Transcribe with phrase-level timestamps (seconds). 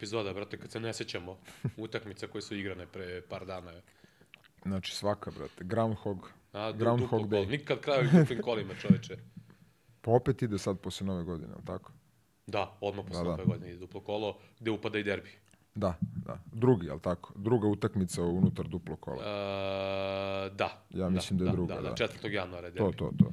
[0.00, 1.38] epizoda, brate, kad se ne sećamo
[1.76, 3.72] utakmica koje su igrane pre par dana.
[4.62, 5.64] Znači svaka, brate.
[5.64, 6.30] Groundhog.
[6.52, 7.28] A, Groundhog.
[7.28, 7.48] Day.
[7.48, 9.16] Nikad kraju duplim kolima, čoveče.
[10.00, 11.92] Pa opet ide sad posle nove godine, ali tako?
[12.46, 13.30] Da, odmah posle Da, da.
[13.30, 15.30] nove godine ide duplo kolo, gde upada i derbi.
[15.74, 16.38] Da, da.
[16.46, 17.32] Drugi, ali tako?
[17.36, 19.22] Druga utakmica unutar duplo kola.
[19.22, 19.26] E,
[20.50, 20.84] da.
[20.90, 21.94] Ja mislim da je druga, Da, da, da.
[21.96, 22.30] 4.
[22.30, 22.96] januara je To, derbi.
[22.98, 23.32] to, to.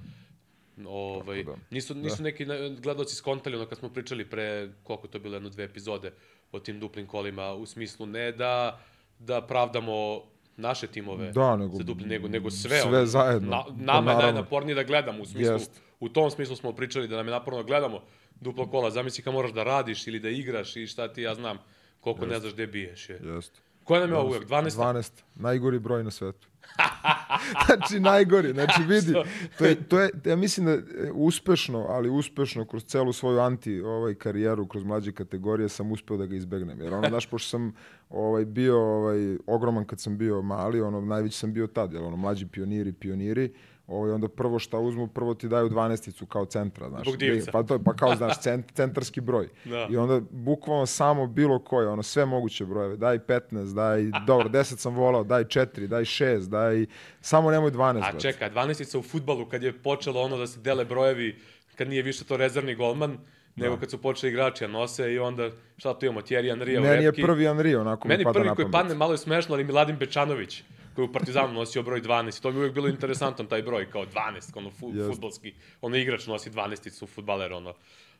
[0.85, 1.63] Ovaj, Tako da.
[1.71, 5.35] nisu, nisu neki ne- gledaoci skontali ono kad smo pričali pre, koliko je to bilo,
[5.35, 6.13] jedno, dve epizode
[6.51, 8.79] o tim duplim kolima, u smislu ne da,
[9.19, 10.21] da pravdamo
[10.57, 12.79] naše timove Da, nego- za dupli, nego, nego sve.
[12.79, 13.49] sve ono, zajedno.
[13.49, 15.71] Na, Pa nama je najnapornije da gledamo, u smislu, Jest.
[15.99, 18.01] u tom smislu smo pričali da nam je naporno da gledamo
[18.35, 21.57] duplo kola, zamisli kad moraš da radiš ili da igraš i šta ti ja znam,
[21.99, 23.09] koliko ne znaš gde biješ.
[23.09, 23.19] Je.
[23.25, 23.59] Jeste.
[23.83, 24.43] Koja nam je ovo uvek?
[24.43, 24.69] 12?
[24.71, 25.11] 12.
[25.35, 26.47] Najgori broj na svetu.
[27.65, 28.53] znači, najgori.
[28.53, 29.13] Znači, vidi,
[29.57, 30.81] to je, to je, ja mislim da e,
[31.13, 36.25] uspešno, ali uspešno kroz celu svoju anti ovaj, karijeru, kroz mlađe kategorije, sam uspeo da
[36.25, 36.81] ga izbegnem.
[36.81, 37.73] Jer ono, znaš, pošto sam
[38.09, 42.17] ovaj, bio ovaj, ogroman kad sam bio mali, ono, najveći sam bio tad, jer ono,
[42.17, 43.53] mlađi pioniri, pioniri,
[43.87, 47.01] Ovaj, onda prvo šta uzmu, prvo ti daju 12 kao centra, znaš.
[47.01, 47.51] Zbog divca.
[47.51, 49.49] Pa to je, pa kao, znaš, cent, centarski broj.
[49.65, 49.87] Da.
[49.91, 54.63] I onda bukvalno samo bilo koje, ono sve moguće brojeve, daj 15, daj, dobro, 10
[54.63, 56.85] sam volao, daj 4, daj 6, daj,
[57.21, 58.03] samo nemoj 12.
[58.03, 61.35] A čekaj, 12 u futbalu kad je počelo ono da se dele brojevi,
[61.75, 63.17] kad nije više to rezervni golman,
[63.55, 67.03] nego kad su počeli igrači da nose i onda šta tu imamo, Thierry Henry, Meni
[67.03, 69.97] je prvi Henry, onako Meni mi pada prvi koji padne malo je smešno, ali Miladin
[69.97, 70.63] Bečanović,
[70.97, 72.41] koji je u Partizanu nosio broj 12.
[72.41, 75.09] To mi je uvijek bilo interesantan taj broj, kao 12, ono fu, Jest.
[75.09, 75.53] futbolski.
[75.81, 77.73] Ono igrač nosi 12 su futbaler, ono.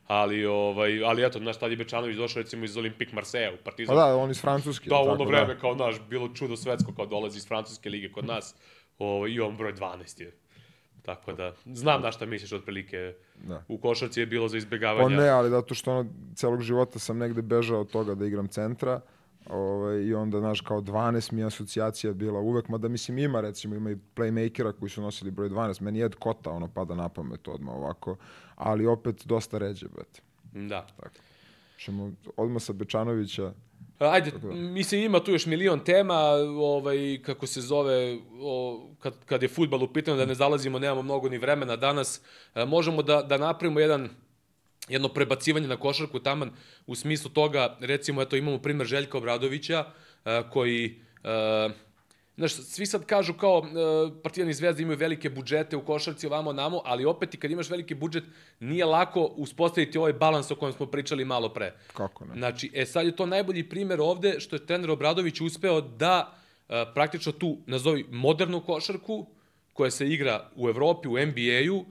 [0.06, 3.62] Ali, ovaj, ali eto, znaš, tad je Bečanović došao recimo iz Olimpik Marseja u Pa
[3.64, 3.96] Partizan.
[3.96, 4.90] da, on iz Francuske.
[4.90, 8.26] Da, u ono vreme kao naš, bilo čudo svetsko kao dolazi iz Francuske lige kod
[8.26, 8.54] nas.
[8.98, 10.32] O, I on broj 12 je.
[11.02, 13.14] Tako da, znam na šta misliš otprilike.
[13.34, 13.64] Da.
[13.68, 15.16] U košarci je bilo za Pa izbjegavanje.
[15.16, 19.00] ne, ali zato što ono, celog života sam negde bežao od toga da igram centra.
[19.48, 23.74] Ovaj, I onda, znaš, kao 12 mi je asocijacija bila uvek, mada mislim ima, recimo,
[23.74, 25.82] ima i playmakera koji su nosili broj 12.
[25.82, 28.16] Meni Ed Kota, ono, pada na pamet odmah ovako,
[28.54, 30.20] ali opet dosta ređe, brate.
[30.52, 30.86] Da.
[31.78, 33.52] Ćemo odmah sa Bečanovića,
[33.98, 36.18] Ajde, mislim ima tu još milion tema,
[36.58, 41.02] ovaj, kako se zove, o, kad, kad je futbal u pitanju, da ne zalazimo, nemamo
[41.02, 42.20] mnogo ni vremena danas,
[42.54, 44.08] e, možemo da, da napravimo jedan
[44.88, 46.50] jedno prebacivanje na košarku taman
[46.86, 49.84] u smislu toga, recimo, eto, imamo primer Željka Obradovića,
[50.24, 51.68] e, koji, e,
[52.36, 56.52] znaš, svi sad kažu kao e, Partizan i Zvezda imaju velike budžete u košarci ovamo
[56.52, 58.24] namo, ali opet i kad imaš veliki budžet,
[58.60, 61.74] nije lako uspostaviti ovaj balans o kojem smo pričali malo pre.
[61.92, 62.34] kako ne?
[62.34, 66.34] Znači, e sad je to najbolji primer ovde što je trener Obradović uspeo da
[66.68, 69.26] e, praktično tu, nazovi, modernu košarku
[69.72, 71.84] koja se igra u Evropi, u NBA-u,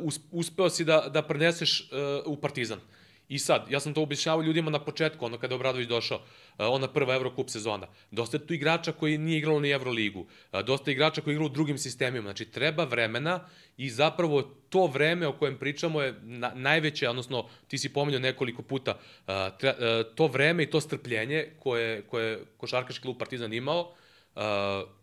[0.00, 1.84] us, uspeo si da, da preneseš e,
[2.26, 2.80] u Partizan.
[3.28, 6.18] I sad, ja sam to objašnjavao ljudima na početku, ono kada je Obradović došao,
[6.58, 7.86] e, ona prva Evrokup sezona.
[8.10, 10.26] Dosta je tu igrača koji nije igralo ni Evroligu.
[10.52, 12.22] E, Dosta je igrača koji igralo u drugim sistemima.
[12.22, 13.40] Znači, treba vremena
[13.76, 18.62] i zapravo to vreme o kojem pričamo je na, najveće, odnosno ti si pominjao nekoliko
[18.62, 18.98] puta,
[19.58, 19.74] tre,
[20.14, 23.94] to vreme i to strpljenje koje, koje je košarkaški klub Partizan imao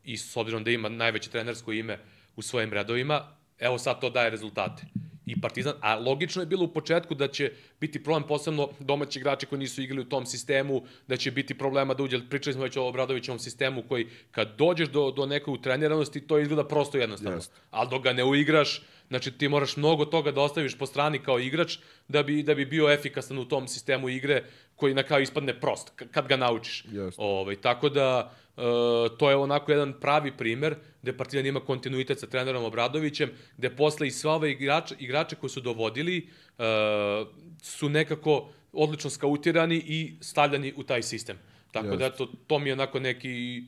[0.03, 1.99] i s obzirom da ima najveće trenersko ime
[2.35, 4.83] u svojim redovima, evo sad to daje rezultate.
[5.29, 9.45] I Partizan, a logično je bilo u početku da će biti problem posebno domaći igrači
[9.45, 12.77] koji nisu igrali u tom sistemu, da će biti problema da uđe, pričali smo već
[12.77, 17.37] o Obradovićevom sistemu koji kad dođeš do, do neke utreniranosti, to izgleda prosto jednostavno.
[17.37, 17.51] Jest.
[17.71, 21.39] Ali dok ga ne uigraš, znači ti moraš mnogo toga da ostaviš po strani kao
[21.39, 21.77] igrač
[22.07, 24.43] da bi, da bi bio efikasan u tom sistemu igre
[24.75, 26.85] koji na kraju ispadne prost kad ga naučiš.
[26.91, 27.21] Jeste.
[27.21, 28.33] Ovaj, tako da
[29.17, 34.07] to je onako jedan pravi primer gde Partizan ima kontinuitet sa trenerom Obradovićem, gde posle
[34.07, 36.17] i sva ove igrače, igrače koji su dovodili
[36.57, 36.63] e,
[37.61, 41.37] su nekako odlično skautirani i stavljani u taj sistem.
[41.71, 42.23] Tako da Jeste.
[42.23, 43.63] eto, to mi je onako neki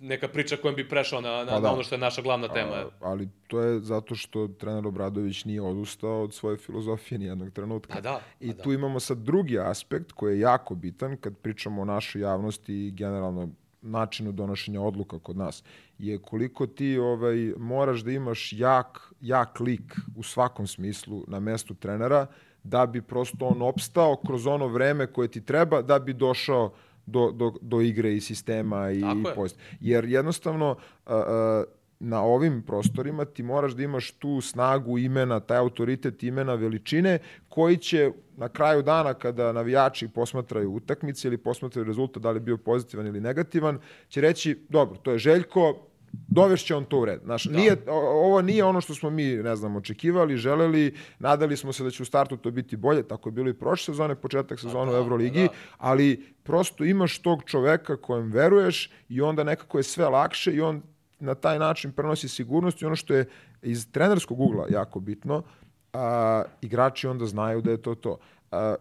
[0.00, 1.72] neka priča kojom bi prešao na, na, Pa na da.
[1.72, 2.72] ono što je naša glavna tema.
[2.72, 7.94] A, ali to je zato što trener Obradović nije odustao od svoje filozofije nijednog trenutka.
[7.94, 11.82] Pa da, I pa tu imamo sad drugi aspekt koji je jako bitan kad pričamo
[11.82, 13.48] o našoj javnosti i generalno
[13.82, 15.62] načinu donošenja odluka kod nas
[15.98, 21.74] je koliko ti ovaj moraš da imaš jak jak lik u svakom smislu na mestu
[21.74, 22.26] trenera
[22.62, 26.72] da bi prosto on opstao kroz ono vreme koje ti treba da bi došao
[27.06, 29.34] do, do, do igre i sistema i, Tako i je.
[29.34, 29.58] post.
[29.80, 30.76] Jer jednostavno
[31.06, 31.64] a, a,
[32.00, 37.76] na ovim prostorima ti moraš da imaš tu snagu imena, taj autoritet imena, veličine, koji
[37.76, 42.56] će na kraju dana kada navijači posmatraju utakmice ili posmatraju rezultat, da li je bio
[42.56, 43.78] pozitivan ili negativan,
[44.08, 47.20] će reći, dobro, to je Željko, dovešće on to u red.
[47.24, 47.56] Znaš, Da.
[47.58, 51.90] nije, ovo nije ono što smo mi, ne znam, očekivali, želeli, nadali smo se da
[51.90, 54.98] će u startu to biti bolje, tako je bilo i prošle sezone, početak sezone da,
[54.98, 55.48] u Euroligi, da.
[55.78, 60.82] ali prosto imaš tog čoveka kojem veruješ i onda nekako je sve lakše i on
[61.18, 63.28] na taj način prenosi sigurnost i ono što je
[63.62, 65.42] iz trenerskog ugla jako bitno,
[65.92, 68.18] a, igrači onda znaju da je to to.
[68.50, 68.74] A,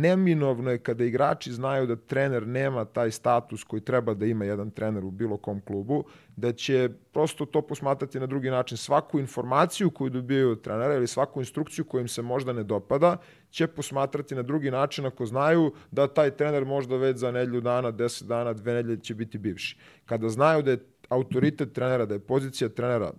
[0.00, 4.70] neminovno je kada igrači znaju da trener nema taj status koji treba da ima jedan
[4.70, 6.04] trener u bilo kom klubu,
[6.36, 8.76] da će prosto to posmatrati na drugi način.
[8.76, 13.16] Svaku informaciju koju dobijaju od trenera ili svaku instrukciju koja im se možda ne dopada,
[13.50, 17.90] će posmatrati na drugi način ako znaju da taj trener možda već za nedelju dana,
[17.90, 19.78] deset dana, dve nedelje će biti bivši.
[20.04, 23.12] Kada znaju da je autoritet trenera, da je pozicija trenera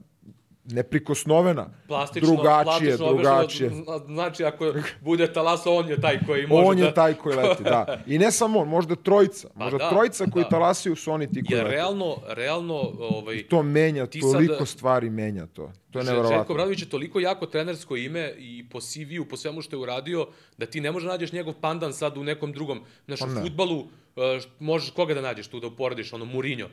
[0.68, 3.72] neprikosnovena, Plastično, drugačije, plastično drugačije.
[4.06, 6.86] Znači, ako bude talasao, on je taj koji može On da...
[6.86, 8.00] je taj koji leti, da.
[8.08, 9.48] I ne samo on, možda trojica.
[9.50, 10.50] Pa možda da, trojica koji da.
[10.50, 11.76] talasiju su oni ti koji Jer lete.
[11.76, 15.72] realno, realno, ovaj, To menja, Ti sad- toliko stvari menja to.
[15.92, 16.54] To je Željko neverovatno.
[16.54, 20.28] Obradović je toliko jako trenersko ime i po CV-u, po svemu što je uradio,
[20.58, 22.82] da ti ne možeš da nađeš njegov pandan sad u nekom drugom.
[23.06, 23.88] Znaš, Pa u futbalu uh,
[24.60, 26.68] možeš koga da nađeš tu da uporediš, ono Mourinho.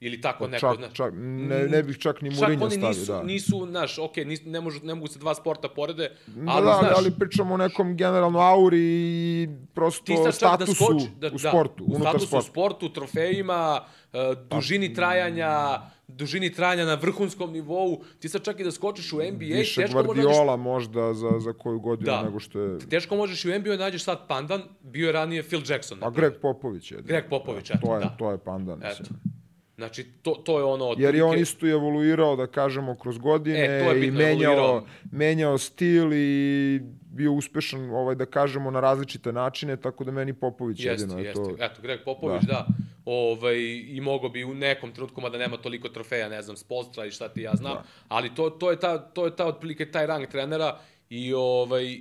[0.00, 0.92] Ili tako neko, Pa čak, znaš.
[0.92, 3.22] čak, ne, ne bih čak ni Mourinho oni stavio, nisu, da.
[3.22, 6.78] nisu, znaš, okej, nis, ne, može, ne mogu se dva sporta porede, Da, ali, da,
[6.78, 11.38] znaš, ali pričamo o nekom generalno auri i prosto čak statusu da skoči, da, u
[11.38, 13.80] sportu, da, u unutar statusu u sportu, trofejima,
[14.12, 14.20] uh,
[14.50, 19.56] dužini trajanja, dužini trajanja na vrhunskom nivou, ti sad čak i da skočiš u NBA,
[19.56, 22.22] Više teško nađeš Guardiola možda za, za koju godinu Da.
[22.22, 22.78] nego što je...
[22.78, 25.98] Teško možeš i u NBA nađeš sad pandan, bio je ranije Phil Jackson.
[26.04, 26.10] A.
[26.10, 26.98] Greg Popović je.
[27.02, 28.16] Greg Popović, da, eto, to je, da.
[28.18, 28.88] To je pandan, Eto.
[28.88, 29.35] mislim.
[29.76, 30.94] Znači, to, to je ono...
[30.98, 34.18] Jer je on isto i evoluirao, da kažemo, kroz godine E, to je i bitno,
[34.18, 34.86] menjao, evoluirao.
[35.12, 36.80] menjao stil i
[37.10, 41.24] bio uspešan, ovaj, da kažemo, na različite načine, tako da meni Popović Jeste, jedino je
[41.24, 41.42] jeste.
[41.42, 41.56] to...
[41.58, 42.66] Eto, Greg Popović, da.
[43.04, 43.56] Ovaj,
[43.86, 47.28] I mogo bi u nekom trenutku, mada nema toliko trofeja, ne znam, Spolstra i šta
[47.28, 47.84] ti ja znam, Da.
[48.08, 50.78] ali to, to, je ta, to je ta otprilike taj rang trenera
[51.10, 51.98] i, ovaj,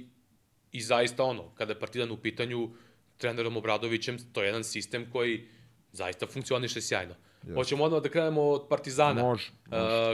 [0.72, 2.70] i zaista ono, kada je Partizan u pitanju
[3.18, 5.48] trenerom Obradovićem, to je jedan sistem koji
[5.92, 7.16] zaista funkcioniše sjajno.
[7.54, 9.24] Hoćemo odmah da krenemo od Partizana.
[9.24, 9.72] Može, Uh,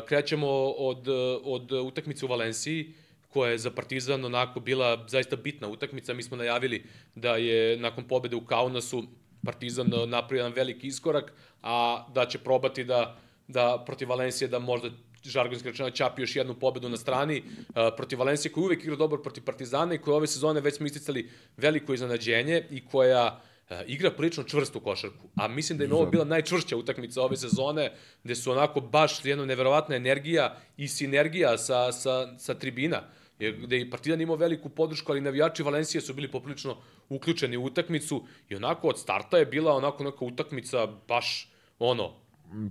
[0.07, 0.47] krećemo
[0.77, 1.07] od,
[1.43, 2.93] od utakmice u Valenciji,
[3.29, 6.13] koja je za Partizan onako bila zaista bitna utakmica.
[6.13, 6.83] Mi smo najavili
[7.15, 9.03] da je nakon pobede u Kaunasu
[9.45, 11.33] Partizan uh, napravio jedan veliki iskorak,
[11.63, 13.17] a da će probati da,
[13.47, 14.89] da protiv Valencije da možda
[15.23, 19.21] žargonski rečeno ćapi još jednu pobedu na strani uh, protiv Valencije koja uvek igra dobro
[19.21, 23.50] protiv Partizana i koja ove sezone već smo isticali veliko iznenađenje i koja uh,
[23.87, 25.27] igra prilično čvrstu košarku.
[25.35, 27.91] A mislim da je ovo bila najčvršća utakmica ove sezone,
[28.23, 33.03] gde su onako baš jedna neverovatna energija i sinergija sa, sa, sa tribina
[33.49, 36.77] gde je Partizan imao veliku podršku, ali navijači Valencije su bili poprilično
[37.09, 42.21] uključeni u utakmicu i onako od starta je bila onako neka utakmica baš ono,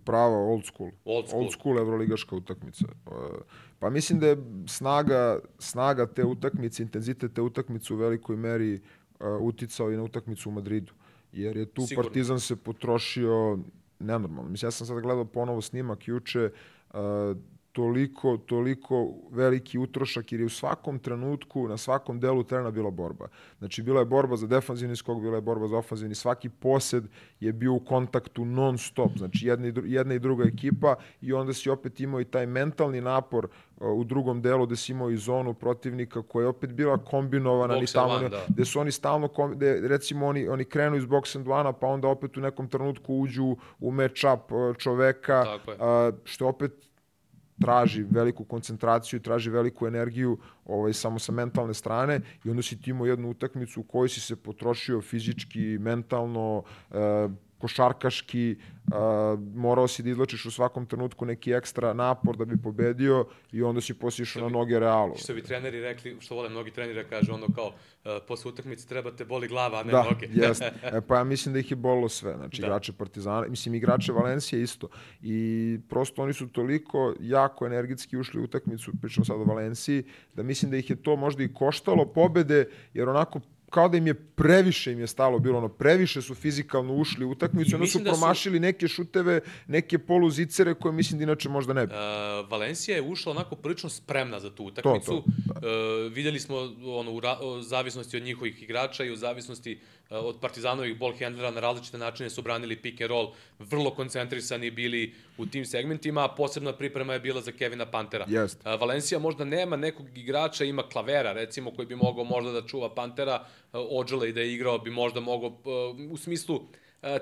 [0.05, 0.91] Prava, old school.
[1.05, 1.43] Old school.
[1.43, 2.85] Old school evroligaška utakmica.
[3.07, 3.11] E,
[3.81, 4.37] Pa mislim da je
[4.67, 8.81] snaga, snaga te utakmice, intenzitet te utakmice u velikoj meri
[9.41, 10.93] uticao i na utakmicu u Madridu.
[11.33, 12.09] Jer je tu Sigurno.
[12.09, 13.59] Partizan se potrošio
[13.99, 14.51] nenormalno.
[14.51, 16.51] Mislim, ja sam sad gledao ponovo snimak juče,
[16.95, 16.99] uh,
[17.73, 23.29] toliko, toliko veliki utrošak, jer je u svakom trenutku, na svakom delu terena bila borba.
[23.59, 27.05] Znači, bila je borba za defanzivni skok, bila je borba za ofanzivni, svaki posed
[27.41, 31.33] je bio u kontaktu non stop, znači jedna i, dru, jedna i druga ekipa i
[31.33, 35.11] onda si opet imao i taj mentalni napor uh, u drugom delu gde si imao
[35.11, 38.45] i zonu protivnika koja je opet bila kombinovana, ni tamo, one, ne- da.
[38.49, 41.87] gde su oni stalno, kom- gde, recimo oni, oni krenu iz box and one pa
[41.87, 45.75] onda opet u nekom trenutku uđu u match-up uh, čoveka, je.
[45.75, 46.90] uh, što opet
[47.61, 52.91] traži veliku koncentraciju, traži veliku energiju ovaj, samo sa mentalne strane i onda si ti
[52.91, 57.29] imao jednu utakmicu u kojoj si se potrošio fizički, mentalno, e,
[57.61, 58.57] košarkaški, e,
[59.55, 63.81] morao si da izlačiš u svakom trenutku neki ekstra napor da bi pobedio i onda
[63.81, 65.15] si poslije išao na noge realu.
[65.17, 68.89] što bi treneri rekli, što vole mnogi treneri da kažu ono kao, uh, posle utakmice
[68.89, 70.29] treba te boli glava, a ne Da, noge.
[70.33, 70.73] jeste.
[70.97, 72.37] E, pa ja mislim da ih je bolilo sve.
[72.37, 72.67] Znači, Da.
[72.67, 74.89] igrače Partizana, mislim, igrače Valencije isto.
[75.23, 80.43] I prosto oni su toliko jako energetski ušli u utakmicu, pričamo sad o Valenciji, da
[80.43, 84.15] mislim da ih je to možda i koštalo pobede, jer onako kao da im je
[84.15, 87.99] previše im je stalo bilo ono previše su fizikalno ušli u utakmicu I onda su
[87.99, 91.99] da su- promašili neke šuteve neke poluzicere koje mislim da inače možda ne bi Uh,
[92.51, 95.07] Valencija je ušla onako prilično spremna za tu utakmicu.
[95.07, 99.17] To, to, Uh, vidjeli smo ono, u, ra, o zavisnosti od njihovih igrača i u
[99.17, 99.81] zavisnosti
[100.11, 105.15] od Partizanovih ball handlera na različite načine su branili pick and roll, vrlo koncentrisani bili
[105.39, 108.27] u tim segmentima, a posebna priprema je bila za Kevina Pantera.
[108.29, 108.69] Jeste.
[108.69, 112.95] Uh, Valencija možda nema nekog igrača, ima Klavera recimo koji bi mogao možda da čuva
[112.95, 115.59] Pantera, uh, Ođele i da je igrao bi možda mogao
[116.11, 116.61] u smislu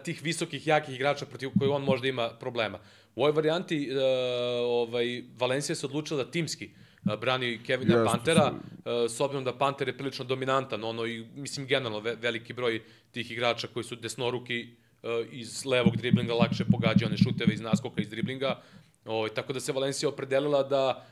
[0.04, 2.78] tih visokih, jakih igrača protiv kojih on možda ima problema.
[3.14, 3.90] U ovoj varijanti
[4.64, 6.87] ovaj, Valencija se odlučila da timski uh,
[7.20, 8.52] brani Kevina Jeste, Pantera,
[9.08, 13.30] s obzirom da Panter je prilično dominantan, ono i, mislim, generalno ve, veliki broj tih
[13.30, 14.68] igrača koji su desnoruki
[15.30, 18.60] iz levog driblinga lakše pogađa one šuteve iz naskoka iz driblinga,
[19.04, 21.06] ovaj, tako da se Valencija opredelila da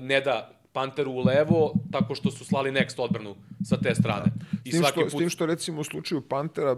[0.00, 4.32] ne da Panteru u levo, tako što su slali next odbranu sa te strane.
[4.64, 5.10] I s tim, što, put...
[5.10, 6.76] s tim što recimo u slučaju Pantera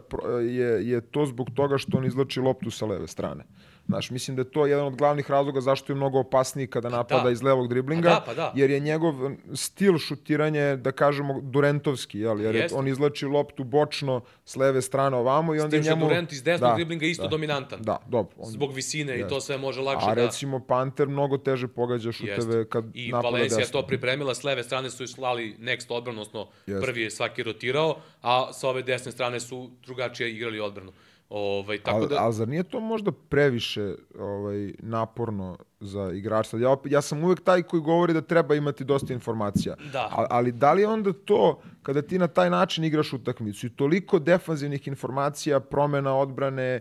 [0.49, 3.45] je, je to zbog toga što on izlači loptu sa leve strane.
[3.87, 6.97] Znaš, mislim da je to jedan od glavnih razloga zašto je mnogo opasniji kada pa
[6.97, 7.31] napada da.
[7.31, 8.53] iz levog driblinga, pa da, pa da.
[8.57, 9.15] jer je njegov
[9.55, 12.41] stil šutiranja, da kažemo, Durentovski, jel?
[12.41, 16.07] jer je, on izlači loptu bočno s leve strane ovamo i onda je njemu...
[16.07, 17.83] Durent iz desnog da, driblinga isto da, dominantan.
[17.83, 18.35] Da, dobro.
[18.39, 19.27] On, Zbog visine jest.
[19.27, 20.25] i to sve može lakše A da...
[20.25, 23.81] recimo Panter mnogo teže pogađa šuteve kad I napada Valencia desno.
[23.81, 28.53] to pripremila, s leve strane su slali next odbranu, odnosno prvi je svaki rotirao, a
[28.53, 30.93] sa ove desne strane su drugačije igrali odbranu.
[31.31, 32.17] Ovaj, tako ali, da...
[32.21, 36.57] ali zar nije to možda previše ovaj, naporno za igrača?
[36.57, 39.77] Ja, ja sam uvek taj koji govori da treba imati dosta informacija.
[39.93, 40.09] Da.
[40.13, 43.71] Ali, ali da li je onda to, kada ti na taj način igraš utakmicu i
[43.71, 46.81] toliko defanzivnih informacija, promena odbrane,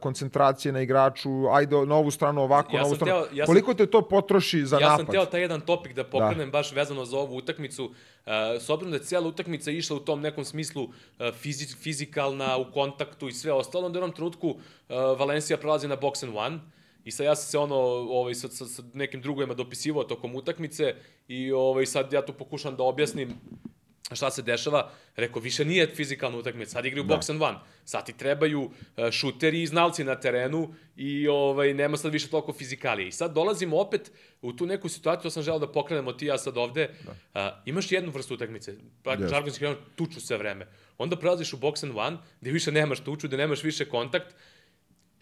[0.00, 3.74] koncentracije na igraču, ajde na ovu stranu ovako, ja na ovu stranu, teo, ja koliko
[3.74, 5.00] te to potroši za ja napad?
[5.00, 6.52] Ja sam teo taj jedan topik da pokrenem da.
[6.52, 10.20] baš vezano za ovu utakmicu, uh, s obzirom da je cijela utakmica išla u tom
[10.20, 10.90] nekom smislu uh,
[11.34, 14.56] fizi, fizikalna, u kontaktu i sve ostalo, onda u jednom trenutku
[15.18, 16.58] Valencija prelazi na box and one,
[17.06, 17.76] I sad ja sam se ono,
[18.10, 20.94] ovaj, sa, sa, sa nekim drugovima dopisivao tokom utakmice
[21.28, 23.34] i ovaj, sad ja tu pokušam da objasnim
[24.12, 27.14] šta se dešava, rekao, više nije fizikalna utakmica, sad igraju da.
[27.14, 31.96] box and one, sad ti trebaju uh, šuteri i znalci na terenu i ovaj, nema
[31.96, 33.08] sad više toliko fizikalije.
[33.08, 36.38] I sad dolazimo opet u tu neku situaciju, to sam želeo da pokrenemo ti ja
[36.38, 37.10] sad ovde, da.
[37.46, 39.28] uh, imaš jednu vrstu utakmice, pa yes.
[39.28, 39.64] žargonski
[39.96, 40.66] tuču sve vreme,
[40.98, 44.34] onda prelaziš u box and one, gde više nemaš tuču, gde nemaš više kontakt,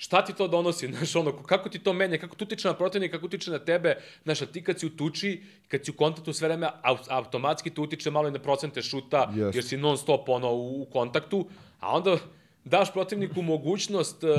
[0.04, 3.16] šta ti to donosi, znaš, ono, kako ti to menja, kako tu utiče na protivnika,
[3.16, 6.32] kako utiče na tebe, znaš, a ti kad si u tuči, kad si u kontaktu
[6.32, 6.68] sve vreme,
[7.08, 9.54] automatski to utiče malo i na procente šuta, yes.
[9.54, 11.46] jer si non stop, ono, u, u kontaktu,
[11.80, 12.18] a onda
[12.64, 14.30] daš protivniku mogućnost uh,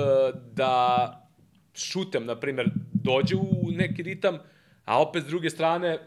[0.54, 1.22] da
[1.74, 4.38] šutem, na primer, dođe u neki ritam,
[4.86, 6.00] a opet s druge strane...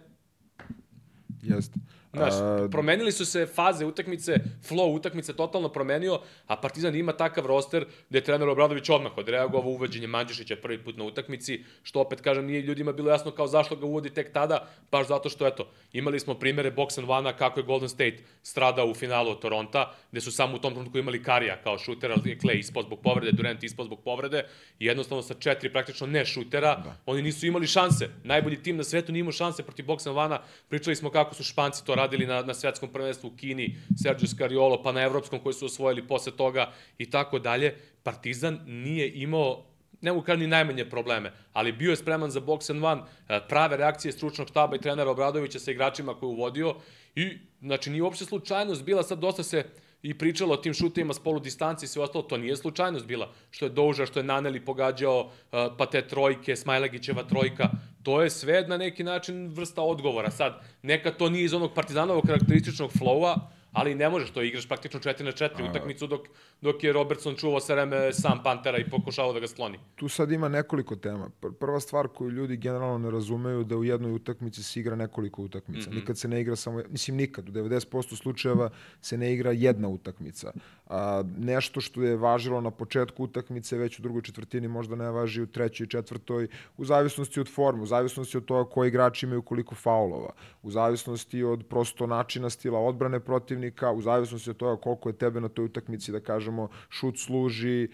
[1.43, 1.79] Jeste.
[2.13, 2.33] Znaš,
[2.71, 4.35] promenili su se faze utakmice,
[4.69, 9.71] flow utakmice totalno promenio, a Partizan ima takav roster da je trener Obradović odmah odreagovao
[9.71, 13.77] uvođenje Mandžišića prvi put na utakmici, što opet kažem nije ljudima bilo jasno kao zašto
[13.77, 17.61] ga uvodi tek tada, baš zato što eto, imali smo primere box and one kako
[17.61, 21.23] je Golden State stradao u finalu od Toronta, gde su samo u tom trenutku imali
[21.23, 24.45] Karija kao šuter, ali je Clay ispod zbog povrede, Durant ispod zbog povrede
[24.79, 26.97] i jednostavno sa četiri praktično ne šutera, da.
[27.07, 28.09] oni nisu imali šanse.
[28.25, 30.39] Najbolji tim na svetu nije imao šanse protiv box and one
[30.69, 34.83] Pričali smo kako su Španci to radili na, na svetskom prvenstvu u Kini, Sergio Scariolo,
[34.83, 37.75] pa na evropskom koji su osvojili posle toga i tako dalje.
[38.03, 39.65] Partizan nije imao
[40.01, 43.77] ne mogu ni najmanje probleme, ali bio je spreman za box and one, e, prave
[43.77, 46.75] reakcije stručnog štaba i trenera Obradovića sa igračima koje uvodio
[47.15, 49.65] i, znači, nije uopšte slučajnost bila, sad dosta se
[50.03, 53.33] i pričalo o tim šutima s polu distanci i sve ostalo, to nije slučajnost bila.
[53.51, 57.71] Što je Douža, što je Naneli pogađao, e, pa te trojke, Smajlagićeva trojka,
[58.03, 60.31] to je sve na neki način vrsta odgovora.
[60.31, 63.37] Sad, neka to nije iz onog partizanovog karakterističnog flowa,
[63.73, 66.21] ali ne možeš to igraš praktično 4 na 4 utakmicu dok,
[66.61, 69.79] dok je Robertson čuvao sa vreme sam Pantera i pokušavao da ga skloni.
[69.95, 71.31] Tu sad ima nekoliko tema.
[71.61, 75.91] Prva stvar koju ljudi generalno ne razumeju da u jednoj utakmici se igra nekoliko utakmica.
[75.91, 75.97] Mm -hmm.
[75.97, 78.71] Nikad se ne igra samo, mislim nikad, u 90% slučajeva
[79.01, 80.53] se ne igra jedna utakmica.
[80.87, 85.43] A, nešto što je važilo na početku utakmice, već u drugoj četvrtini možda ne važi
[85.43, 89.43] u trećoj i četvrtoj, u zavisnosti od forme, u zavisnosti od toga koji igrači imaju
[89.43, 90.33] koliko faulova,
[90.63, 93.21] u zavisnosti od prosto načina stila odbrane
[93.59, 97.89] protivnika, u zavisnosti od toga koliko je tebe na toj utakmici, da kažemo, šut služi,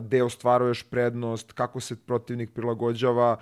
[0.00, 3.36] gde ostvaruješ prednost, kako se protivnik prilagođava,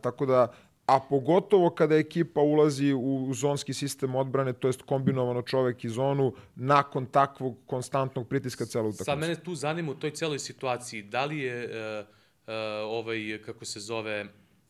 [0.00, 0.52] tako da
[0.86, 6.32] a pogotovo kada ekipa ulazi u zonski sistem odbrane, to jest kombinovano čovek i zonu,
[6.54, 9.04] nakon takvog konstantnog pritiska celo utakmice.
[9.04, 12.06] Sad mene tu zanima u toj celoj situaciji, da li je uh,
[12.46, 12.54] uh,
[12.86, 14.26] ovaj, kako se zove,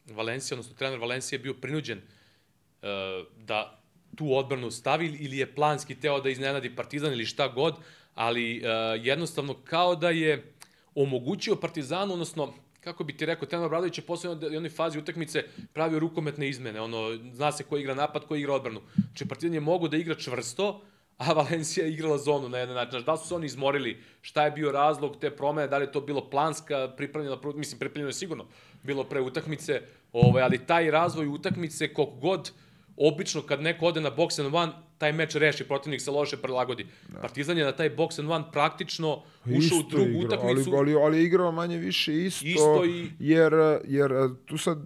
[0.06, 2.88] Valencija, odnosno trener Valencija bio prinuđen uh,
[3.36, 3.82] da
[4.14, 7.74] tu odbranu stavi ili je planski teo da iznenadi Partizan ili šta god,
[8.14, 8.66] ali uh,
[9.06, 10.52] jednostavno kao da je
[10.94, 15.98] omogućio Partizanu, odnosno kako bi ti rekao, Trener Obradović je posle jednoj fazi utakmice pravio
[15.98, 18.80] rukometne izmene, ono, zna se ko igra napad, ko igra odbranu.
[18.94, 20.82] Znači, Partizan je mogo da igra čvrsto,
[21.18, 22.90] a Valencija je igrala zonu na jedan način.
[22.90, 25.92] Znači, da su se oni izmorili, šta je bio razlog te promene, da li je
[25.92, 28.46] to bilo planska, pripremljena, mislim, pripremljeno je sigurno
[28.82, 29.82] bilo pre utakmice,
[30.12, 32.52] ovaj, ali taj razvoj utakmice, koliko god
[32.96, 36.86] obično kad neko ode na box and one, taj meč reši, protivnik se loše prilagodi.
[37.08, 37.20] Da.
[37.20, 39.22] Partizan je na taj box and one praktično
[39.58, 40.70] ušao u drugu igra, utakmicu.
[40.70, 43.52] Ali, ali, ali je igrao manje više isto, Isto i- jer,
[43.84, 44.10] jer
[44.44, 44.78] tu sad...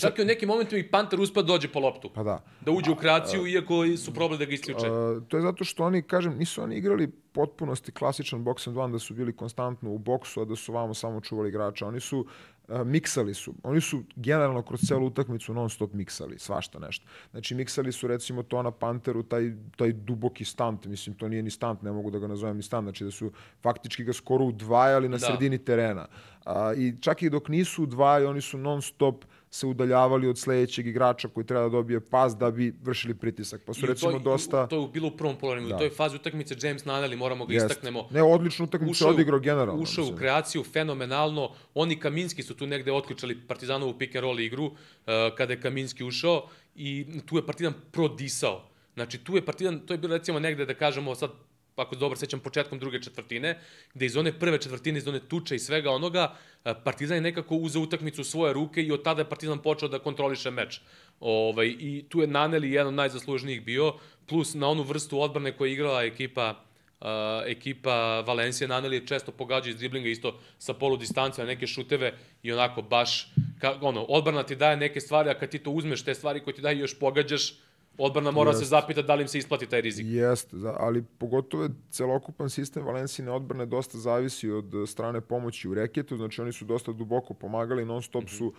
[0.00, 2.10] Čak i u nekim momentima i Panter uspeo da dođe po loptu.
[2.14, 2.44] Pa da.
[2.60, 4.86] Da uđe u kreaciju, iako su probali da ga isključe.
[4.86, 8.92] A, to je zato što oni, kažem, nisu oni igrali potpunosti klasičan box and one,
[8.92, 11.86] da su bili konstantno u boksu, a da su vamo samo čuvali igrača.
[11.86, 13.54] Oni su a, miksali su.
[13.62, 17.06] Oni su generalno kroz celu utakmicu non stop miksali, svašta nešto.
[17.30, 21.50] Znači miksali su recimo to na Panteru, taj, taj duboki stant, mislim to nije ni
[21.50, 23.30] stant, ne mogu da ga nazovem ni stant, znači da su
[23.62, 25.26] faktički ga skoro udvajali na Da.
[25.26, 26.06] sredini terena.
[26.44, 29.24] A, I čak i dok nisu udvajali, oni su non stop
[29.56, 33.62] se udaljavali od sledećeg igrača koji treba da dobije pas da bi vršili pritisak.
[33.66, 34.66] Pa su I recimo toj- dosta...
[34.66, 35.68] To je bilo u prvom polovremenu.
[35.68, 35.76] Da.
[35.76, 37.66] U toj fazi utakmice James Naneli, moramo ga Jest.
[37.70, 38.08] istaknemo.
[38.10, 39.82] Ne, odličnu utakmicu odigrao generalno.
[39.82, 41.50] Ušao u kreaciju fenomenalno.
[41.74, 44.74] Oni Kaminski su tu negde otključali Partizanovu pick and roll igru uh,
[45.36, 48.68] kada je Kaminski ušao i tu je Partizan prodisao.
[48.94, 51.30] Znači tu je Partizan, to je bilo recimo negde da kažemo sad
[51.76, 53.58] ako dobro sećam, početkom druge četvrtine,
[53.94, 57.56] gde iz one prve četvrtine, iz one tuče i svega onoga, uh, Partizan je nekako
[57.56, 60.80] uzeo utakmicu u svoje ruke i od tada je Partizan počeo da kontroliše meč.
[61.20, 63.94] Ovaj, I tu je Naneli jedan od najzaslužnijih bio,
[64.26, 66.54] plus na onu vrstu odbrane koja je igrala ekipa
[67.00, 67.06] uh,
[67.46, 72.52] ekipa Valencija Naneli često pogađa iz driblinga isto sa polu distance na neke šuteve i
[72.52, 76.14] onako baš ka, ono odbrana ti daje neke stvari a kad ti to uzmeš te
[76.14, 77.54] stvari koje ti daje još pogađaš
[77.98, 78.60] odbrana mora Jest.
[78.60, 80.06] se zapita da li im se isplati taj rizik.
[80.06, 85.68] Jeste, za- ali pogotovo je celokupan sistem Valencijne odbrane dosta zavisi od eh, strane pomoći
[85.68, 88.32] u reketu, znači oni su dosta duboko pomagali, non stop Mhm.
[88.32, 88.52] su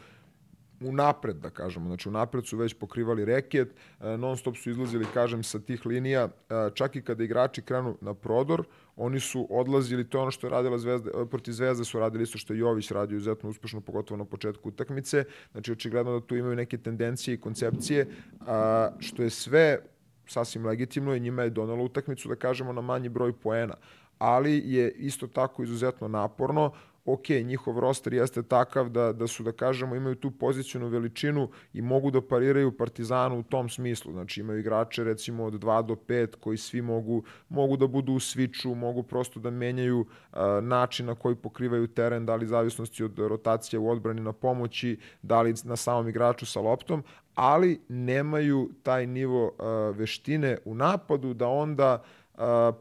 [0.82, 3.70] unapred, da kažemo, znači unapred su već pokrivali reket,
[4.02, 6.30] eh, non stop su izlazili, kažem, sa tih linija, eh,
[6.74, 8.64] čak i kada igrači krenu na prodor,
[8.98, 12.24] oni su odlazili, to je ono što je radila Zvezda, eh, protiv Zvezde su radili
[12.24, 16.36] isto što je Jović radio izuzetno uspešno, pogotovo na početku utakmice, znači očigledno da tu
[16.36, 18.08] imaju neke tendencije i koncepcije,
[18.40, 19.80] a, što je sve
[20.28, 23.76] sasvim legitimno i njima je donelo utakmicu, da kažemo, na manji broj poena.
[24.20, 26.72] Ali je isto tako izuzetno naporno.
[27.10, 31.82] Ok, njihov roster jeste takav da, da su, da kažemo, imaju tu pozicijonu veličinu i
[31.82, 34.12] mogu da pariraju Partizanu u tom smislu.
[34.12, 38.20] Znači imaju igrače recimo od 2 do 5 koji svi mogu, mogu da budu u
[38.20, 43.20] sviču, mogu prosto da menjaju a, način na koji pokrivaju teren, da li zavisnosti od
[43.20, 47.04] rotacije u odbrani na pomoći, da li na samom igraču sa loptom,
[47.36, 52.04] ali nemaju taj nivo a, veštine u napadu da onda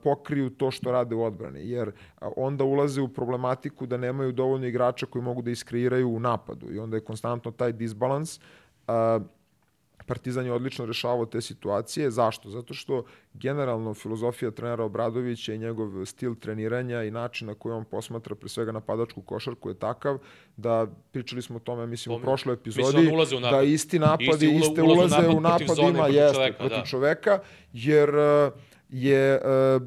[0.02, 1.92] pokriju to što rade u odbrani, jer
[2.36, 6.78] onda ulaze u problematiku da nemaju dovoljno igrača koji mogu da iskreiraju u napadu i
[6.78, 8.40] onda je konstantno taj disbalans.
[10.06, 12.10] Partizan je odlično rešavao te situacije.
[12.10, 12.50] Zašto?
[12.50, 17.84] Zato što generalno filozofija trenera Obradovića i njegov stil treniranja i način na koji on
[17.84, 20.18] posmatra pre svega napadačku košarku je takav
[20.56, 23.58] da pričali smo o tome mislim u prošloj mislim, epizodi ulaze napad.
[23.58, 26.16] da isti napadi Isti ula- iste ulaze u ulaze u napad protiv napad ima protiv
[26.16, 26.84] jeste čoveka, protiv da.
[26.84, 27.40] čoveka
[27.72, 28.52] jer uh,
[28.88, 29.82] je uh,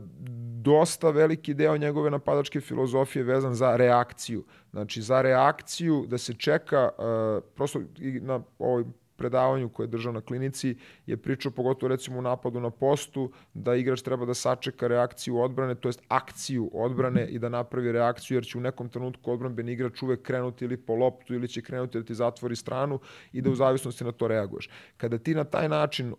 [0.61, 4.43] dosta veliki deo njegove napadačke filozofije vezan za reakciju.
[4.71, 8.83] Znači, za reakciju da se čeka, uh, prosto i na ovoj
[9.19, 13.75] predavanju koje je držao na klinici je pričao pogotovo recimo u napadu na postu da
[13.75, 18.45] igrač treba da sačeka reakciju odbrane, to jest akciju odbrane i da napravi reakciju jer
[18.45, 22.05] će u nekom trenutku odbranbeni igrač uvek krenuti ili po loptu ili će krenuti da
[22.05, 22.99] ti zatvori stranu
[23.33, 24.69] i da u zavisnosti na to reaguješ.
[24.97, 26.15] Kada ti na taj način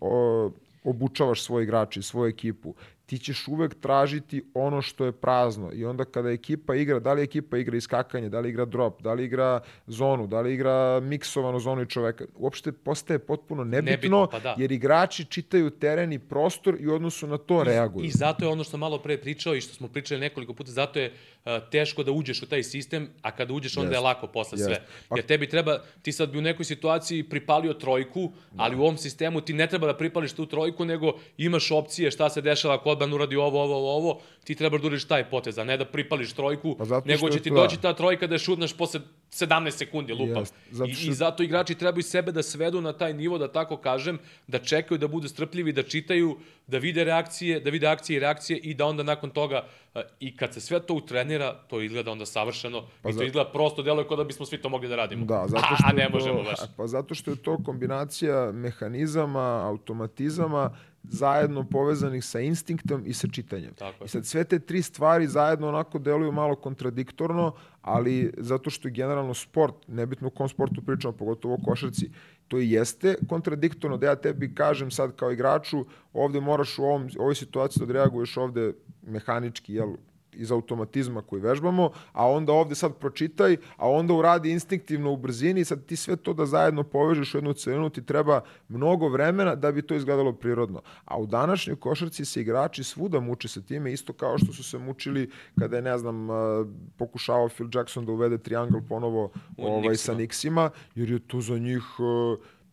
[0.83, 2.75] obučavaš svoje igrače i svoju ekipu,
[3.11, 7.23] ti ćeš uvek tražiti ono što je prazno i onda kada ekipa igra, da li
[7.23, 11.59] ekipa igra iskakanje, da li igra drop, da li igra zonu, da li igra miksovanu
[11.59, 14.55] zonu i čoveka, uopšte postaje potpuno nebitno, Nebitno, pa da.
[14.57, 18.05] jer igrači čitaju teren i prostor i odnosu na to reaguju.
[18.05, 20.99] I zato je ono što malo pre pričao i što smo pričali nekoliko puta, zato
[20.99, 21.13] je
[21.71, 24.03] teško da uđeš u taj sistem, a kada uđeš onda je Jest.
[24.03, 24.65] lako posle Jest.
[24.65, 24.77] sve.
[25.09, 28.97] Pa- Jer tebi treba, ti sad bi u nekoj situaciji pripalio trojku, ali u ovom
[28.97, 32.89] sistemu ti ne treba da pripališ tu trojku, nego imaš opcije šta se dešava ako
[32.89, 35.85] odbran uradi ovo, ovo, ovo, ovo, ti treba da uradiš taj potez, a ne da
[35.85, 38.99] pripališ trojku, Pa nego će ti to- doći ta trojka da je šutneš posle
[39.29, 40.37] 17 sekundi, lupam.
[40.39, 40.53] Jest.
[40.71, 43.77] Zato I, što- I zato igrači trebaju sebe da svedu na taj nivo, da tako
[43.77, 48.21] kažem, da čekaju, da budu strpljivi, da čitaju, da vide reakcije, da vide akcije i
[48.21, 49.63] reakcije i da onda nakon toga
[49.95, 53.23] eh, i kad se sve to utrenira, to izgleda onda savršeno Pa i to za-
[53.25, 55.25] izgleda prosto, deluje kao da bismo svi to mogli da radimo.
[55.25, 56.59] Da, zato a, što a je ne to, možemo baš.
[56.77, 63.73] Pa zato što je to kombinacija mehanizama, automatizama, zajedno povezanih sa instinktom i sa čitanjem.
[63.73, 64.05] Tako je.
[64.05, 68.91] I sad sve te tri stvari zajedno onako deluju malo kontradiktorno, ali zato što je
[68.91, 72.11] generalno sport, nebitno u kom sportu pričamo, pogotovo o košarci,
[72.47, 77.09] to i jeste kontradiktorno da ja tebi kažem sad kao igraču, ovde moraš u ovom,
[77.19, 79.95] ovoj situaciji da odreaguješ ovde mehanički, jel,
[80.33, 85.61] iz automatizma koji vežbamo, a onda ovde sad pročitaj, a onda uradi instinktivno u brzini
[85.61, 89.55] i sad ti sve to da zajedno povežeš u jednu celinu ti treba mnogo vremena
[89.55, 90.81] da bi to izgledalo prirodno.
[91.05, 94.77] A u današnjoj košarci se igrači svuda muče sa time, isto kao što su se
[94.77, 96.27] mučili kada je, ne znam,
[96.97, 101.83] pokušavao Phil Jackson da uvede triangle ponovo ovaj, sa Nixima, jer je to za njih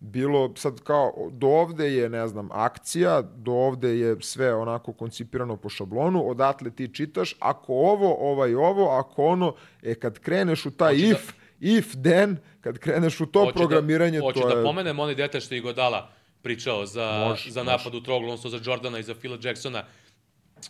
[0.01, 5.57] bilo sad kao do ovde je ne znam akcija, do ovde je sve onako koncipirano
[5.57, 10.71] po šablonu, odatle ti čitaš, ako ovo, ovaj ovo, ako ono, e kad kreneš u
[10.71, 11.69] taj Hoće if, da...
[11.79, 14.43] if then, kad kreneš u to da- programiranje, da, to je...
[14.43, 16.11] Hoće da pomenem onaj detalj što je Godala
[16.43, 18.01] pričao za, mož, za napad mož.
[18.01, 19.85] u troglu, odnosno za Jordana i za Phila Jacksona,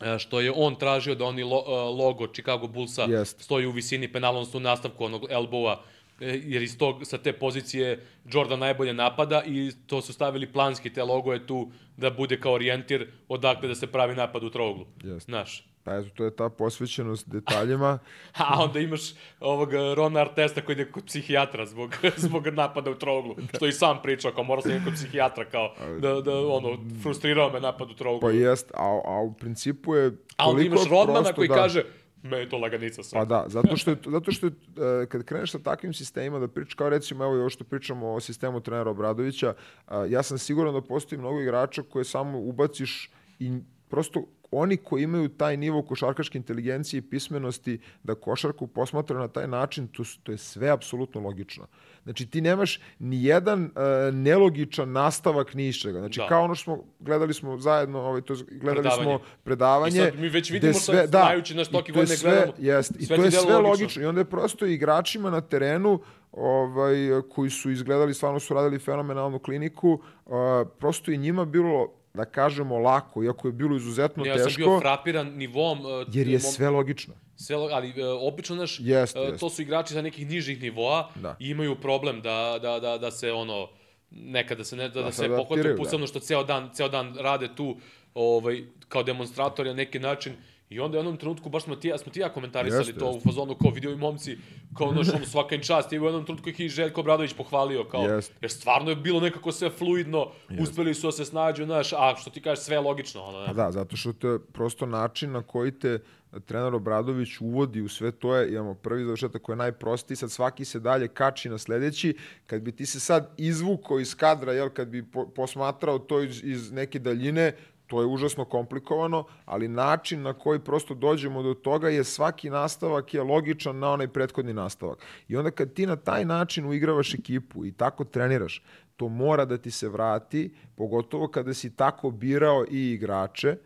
[0.03, 3.41] e, što je on tražio da oni lo, e, logo Chicago Bullsa Jest.
[3.41, 5.77] stoji u visini penala, odnosno u nastavku onog elbowa
[6.21, 11.03] jer iz tog, sa te pozicije Jordan najbolje napada i to su stavili planski, te
[11.03, 14.87] logo je tu da bude kao orijentir odakle da se pravi napad u trouglu.
[15.03, 15.25] Yes.
[15.25, 15.69] Znaš.
[15.89, 17.99] Pa eto, to je ta posvećenost detaljima.
[18.39, 19.01] A onda imaš
[19.41, 23.57] ovog Rona Artesta koji ide kod psihijatra zbog, zbog napada u trouglu, da.
[23.57, 27.61] što i sam pričao, kao mora sam kod psihijatra, kao da, da ono, frustrirao me
[27.61, 28.21] napad u trouglu.
[28.21, 31.55] Pa jest, a, a u principu je A onda imaš Rodmana koji da.
[31.55, 31.85] kaže,
[32.23, 33.19] Me je to laganica sad.
[33.19, 36.49] Pa da, zato što je, zato što je, uh, kad kreneš sa takvim sistemima da
[36.49, 39.55] pričaš, kao recimo evo ovo što pričamo o sistemu trenera Obradovića,
[39.87, 45.03] uh, ja sam siguran da postoji mnogo igrača koje samo ubaciš i prosto oni koji
[45.03, 50.33] imaju taj nivo košarkaške inteligencije i pismenosti da košarku posmatra na taj način, to, to
[50.33, 51.67] je sve apsolutno logično.
[52.03, 53.71] Znači ti nemaš ni jedan uh,
[54.15, 55.99] nelogičan nastavak ni iščega.
[55.99, 56.27] Znači da.
[56.27, 59.03] kao ono što smo gledali smo zajedno, ovaj to gledali predavanje.
[59.03, 59.99] smo predavanje.
[59.99, 62.53] I sad mi već vidimo sve, sad, da, znajući na stoki godine sve, gledamo.
[62.59, 63.69] Jest, I to je sve logično.
[63.69, 64.03] logično.
[64.03, 66.01] I onda je prosto igračima na terenu
[66.33, 66.97] ovaj,
[67.31, 70.33] koji su izgledali, stvarno su radili fenomenalnu kliniku, uh,
[70.79, 74.49] prosto i njima bilo da kažemo lako, iako je bilo izuzetno ja, teško.
[74.49, 75.81] Ja sam bio frapiran nivom...
[75.81, 77.15] Uh, jer je sve logično.
[77.37, 79.41] Sve, ali uh, obično, naš, jest, uh, jest.
[79.41, 81.37] to su igrači sa nekih nižih nivoa da.
[81.41, 83.69] i imaju problem da, da, da, da se ono
[84.11, 86.07] nekada se ne da, da, da se pohvate posebno da.
[86.07, 87.77] što ceo dan ceo dan rade tu
[88.15, 90.33] ovaj kao demonstratori na neki način
[90.71, 93.19] I onda u jednom trenutku baš smo ti, smo ti ja komentarisali jeste, to jeste.
[93.19, 94.39] u fazonu kao video i momci,
[94.79, 95.93] kao ono svaka im čast.
[95.93, 98.35] I u jednom trenutku ih i Željko Bradović pohvalio kao, jeste.
[98.41, 100.63] jer stvarno je bilo nekako sve fluidno, jeste.
[100.63, 103.23] uspeli su da se snađu, znaš, a što ti kažeš sve je logično.
[103.23, 103.47] Ono, ne?
[103.47, 105.99] Pa da, zato što to je prosto način na koji te
[106.47, 110.65] trener Obradović uvodi u sve to je, imamo prvi završetak koji je najprostiji, sad svaki
[110.65, 114.89] se dalje kači na sledeći, kad bi ti se sad izvukao iz kadra, jel, kad
[114.89, 117.53] bi po, posmatrao to iz, iz neke daljine,
[117.89, 123.15] to je užasno komplikovano, ali način na koji prosto dođemo do toga je svaki nastavak
[123.15, 124.99] je logičan na onaj prethodni nastavak.
[125.29, 128.63] I onda kad ti na taj način uigravaš ekipu i tako treniraš,
[128.97, 133.57] to mora da ti se vrati, pogotovo kada si tako birao i igrače,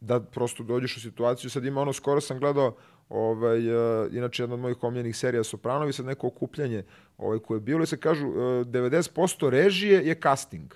[0.00, 2.76] da prosto dođeš u situaciju, sad ima ono, skoro sam gledao,
[3.08, 6.84] ovaj, uh, inače jedna od mojih omljenih serija Sopranovi, sad neko okupljanje
[7.18, 10.74] ovaj, koje je bilo i se kažu uh, 90% režije je casting.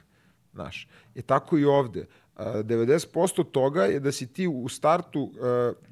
[0.52, 2.06] Znaš, je tako i ovde.
[2.36, 5.20] 90% toga je da si ti u startu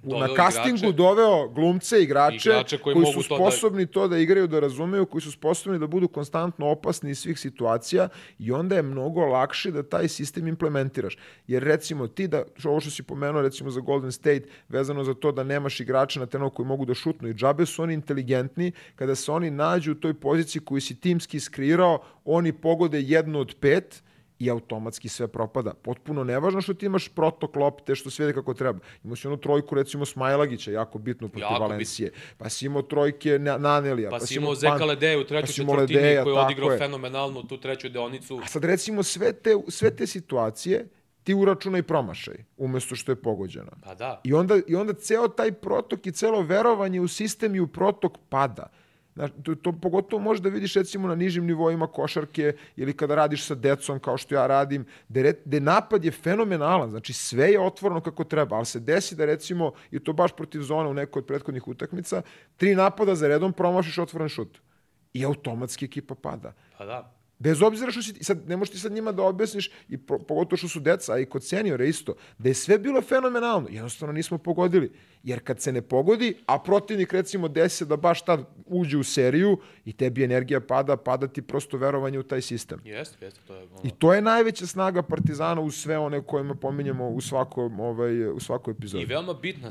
[0.03, 4.05] uh, na castingu igrače, doveo glumce, igrače, igrače koji, koji su sposobni to da...
[4.05, 8.09] to da igraju, da razumeju, koji su sposobni da budu konstantno opasni iz svih situacija
[8.39, 11.19] i onda je mnogo lakše da taj sistem implementiraš.
[11.47, 15.33] Jer recimo ti da, ovo što si pomenuo recimo za Golden State, vezano za to
[15.33, 19.15] da nemaš igrača na terenu koji mogu da šutnu i džabe su oni inteligentni, kada
[19.15, 24.03] se oni nađu u toj poziciji koju si timski iskreirao, oni pogode jednu od pet,
[24.41, 25.75] i automatski sve propada.
[25.75, 28.79] Potpuno nevažno što ti imaš protok lopte, što sve kako treba.
[29.05, 32.11] Imao si onu trojku, recimo, Smajlagića, jako bitnu protiv jako Valencije.
[32.11, 32.39] Bit.
[32.39, 34.11] Pa si imao trojke Nanelija.
[34.11, 36.79] Pa, pa si imao Zeka Ledeja u trećoj pa četvrtini koji je odigrao je.
[36.79, 38.41] fenomenalno tu treću deonicu.
[38.43, 40.89] A sad recimo sve te, sve te situacije
[41.25, 43.71] ti uračunaj promašaj, umesto što je pogođeno.
[43.85, 44.21] Pa da.
[44.25, 48.19] I onda, I onda ceo taj protok i celo verovanje u sistem i u protok
[48.29, 48.71] pada.
[49.15, 53.45] Znaš, to, to pogotovo možeš da vidiš recimo na nižim nivoima košarke ili kada radiš
[53.45, 58.25] sa decom kao što ja radim, gde, napad je fenomenalan, znači sve je otvoreno kako
[58.25, 61.69] treba, ali se desi da recimo, i to baš protiv zona u nekoj od prethodnih
[61.69, 62.23] utakmica,
[62.57, 64.59] tri napada za redom promašiš otvoren šut.
[65.13, 66.53] I automatski ekipa pada.
[66.79, 67.20] Pa da.
[67.41, 70.57] Bez obzira što si, sad, ne možeš ti sad njima da objasniš, i po, pogotovo
[70.57, 73.69] što su deca, a i kod seniora isto, da je sve bilo fenomenalno.
[73.71, 74.93] Jednostavno nismo pogodili.
[75.23, 79.59] Jer kad se ne pogodi, a protivnik recimo desi da baš tad uđe u seriju
[79.85, 82.81] i tebi energija pada, pada ti prosto verovanje u taj sistem.
[82.85, 83.41] Jeste, jeste.
[83.47, 83.81] To je, ono...
[83.85, 88.41] I to je najveća snaga Partizana u sve one kojima pominjemo u, svakom, ovaj, u
[88.41, 89.03] svakoj epizodi.
[89.03, 89.71] I veoma bitna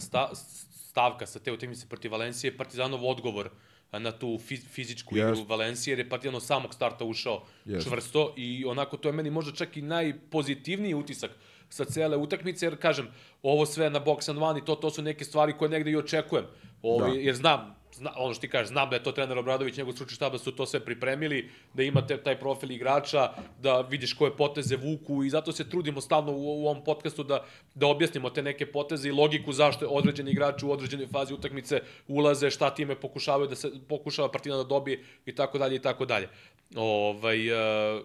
[0.89, 3.49] stavka sa te utakmice protiv Valencije, Partizanov odgovor
[3.91, 4.39] na tu
[4.73, 5.32] fizičku yes.
[5.32, 7.84] igru Valencije, jer je Partizan od samog starta ušao yes.
[7.84, 11.32] čvrsto i onako to je meni možda čak i najpozitivniji utisak
[11.69, 13.08] sa cele utakmice, jer kažem,
[13.43, 15.95] ovo sve na box and one i to, to su neke stvari koje negde i
[15.95, 16.45] očekujem.
[16.82, 17.13] Ovo, da.
[17.13, 20.15] Jer znam, zna, ono što ti kažeš, znam da je to trener Obradović, njegov stručni
[20.15, 23.30] štab da su to sve pripremili, da imate taj profil igrača,
[23.62, 27.45] da vidiš koje poteze vuku i zato se trudimo stalno u, u ovom podcastu da,
[27.75, 31.82] da objasnimo te neke poteze i logiku zašto je određeni igrači u određenoj fazi utakmice
[32.08, 36.06] ulaze, šta time pokušavaju da se pokušava Partizan da dobije i tako dalje i tako
[36.06, 36.30] dalje.
[36.75, 38.02] Ovaj, uh,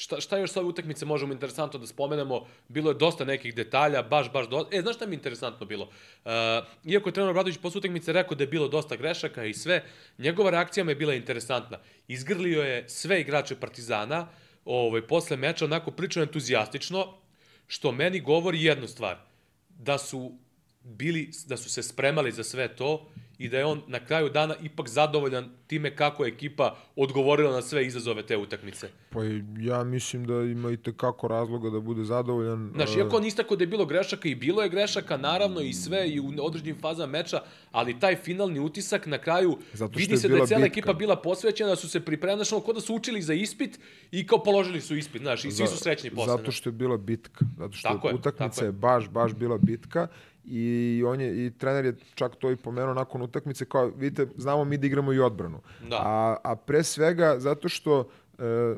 [0.00, 2.46] Šta, šta još sa ove utakmice možemo interesantno da spomenemo?
[2.68, 4.76] Bilo je dosta nekih detalja, baš, baš dosta.
[4.76, 5.84] E, znaš šta mi je interesantno bilo?
[6.24, 6.30] Uh,
[6.84, 9.84] iako je trener Obradović posle utakmice rekao da je bilo dosta grešaka i sve,
[10.18, 11.78] njegova reakcija mi je bila interesantna.
[12.08, 14.28] Izgrlio je sve igrače Partizana,
[14.64, 17.06] ovaj, posle meča onako pričao entuzijastično,
[17.66, 19.16] što meni govori jednu stvar,
[19.68, 20.32] da su
[20.82, 24.54] bili, da su se spremali za sve to i da je on na kraju dana
[24.62, 28.88] ipak zadovoljan time kako je ekipa odgovorila na sve izazove te utakmice.
[29.10, 29.20] Pa
[29.58, 32.70] ja mislim da ima i tekako razloga da bude zadovoljan.
[32.74, 36.08] Znaš, iako on istako da je bilo grešaka i bilo je grešaka, naravno i sve
[36.08, 37.40] i u određenim fazama meča,
[37.72, 39.58] ali taj finalni utisak na kraju
[39.96, 40.78] vidi se da je cela bitka.
[40.78, 44.26] ekipa bila posvećena, da su se pripremili, znaš, kod da su učili za ispit i
[44.26, 46.36] kao položili su ispit, znaš, i svi su srećni posle.
[46.36, 50.08] Zato što je bila bitka, zato što tako utakmica je, je baš, baš bila bitka
[50.50, 54.64] i on je i trener je čak to i pomenuo nakon utakmice kao vidite znamo
[54.64, 55.60] mi da igramo i odbranu.
[55.90, 55.96] Da.
[55.96, 58.08] A a pre svega zato što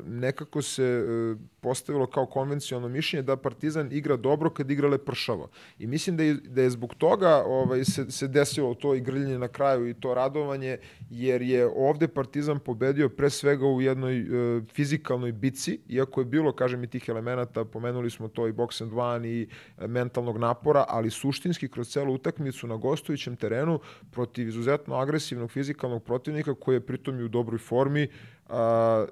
[0.05, 5.49] nekako se e, postavilo kao konvencionalno mišljenje da Partizan igra dobro kad igra lepršavo.
[5.79, 9.47] I mislim da je, da je zbog toga ovaj, se, se desilo to igrljenje na
[9.47, 10.77] kraju i to radovanje,
[11.09, 16.51] jer je ovde Partizan pobedio pre svega u jednoj e, fizikalnoj bici, iako je bilo,
[16.51, 19.47] kažem, i tih elemenata, pomenuli smo to i box and one i
[19.77, 23.79] e, mentalnog napora, ali suštinski kroz celu utakmicu na gostujućem terenu
[24.11, 28.07] protiv izuzetno agresivnog fizikalnog protivnika koji je pritom i u dobroj formi,
[28.49, 29.05] a,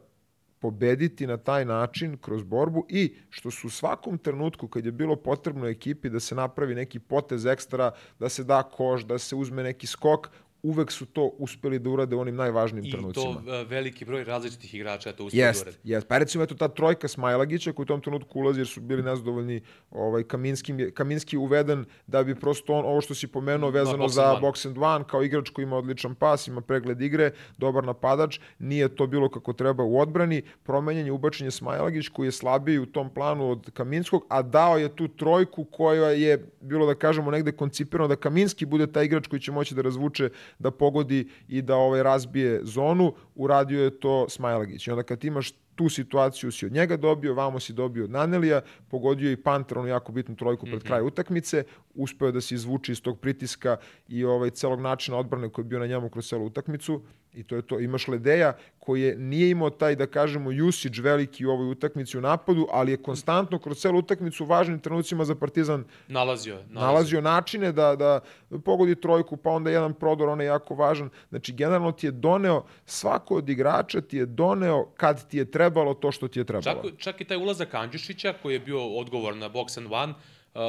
[0.61, 5.15] pobediti na taj način kroz borbu i što su u svakom trenutku kad je bilo
[5.15, 9.63] potrebno ekipi da se napravi neki potez ekstra, da se da koš, da se uzme
[9.63, 10.29] neki skok,
[10.63, 13.41] uvek su to uspeli da urade u onim najvažnijim I trenucima.
[13.41, 15.77] I to veliki broj različitih igrača to uspeli jest, da urade.
[15.83, 19.03] Jest, pa recimo eto ta trojka Smajlagića koji u tom trenutku ulazi jer su bili
[19.03, 24.31] nezadovoljni ovaj, Kaminski, Kaminski uveden da bi prosto on, ovo što si pomenuo vezano za
[24.31, 24.41] one.
[24.41, 28.95] box and one, kao igrač koji ima odličan pas, ima pregled igre, dobar napadač, nije
[28.95, 33.13] to bilo kako treba u odbrani, promenjen je ubačen Smajlagić koji je slabiji u tom
[33.13, 38.07] planu od Kaminskog, a dao je tu trojku koja je bilo da kažemo negde koncipirano
[38.07, 42.03] da Kaminski bude taj igrač koji će moći da razvuče da pogodi i da ovaj
[42.03, 44.87] razbije zonu, uradio je to Smajlagić.
[44.87, 48.61] I onda kad imaš tu situaciju si od njega dobio, vamo si dobio od Nanelija,
[48.89, 50.87] pogodio i Panter, onu jako bitnu trojku pred mm -hmm.
[50.87, 51.63] kraj utakmice,
[51.95, 55.79] uspeo da se izvuče iz tog pritiska i ovaj celog načina odbrane koji je bio
[55.79, 57.01] na njemu kroz celu utakmicu
[57.33, 57.79] i to je to.
[57.79, 62.21] Imaš Ledeja koji je, nije imao taj, da kažemo, usage veliki u ovoj utakmici u
[62.21, 66.79] napadu, ali je konstantno kroz celu utakmicu u važnim trenucima za Partizan nalazio, nalazio.
[66.79, 68.19] nalazio načine da, da
[68.65, 71.09] pogodi trojku, pa onda jedan prodor, on je jako važan.
[71.29, 75.93] Znači, generalno ti je doneo, svako od igrača ti je doneo kad ti je trebalo
[75.93, 76.83] to što ti je trebalo.
[76.83, 80.61] Čak, čak i taj ulazak Andjušića koji je bio odgovor na box and one, uh,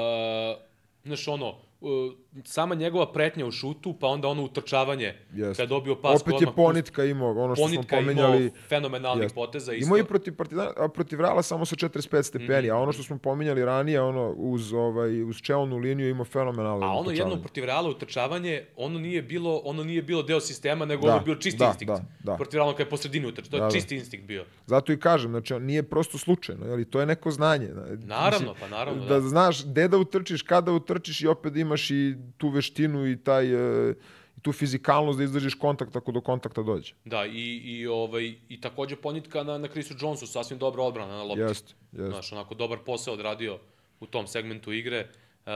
[1.05, 1.48] znaš ono,
[1.81, 2.12] uh,
[2.44, 5.56] sama njegova pretnja u šutu, pa onda ono utrčavanje yes.
[5.56, 6.20] kad dobio pas.
[6.20, 8.32] Opet je Ponitka imao, ono što Ponitka smo pomenjali.
[8.32, 9.34] Ponitka imao fenomenalnih yes.
[9.34, 9.72] poteza.
[9.72, 9.86] Isto.
[9.86, 12.74] Imao i protiv, Partizana, a protiv Reala samo sa 45 stepeni, mm -hmm.
[12.74, 16.90] a ono što smo pominjali ranije, ono uz, ovaj, uz čelnu liniju ima fenomenalno A
[16.90, 21.14] ono jedno protiv Reala utrčavanje, ono nije bilo, ono nije bilo deo sistema, nego da,
[21.14, 21.94] ono bio čisti da, instinkt.
[21.94, 22.36] Da, da.
[22.36, 23.72] Protiv Reala kad je po sredini utrč, to je da, da.
[23.72, 23.98] čisti da.
[23.98, 24.44] instinkt bio.
[24.66, 27.68] Zato i kažem, znači nije prosto slučajno, jeli, to je neko znanje.
[28.04, 29.04] Naravno, pa naravno.
[29.04, 33.16] Da, da znaš gde da utrčiš, kada utrčiš i opet imaš i tu veštinu i
[33.16, 33.52] taj
[33.90, 33.94] e,
[34.42, 36.94] tu fizikalnost da izdržiš kontakt ako do kontakta dođe.
[37.04, 41.22] Da, i, i, ovaj, i takođe ponitka na, na Chrisu Jonesu, sasvim dobra odbrana na
[41.22, 41.40] lopti.
[41.40, 42.11] Jeste, jeste.
[42.11, 43.58] Znaš, onako dobar posao odradio
[44.00, 45.08] u tom segmentu igre.
[45.46, 45.52] Uh,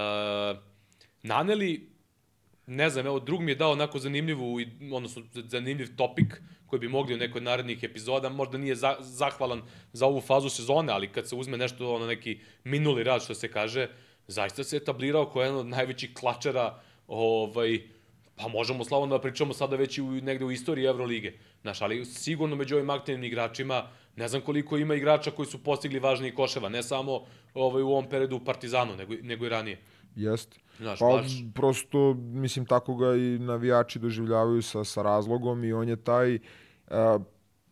[1.22, 1.88] naneli,
[2.66, 4.58] ne znam, evo, drug mi je dao onako zanimljivu,
[4.92, 10.06] odnosno zanimljiv topik koji bi mogli u nekoj narednih epizoda, možda nije za, zahvalan za
[10.06, 13.88] ovu fazu sezone, ali kad se uzme nešto, ono neki minuli rad, što se kaže,
[14.28, 17.80] zaista se etablirao kao jedan od najvećih klačara ovaj,
[18.36, 21.32] pa možemo slavno da pričamo sada već i u, negde u istoriji Evrolige.
[21.62, 25.98] Znaš, ali sigurno među ovim aktivnim igračima, ne znam koliko ima igrača koji su postigli
[25.98, 27.20] važniji koševa, ne samo
[27.54, 29.80] ovaj, u ovom periodu u Partizanu, nego, nego i ranije.
[30.16, 30.58] Jeste.
[30.78, 31.32] Znaš, pa, baš...
[31.54, 36.38] prosto, mislim, tako ga i navijači doživljavaju sa, sa razlogom i on je taj,
[36.88, 37.18] a,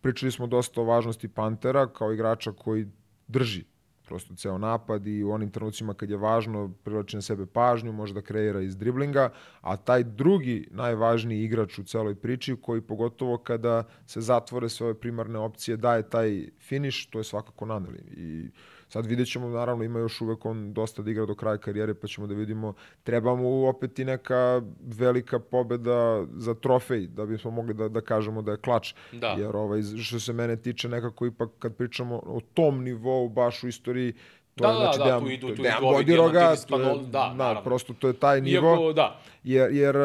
[0.00, 2.86] pričali smo dosta o važnosti Pantera kao igrača koji
[3.28, 3.64] drži
[4.04, 8.14] prosto ceo napad i u onim trenucima kad je važno privlači na sebe pažnju, može
[8.14, 13.84] da kreira iz driblinga, a taj drugi najvažniji igrač u celoj priči koji pogotovo kada
[14.06, 18.02] se zatvore sve ove primarne opcije daje taj finish, to je svakako Naneli.
[18.16, 18.48] I
[18.88, 22.06] Sad vidjet ćemo, naravno, ima još uvek on dosta da igra do kraja karijere, pa
[22.06, 27.74] ćemo da vidimo, treba mu opet i neka velika pobeda za trofej, da bismo mogli
[27.74, 28.94] da, da kažemo da je klač.
[29.12, 29.36] Da.
[29.38, 33.68] Jer ovaj, što se mene tiče, nekako ipak kad pričamo o tom nivou baš u
[33.68, 34.14] istoriji,
[34.54, 36.56] To Da, je, da, znači, da, Dejan, tu idu- tu Dejan idu ovi Bodiroga, je,
[36.70, 37.62] da, da, naravno.
[37.62, 40.00] prosto to je taj nivo, Iako, da, jer, jer e,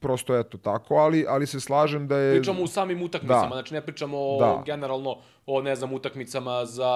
[0.00, 2.34] prosto eto tako, ali, ali se slažem da je...
[2.34, 3.48] pričamo u samim utakmicama, Da.
[3.48, 4.62] znači ne pričamo o, Da.
[4.66, 6.92] generalno o, ne znam, utakmicama za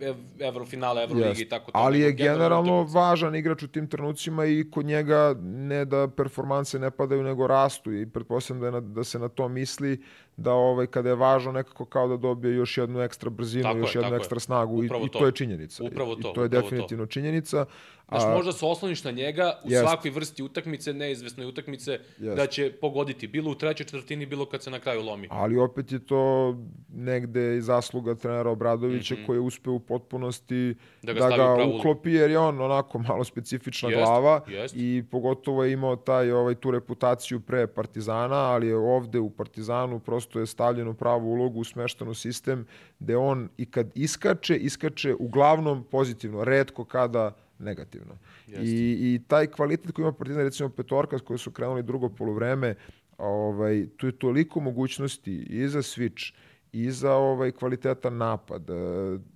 [0.00, 1.40] ev, Evrofinale, Evroligi Jest.
[1.40, 1.78] i tako to.
[1.78, 2.98] Ali je generalno utakmice.
[2.98, 7.92] važan igrač u tim trenucima i kod njega ne da performanse ne padaju nego rastu
[7.92, 10.02] i pretpostavljam da, je na, da se na to misli
[10.36, 13.80] da ovaj kada je važno nekako kao da dobije još jednu ekstra brzinu, Tako je,
[13.80, 14.18] još jednu tako je.
[14.18, 15.18] ekstra snagu i, Upravo i to.
[15.18, 15.84] to je činjenica.
[15.84, 16.62] Upravo I, to, I to je upravo to.
[16.62, 17.64] definitivno činjenica.
[18.12, 19.82] Znaš, A, možda se osloniš na njega u Jest.
[19.82, 22.36] svakoj vrsti utakmice, neizvesnoj utakmice, Jest.
[22.36, 25.28] da će pogoditi, bilo u trećoj četvrtini, bilo kad se na kraju lomi.
[25.30, 26.54] ali opet je to
[26.88, 30.74] negde i zasluga trenera Obradovića koji je uspeo u potpunosti.
[31.02, 31.78] Da da ga ga, pravu ulogu.
[31.78, 34.74] uklopi jer je on onako malo specifična Jest, glava jest.
[34.76, 39.98] i pogotovo je imao taj ovaj tu reputaciju pre Partizana, ali je ovde u Partizanu
[39.98, 42.66] prosto je stavljen u pravu ulogu, smešten u sistem
[42.98, 48.18] gde on i kad iskače, iskače uglavnom pozitivno, redko kada negativno.
[48.46, 48.64] Jeste.
[48.64, 52.74] I, I taj kvalitet koji ima Partizan, recimo petorka s koje su krenuli drugo polovreme,
[53.18, 56.32] ovaj, tu je toliko mogućnosti i za switch,
[56.72, 58.74] i za ovaj kvalitetan napad, e,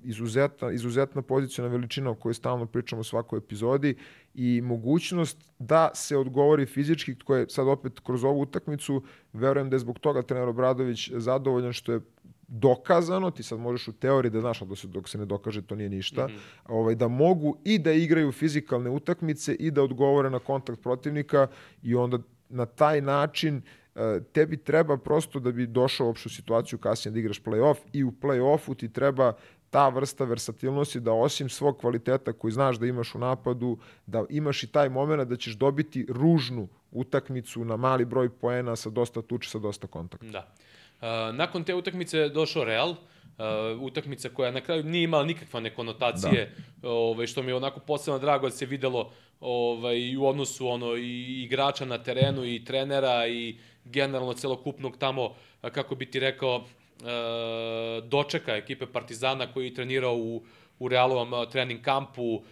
[0.05, 3.95] izuzetna, izuzetna pozicijona veličina o kojoj stalno pričamo u svakoj epizodi
[4.35, 9.81] i mogućnost da se odgovori fizički, koje sad opet kroz ovu utakmicu, verujem da je
[9.81, 12.01] zbog toga trener Obradović zadovoljan što je
[12.49, 15.63] dokazano, ti sad možeš u teoriji da znaš, ali dok se, dok se ne dokaže
[15.63, 16.29] to nije ništa,
[16.65, 21.47] ovaj, da mogu i da igraju fizikalne utakmice i da odgovore na kontakt protivnika
[21.83, 23.63] i onda na taj način
[23.95, 28.05] e, tebi treba prosto da bi došao u opštu situaciju kasnije da igraš play-off i
[28.05, 29.33] u play-offu ti treba
[29.71, 34.63] ta vrsta versatilnosti da osim svog kvaliteta koji znaš da imaš u napadu, da imaš
[34.63, 39.51] i taj moment da ćeš dobiti ružnu utakmicu na mali broj poena sa dosta tuče,
[39.51, 40.27] sa dosta kontakta.
[40.27, 40.55] Da.
[41.01, 42.97] Uh, nakon te utakmice je došao Real, uh,
[43.81, 46.89] utakmica koja na kraju nije imala nikakve konotacije, da.
[46.89, 51.43] ovaj, što mi je onako posebno drago da se videlo ovaj, u odnosu ono, i
[51.43, 58.57] igrača na terenu, i trenera, i generalno celokupnog tamo, kako bi ti rekao, uh, dočeka
[58.57, 60.43] ekipe Partizana koji je trenirao u,
[60.79, 62.43] u Realovom uh, trening kampu, uh,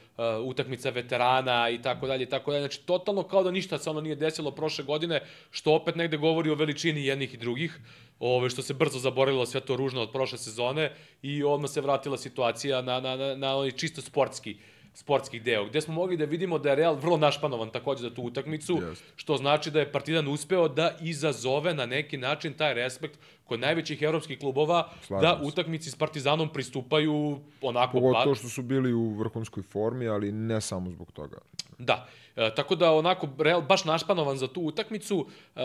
[0.44, 2.62] utakmica veterana i tako dalje i tako dalje.
[2.62, 6.50] Znači, totalno kao da ništa se ono nije desilo prošle godine, što opet negde govori
[6.50, 7.80] o veličini jednih i drugih,
[8.20, 12.16] ove, što se brzo zaboravilo sve to ružno od prošle sezone i odmah se vratila
[12.16, 14.56] situacija na, na, na, na onaj čisto sportski
[14.94, 18.22] sportskih deo, gde smo mogli da vidimo da je Real vrlo našpanovan takođe za tu
[18.22, 19.04] utakmicu, Jeste.
[19.16, 24.02] što znači da je Partizan uspeo da izazove na neki način taj respekt kod najvećih
[24.02, 25.48] evropskih klubova Slažem da se.
[25.48, 30.90] utakmici s Partizanom pristupaju onako Pogotovo što su bili u vrhunskoj formi, ali ne samo
[30.90, 31.38] zbog toga.
[31.78, 32.06] Da.
[32.36, 35.26] E, tako da onako Real baš našpanovan za tu utakmicu.
[35.56, 35.60] E,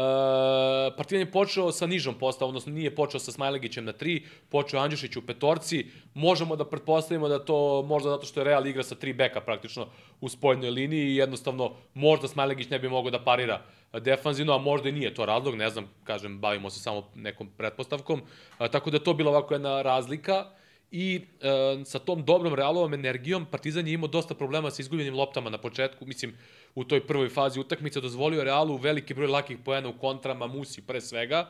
[0.97, 5.15] Partizan je počeo sa nižom postavom, odnosno nije počeo sa Smajlegićem na 3, počeo Andjušić
[5.15, 5.85] u petorci.
[6.13, 9.87] Možemo da pretpostavimo da to možda zato što je Real igra sa tri beka praktično
[10.21, 13.61] u spoljnoj liniji i jednostavno možda Smajlegić ne bi mogao da parira
[13.93, 18.21] defanzivno, a možda i nije to razlog, ne znam, kažem, bavimo se samo nekom pretpostavkom.
[18.59, 20.45] E, tako da to bila ovako jedna razlika
[20.91, 25.49] i e, sa tom dobrom Realovom energijom Partizan je imao dosta problema sa izgubljenim loptama
[25.49, 26.37] na početku, mislim
[26.75, 31.01] u toj prvoj fazi utakmice dozvolio Realu veliki broj lakih poena u kontrama, Musi pre
[31.01, 31.49] svega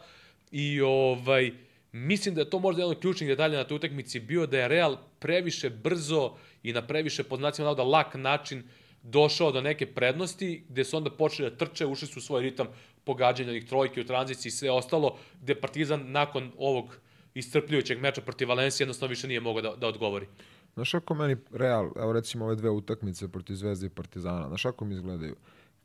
[0.51, 1.51] i ovaj
[1.91, 4.67] mislim da je to možda jedan od ključnih detalja na toj utakmici bio da je
[4.67, 8.63] Real previše brzo i na previše pod znacima navoda lak način
[9.03, 12.67] došao do neke prednosti, gde su onda počeli da trče, ušli su u svoj ritam
[13.03, 16.97] pogađanja onih trojke u tranziciji i sve ostalo, gde Partizan nakon ovog
[17.33, 20.27] iscrpljujućeg meča protiv Valencije jednostavno više nije mogao da, da odgovori.
[20.73, 24.85] Znaš kako meni Real, evo recimo ove dve utakmice protiv Zvezde i Partizana, znaš kako
[24.85, 25.35] mi izgledaju?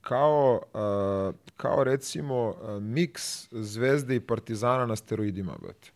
[0.00, 5.90] Kao, uh, kao recimo uh, miks Zvezde i Partizana na steroidima, brate.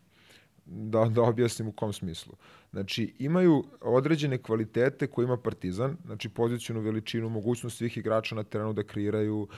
[0.64, 2.32] Da, da objasnim u kom smislu.
[2.72, 8.72] Znači, imaju određene kvalitete koje ima Partizan, znači pozicijonu veličinu, mogućnost svih igrača na terenu
[8.72, 9.48] da kreiraju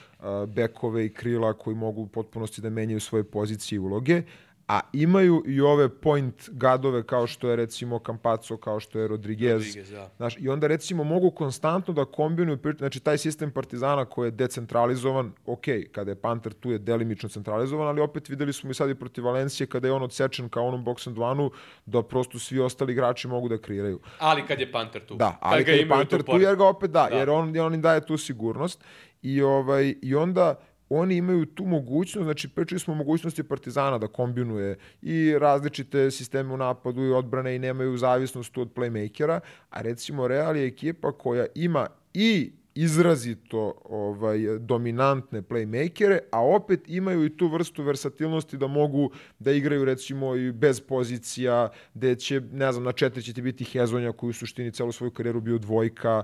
[0.49, 4.23] bekove i krila koji mogu u potpunosti da menjaju svoje pozicije i uloge,
[4.71, 9.53] a imaju i ove point gadove kao što je recimo Campazzo, kao što je Rodriguez.
[9.53, 10.11] Rodriguez, da.
[10.17, 15.33] Znaš, I onda recimo mogu konstantno da kombinuju, znači taj sistem Partizana koji je decentralizovan,
[15.47, 18.95] ok, kada je Panter tu je delimično centralizovan, ali opet videli smo i sad i
[18.95, 21.49] protiv Valencije kada je on odsečen kao onom box and one
[21.87, 24.01] da prosto svi ostali igrači mogu da kreiraju.
[24.19, 25.15] Ali kad je Panter tu.
[25.17, 26.43] Da, ali kad je imaju Panter tu, pored.
[26.43, 27.17] jer ga opet da, Da.
[27.17, 28.85] jer on, on im daje tu sigurnost.
[29.23, 30.55] I, ovaj, I onda
[30.91, 36.55] oni imaju tu mogućnost, znači pričali smo o mogućnosti Partizana da kombinuje i različite sisteme
[36.55, 41.47] u napadu i odbrane i nemaju zavisnost od playmakera, a recimo Real je ekipa koja
[41.55, 49.11] ima i izrazito ovaj dominantne playmakere, a opet imaju i tu vrstu versatilnosti da mogu
[49.39, 53.65] da igraju recimo i bez pozicija, gde će, ne znam, na četiri će ti biti
[53.65, 56.23] Hezonja koji u suštini celu svoju karijeru bio dvojka,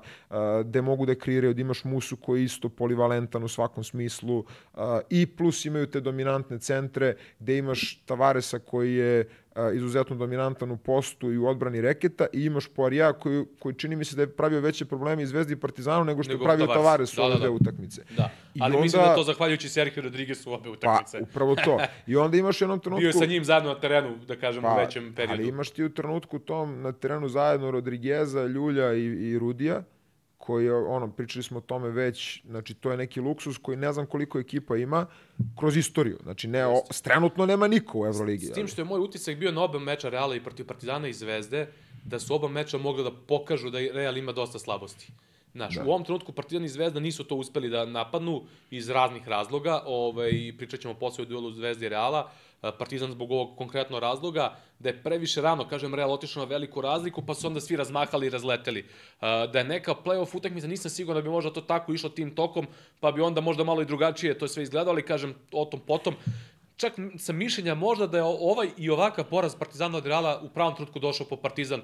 [0.64, 4.44] gde mogu da kreiraju, da imaš Musu koji je isto polivalentan u svakom smislu
[5.10, 9.28] i plus imaju te dominantne centre gde imaš Tavaresa koji je
[9.74, 14.04] izuzetno dominantan u postu i u odbrani reketa i imaš Poirija koji, koji čini mi
[14.04, 16.66] se da je pravio veće probleme i Zvezdi i Partizanu nego što nego je pravio
[16.66, 17.50] Tavares, u ove da, da.
[17.50, 18.02] utakmice.
[18.16, 18.30] Da,
[18.60, 21.18] ali onda, mislim da to zahvaljujući Sergio Rodriguez u obe utakmice.
[21.18, 21.78] Pa, upravo to.
[22.12, 23.00] I onda imaš jednom trenutku...
[23.00, 25.42] Bio sa njim zajedno na terenu, da kažem, pa, u većem periodu.
[25.42, 29.82] Ali imaš ti u trenutku tom na terenu zajedno Rodrigueza, Ljulja i, i Rudija,
[30.38, 33.92] koji je, ono, pričali smo o tome već, znači to je neki luksus koji ne
[33.92, 35.06] znam koliko ekipa ima
[35.58, 36.18] kroz istoriju.
[36.22, 38.46] Znači, ne, o, trenutno nema niko u Euroligi.
[38.46, 41.12] S tim što je moj utisak bio na oba meča Reala i protiv Partizana i
[41.12, 41.66] Zvezde,
[42.04, 45.12] da su oba meča mogli da pokažu da Real ima dosta slabosti.
[45.54, 45.84] Znaš, da.
[45.84, 50.52] u ovom trenutku Partizan i Zvezda nisu to uspeli da napadnu iz raznih razloga, ovaj,
[50.58, 52.30] pričat ćemo posle o duelu Zvezde i Reala,
[52.60, 57.22] Partizan zbog ovog konkretno razloga, da je previše rano, kažem, Real otišao na veliku razliku,
[57.22, 58.86] pa su onda svi razmahali i razleteli.
[59.20, 62.66] Da je neka playoff utakmica, nisam siguran da bi možda to tako išlo tim tokom,
[63.00, 66.14] pa bi onda možda malo i drugačije to sve izgledalo, ali kažem, o tom potom.
[66.76, 70.74] Čak sam mišljenja možda da je ovaj i ovakav poraz Partizana od Reala u pravom
[70.74, 71.82] trenutku došao po Partizan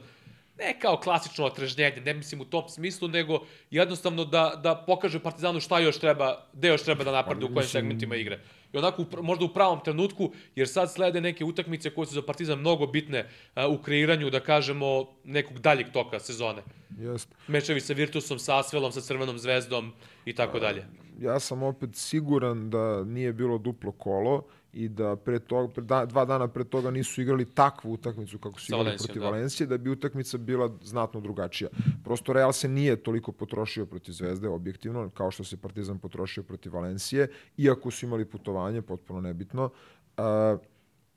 [0.58, 5.60] ne kao klasično otrežnjenje, ne mislim u tom smislu, nego jednostavno da, da pokaže Partizanu
[5.60, 8.40] šta još treba, gde još treba da naprede, u kojim segmentima igre.
[8.72, 12.58] I onako, možda u pravom trenutku, jer sad slede neke utakmice koje su za Partizan
[12.58, 16.62] mnogo bitne a, u kreiranju, da kažemo, nekog daljeg toka sezone.
[16.98, 17.34] Jeste.
[17.48, 19.92] Mečevi sa Virtusom, sa Asvelom, sa Crvenom zvezdom
[20.24, 20.86] i tako dalje.
[21.20, 24.42] Ja sam opet siguran da nije bilo duplo kolo,
[24.72, 28.60] i da pre toga, pre da, dva dana pre toga nisu igrali takvu utakmicu kako
[28.60, 29.30] su igrali protiv da.
[29.30, 31.70] Valencije, da bi utakmica bila znatno drugačija.
[32.04, 36.74] Prosto Real se nije toliko potrošio protiv Zvezde, objektivno, kao što se Partizan potrošio protiv
[36.74, 39.70] Valencije, iako su imali putovanje, potpuno nebitno.
[40.18, 40.24] Uh,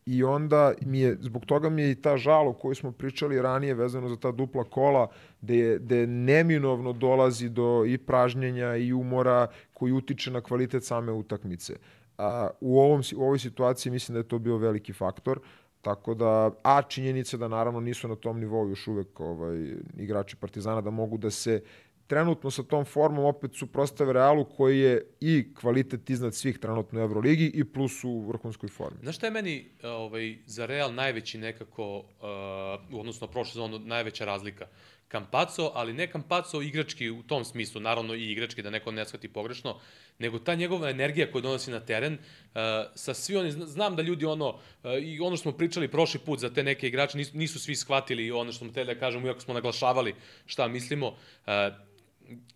[0.06, 3.42] I onda mi je, zbog toga mi je i ta žal o kojoj smo pričali
[3.42, 5.08] ranije vezano za ta dupla kola,
[5.42, 11.12] gde, je, gde neminovno dolazi do i pražnjenja i umora koji utiče na kvalitet same
[11.12, 11.76] utakmice.
[12.18, 15.40] A, u, ovom, u ovoj situaciji mislim da je to bio veliki faktor.
[15.82, 20.82] Tako da, a činjenica da naravno nisu na tom nivou još uvek ovaj, igrači Partizana
[20.82, 21.62] da mogu da se
[22.08, 27.00] trenutno sa tom formom opet su prostave Realu koji je i kvalitet iznad svih trenutno
[27.00, 28.98] u Euroligi i plus u vrhunskoj formi.
[29.02, 34.66] Znaš šta je meni ovaj, za Real najveći nekako, uh, odnosno prošle sezonu, najveća razlika?
[35.08, 39.28] Kampaco, ali ne Kampaco igrački u tom smislu, naravno i igrački, da neko ne shvati
[39.28, 39.80] pogrešno,
[40.20, 42.62] nego ta njegova energija koju donosi na teren, uh,
[42.96, 44.60] sa svi oni, znam da ljudi ono, uh,
[45.02, 48.32] i ono što smo pričali prošli put za te neke igrače, nisu, nisu svi shvatili
[48.32, 51.54] ono što smo te da kažemo, iako smo naglašavali šta mislimo, uh,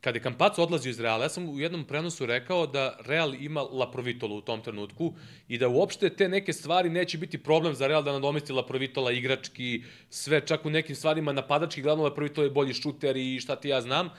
[0.01, 3.61] kada je Kampaco odlazio iz Reala, ja sam u jednom prenosu rekao da Real ima
[3.61, 5.13] Laprovitolu u tom trenutku
[5.47, 9.83] i da uopšte te neke stvari neće biti problem za Real da nadomesti Laprovitola igrački,
[10.09, 13.81] sve čak u nekim stvarima napadački, glavno Laprovitola je bolji šuter i šta ti ja
[13.81, 14.09] znam.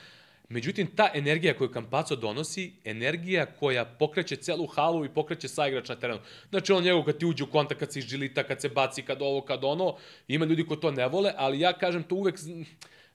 [0.49, 5.97] Međutim, ta energija koju Kampaco donosi, energija koja pokreće celu halu i pokreće saigrač na
[5.97, 6.21] terenu.
[6.51, 9.23] Znači, on njegov kad ti uđe u kontakt, kad se izžilita, kad se baci, kad
[9.23, 9.97] ovo, kad ono,
[10.29, 12.39] ima ljudi koji to ne vole, ali ja kažem to uvek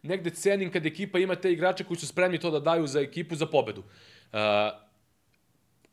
[0.06, 3.36] negde cenim kad ekipa ima te igrače koji su spremni to da daju za ekipu
[3.36, 3.84] za pobedu.
[4.34, 4.40] Uh,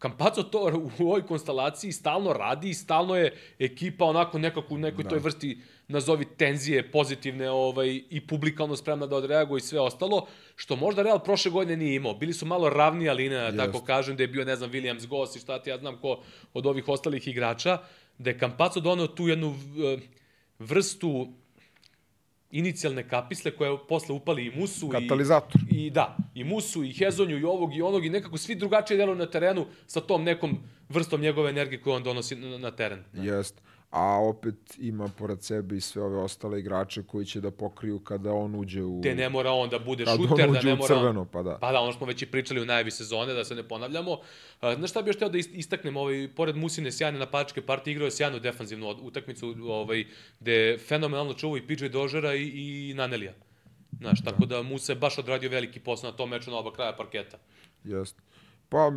[0.03, 5.05] Kampaco to u ovoj konstelaciji stalno radi i stalno je ekipa onako nekako u nekoj
[5.05, 5.11] da.
[5.11, 5.59] toj vrsti
[5.89, 11.03] nazovi tenzije pozitivne ovaj, i publika ono spremna da odreaguje i sve ostalo, što možda
[11.03, 12.15] Real prošle godine nije imao.
[12.15, 15.37] Bili su malo ravnija linija, da tako kažem, da je bio, ne znam, Williams Goss
[15.37, 16.23] i šta ti ja znam ko
[16.55, 17.79] od ovih ostalih igrača,
[18.19, 19.55] da je Kampaco doneo tu jednu
[20.59, 21.33] vrstu
[22.53, 25.61] inicijalne kapisle koje posle upali i Musu Katalizator.
[25.71, 28.97] i, i da, i Musu i Hezonju i ovog i onog i nekako svi drugačije
[28.97, 33.05] deluju na terenu sa tom nekom vrstom njegove energije koju on donosi na, na teren.
[33.13, 33.23] Da.
[33.23, 33.63] Jest
[33.93, 38.33] a opet ima pored sebe i sve ove ostale igrače koji će da pokriju kada
[38.33, 39.01] on uđe u...
[39.03, 40.95] Te ne mora on da bude šuter, da ne mora...
[40.95, 41.59] crveno, pa da.
[41.61, 44.19] Pa da, ono smo već i pričali u najavi sezone, da se ne ponavljamo.
[44.61, 48.11] Znaš šta bih još teo da istaknem, ovaj, pored Musine sjajne napadačke partije, igrao je
[48.11, 50.05] sjajnu defanzivnu utakmicu, ovaj,
[50.41, 52.51] gde fenomenalno čuva i PJ Dožera i,
[52.91, 53.33] i Nanelija.
[53.99, 54.31] Znaš, da.
[54.31, 57.39] tako da Musa je baš odradio veliki posao na tom meču na oba kraja parketa.
[57.85, 58.23] Jeste.
[58.69, 58.93] Pa,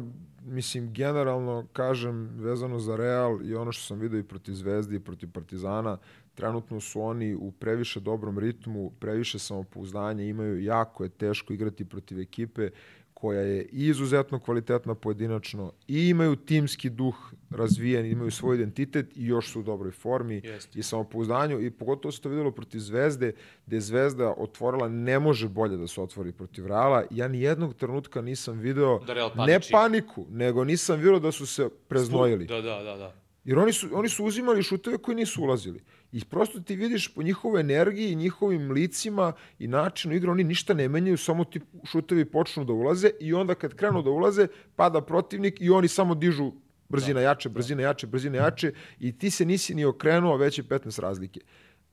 [0.46, 5.00] mislim, generalno, kažem, vezano za Real i ono što sam vidio i protiv Zvezde i
[5.00, 5.98] protiv Partizana,
[6.36, 12.20] trenutno su oni u previše dobrom ritmu, previše samopouzdanja, imaju jako je teško igrati protiv
[12.20, 12.70] ekipe
[13.16, 17.16] koja je izuzetno kvalitetna pojedinačno i imaju timski duh
[17.49, 20.80] razvijen, imaju svoj identitet i još su u dobroj formi Jeste.
[20.80, 23.34] i samopouzdanju i pogotovo se to videlo protiv Zvezde,
[23.66, 27.03] gde je Zvezda otvorila, ne može bolje da se otvori protiv Reala.
[27.11, 31.70] Ja ni jednog trenutka nisam video Da ne paniku, nego nisam video da su se
[31.88, 32.45] preznojili.
[32.45, 33.13] Da, da, da, da.
[33.43, 35.80] Jer oni su, oni su uzimali šuteve koji nisu ulazili.
[36.16, 40.88] I prosto ti vidiš po njihovoj energiji, njihovim licima i načinu igre, oni ništa ne
[40.89, 45.61] menjaju, samo ti šutevi počnu da ulaze i onda kad krenu da ulaze, pada protivnik
[45.61, 46.51] i oni samo dižu
[46.89, 51.01] brzina jače, brzina jače, brzina jače i ti se nisi ni okrenuo, već je 15
[51.01, 51.39] razlike.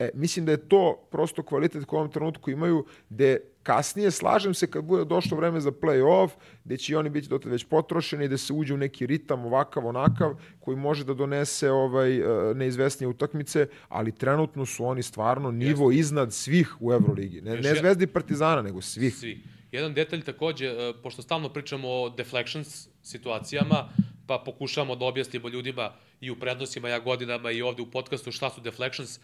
[0.03, 4.55] E, mislim da je to prosto kvalitet koji u ovom trenutku imaju, gde kasnije, slažem
[4.55, 6.31] se kad bude došlo vreme za play-off,
[6.65, 9.87] gde će i oni biti dotad već potrošeni, da se uđe u neki ritam ovakav,
[9.87, 15.93] onakav, koji može da donese ovaj e, neizvesnije utakmice, ali trenutno su oni stvarno nivo
[15.93, 17.41] iznad svih u Euroligi.
[17.41, 19.15] Ne, ne Zvezdi Partizana, nego svih.
[19.15, 19.43] Svi.
[19.73, 23.89] Jedan detalj takođe, e, pošto stalno pričamo o deflections situacijama,
[24.27, 28.51] pa pokušamo da objasnimo ljudima i u prednosima ja godinama i ovde u podcastu šta
[28.51, 29.21] su deflections.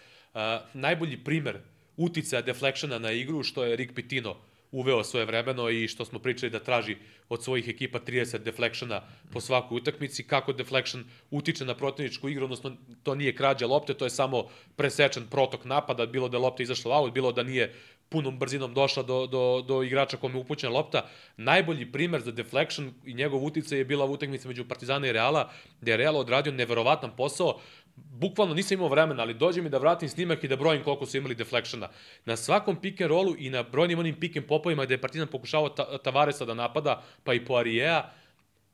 [0.74, 1.58] Najbolji primer
[1.96, 4.36] uticaja deflectiona na igru, što je Rick Pitino
[4.72, 6.96] uveo svoje vremeno i što smo pričali da traži
[7.28, 9.02] od svojih ekipa 30 deflectiona
[9.32, 14.04] po svakoj utakmici, kako deflection utiče na protivničku igru, odnosno to nije krađa lopte, to
[14.04, 17.74] je samo presečen protok napada, bilo da je lopta izašla out, bilo da nije
[18.08, 21.02] punom brzinom došla do, do, do igrača kome je upućena lopta.
[21.36, 25.50] Najbolji primer za deflection i njegov uticaj je bila utakmica među Partizana i Reala,
[25.80, 27.60] gde je Real odradio neverovatan posao.
[27.96, 31.16] Bukvalno nisam imao vremena, ali dođe mi da vratim snimak i da brojim koliko su
[31.16, 31.88] imali deflectiona.
[32.24, 35.28] Na svakom pick and rollu i na brojnim onim pick and popovima gde je Partizan
[35.28, 38.12] pokušavao ta, Tavaresa da napada, pa i po Arijeja,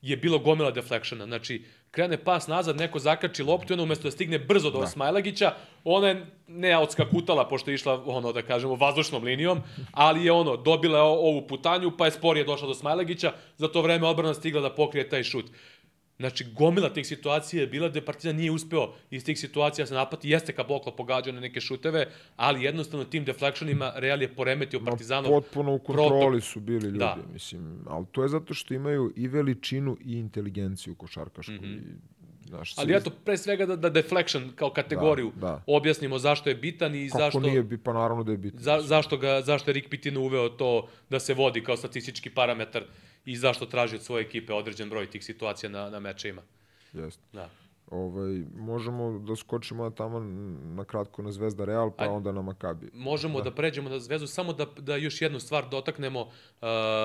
[0.05, 1.25] je bilo gomila deflectiona.
[1.25, 4.87] Znači, krene pas nazad, neko zakači loptu i onda umesto da stigne brzo do da.
[4.87, 5.53] Smajlagića,
[5.83, 10.57] ona je ne odskakutala, pošto je išla, ono, da kažemo, vazdušnom linijom, ali je ono,
[10.57, 14.75] dobila ovu putanju, pa je sporije došla do Smajlagića, za to vreme odbrana stigla da
[14.75, 15.45] pokrije taj šut.
[16.19, 20.29] Znači, gomila tih situacija je bila da Partizan nije uspeo iz tih situacija se napati.
[20.29, 25.73] Jeste Kaboklo pogađao na neke šuteve, ali jednostavno tim deflectionima Real je poremetio Partizanov Potpuno
[25.73, 25.95] u protok.
[25.97, 27.17] kontroli su bili ljudi, Da.
[27.33, 27.79] mislim.
[27.87, 31.51] Ali to je zato što imaju i veličinu i inteligenciju košarkašku.
[31.53, 31.77] Mm -hmm.
[31.77, 31.81] i,
[32.47, 35.63] znaš, Ali eto, pre svega da, da deflection kao kategoriju Da, da.
[35.67, 38.59] objasnimo zašto je bitan i Kako zašto, nije, bi, pa naravno da je bitno.
[38.61, 42.83] za, zašto, ga, zašto je Rick Pitino uveo to da se vodi kao statistički parametar
[43.25, 46.41] i zašto traži od svoje ekipe određen broj tih situacija na, na mečevima.
[46.93, 47.23] Jeste.
[47.33, 47.49] Da.
[47.91, 50.19] Ovaj, možemo da skočimo tamo
[50.75, 52.13] na kratko na Zvezda Real, pa Ajde.
[52.13, 52.89] onda na Makabi.
[52.93, 53.49] Možemo da.
[53.49, 56.29] da pređemo na zvezu, samo da, da još jednu stvar dotaknemo, uh,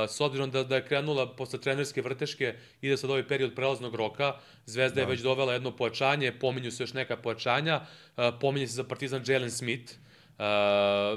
[0.09, 4.33] s obzirom da, da je krenula posle trenerske vrteške, ide sad ovaj period prelaznog roka,
[4.67, 5.01] Zvezda da.
[5.01, 9.23] je već dovela jedno pojačanje, pominju se još neka pojačanja, uh, pominje se za Partizan
[9.27, 10.45] Jalen Smith, uh,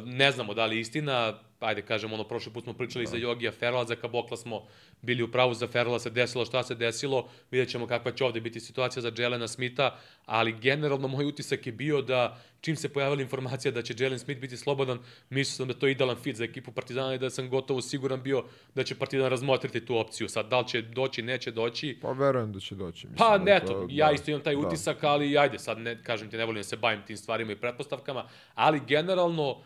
[0.06, 3.12] ne znamo da li je istina, ajde kažem, ono, prošli put smo pričali da.
[3.12, 4.66] za Jogija Ferala, za Kabokla smo
[5.04, 7.20] bili u pravu, za Ferala se desilo šta se desilo,
[7.52, 9.96] vidjet ćemo kakva će ovde biti situacija za Jelena Smitha,
[10.26, 14.42] ali generalno moj utisak je bio da čim se pojavila informacija da će Jalen Smith
[14.42, 15.00] biti slobodan,
[15.30, 18.24] mislio sam da je to idealan fit za ekipu Partizana i da sam gotovo siguran
[18.24, 18.44] bio
[18.76, 20.30] da će Partizan razmotriti tu opciju.
[20.30, 23.08] Sad, da li će doći, neće doći, Pa verujem da će doći.
[23.08, 24.60] Mislim, Pa da je neto, to- ja da, isto imam taj da.
[24.60, 27.56] utisak, ali ajde, sad ne, kažem ti, ne volim da se bavim tim stvarima i
[27.56, 28.26] pretpostavkama,
[28.56, 29.62] ali generalno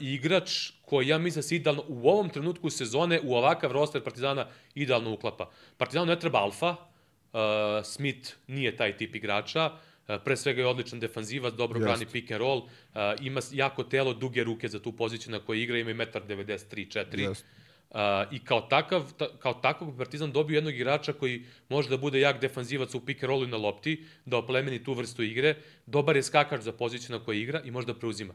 [0.00, 4.46] igrač koji ja mislim da se idealno u ovom trenutku sezone u ovakav roster Partizana
[4.74, 5.50] idealno uklapa.
[5.76, 11.00] Partizanu ne treba alfa, uh, Smith nije taj tip igrača, uh, pre svega je odličan
[11.00, 15.32] defanzivac, dobro brani pick and roll, uh, ima jako telo, duge ruke za tu poziciju
[15.32, 17.46] na kojoj igra, ima i 1,93 4 Jeste.
[17.90, 17.96] Uh,
[18.30, 22.40] I kao takav, ta, kao takvog Partizan dobio jednog igrača koji može da bude jak
[22.40, 25.56] defanzivac u pick and rollu i na lopti, da oplemeni tu vrstu igre,
[25.86, 28.34] dobar je skakač za poziciju na kojoj igra i može da preuzima.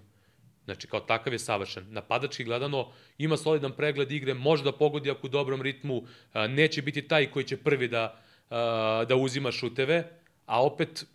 [0.65, 1.85] Znači, kao takav je savršen.
[1.89, 2.87] Napadački gledano,
[3.17, 6.03] ima solidan pregled igre, može da pogodi ako u dobrom ritmu,
[6.49, 8.21] neće biti taj koji će prvi da,
[9.07, 10.03] da uzima šuteve,
[10.45, 11.05] a opet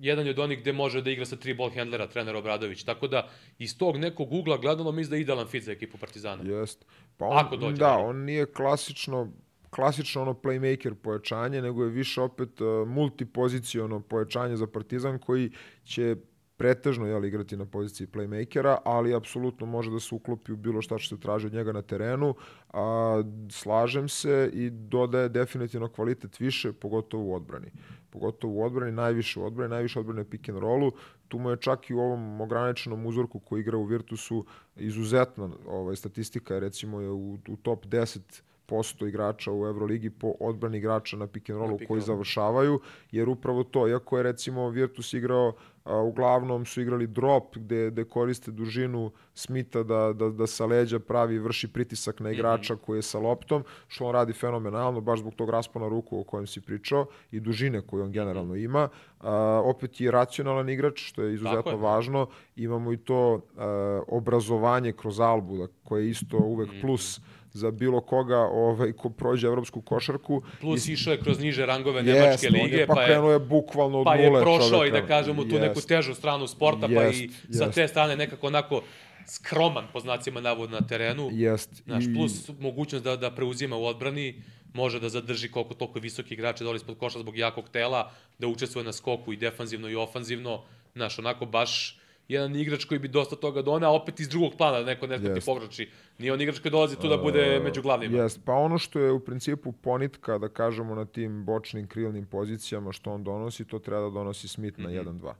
[0.00, 2.82] jedan je od onih gde može da igra sa tri ball handlera, trener Obradović.
[2.84, 6.42] Tako da, iz tog nekog ugla gledano, mislim da je idealan fit za ekipu Partizana.
[6.44, 6.86] Jest.
[7.16, 9.32] Pa on, Ako dođe, da, on nije klasično
[9.70, 15.50] klasično ono playmaker pojačanje, nego je više opet uh, multipoziciono pojačanje za Partizan koji
[15.84, 16.16] će
[16.60, 20.98] pretežno jel, igrati na poziciji playmakera, ali apsolutno može da se uklopi u bilo šta
[20.98, 22.34] što se traži od njega na terenu.
[22.72, 27.70] A, slažem se i dodaje definitivno kvalitet više, pogotovo u odbrani.
[28.10, 30.92] Pogotovo u odbrani, najviše u odbrani, najviše odbrane pick and rollu.
[31.28, 34.44] Tu mu je čak i u ovom ograničenom uzorku koji igra u Virtusu
[34.76, 40.32] izuzetna ovaj, statistika, je recimo je u, u top 10 posto igrača u Euroligi po
[40.40, 44.68] odbrani igrača na pick and rollu pick koji završavaju, jer upravo to, iako je recimo
[44.68, 45.52] Virtus igrao
[45.84, 50.98] a, uglavnom su igrali drop gde, gde koriste dužinu Smita da, da, da sa leđa
[50.98, 55.34] pravi vrši pritisak na igrača koji je sa loptom, što on radi fenomenalno, baš zbog
[55.34, 58.88] tog raspona ruku o kojem si pričao i dužine koju on generalno ima.
[59.20, 61.76] A, opet je racionalan igrač, što je izuzetno je.
[61.76, 62.26] važno.
[62.56, 67.20] Imamo i to a, obrazovanje kroz Albu, da, koje je isto uvek plus
[67.52, 70.42] za bilo koga ovaj, ko prođe evropsku košarku.
[70.60, 73.38] Plus išao je kroz niže rangove Jeste, Nemačke lige, je, pa, pa je, krenuo je
[73.38, 74.42] bukvalno od pa je nule.
[74.42, 75.88] prošao čovek i da kažemo tu neku Jest.
[75.88, 77.74] težu stranu sporta, pa Jest, i sa jest.
[77.74, 78.82] te strane nekako onako
[79.26, 81.28] skroman po znacima navoda na terenu.
[81.32, 81.82] Jest.
[81.84, 84.42] Znaš, I- plus mogućnost da, da preuzima u odbrani,
[84.74, 88.84] može da zadrži koliko toliko visoki igrače dole ispod koša zbog jakog tela, da učestvuje
[88.84, 90.62] na skoku i defanzivno i ofanzivno.
[90.94, 91.99] Znaš, onako baš
[92.30, 95.24] jedan igrač koji bi dosta toga doneo, a opet iz drugog plana, da neko neko
[95.24, 95.46] ti Jest.
[95.46, 95.88] pogreši.
[96.18, 98.18] Nije on igrač koji dolazi tu da bude među glavnima.
[98.18, 102.92] Jest, pa ono što je u principu ponitka, da kažemo, na tim bočnim krilnim pozicijama
[102.92, 104.84] što on donosi, to treba da donosi Smith Mhm.
[104.84, 105.32] na 1-2.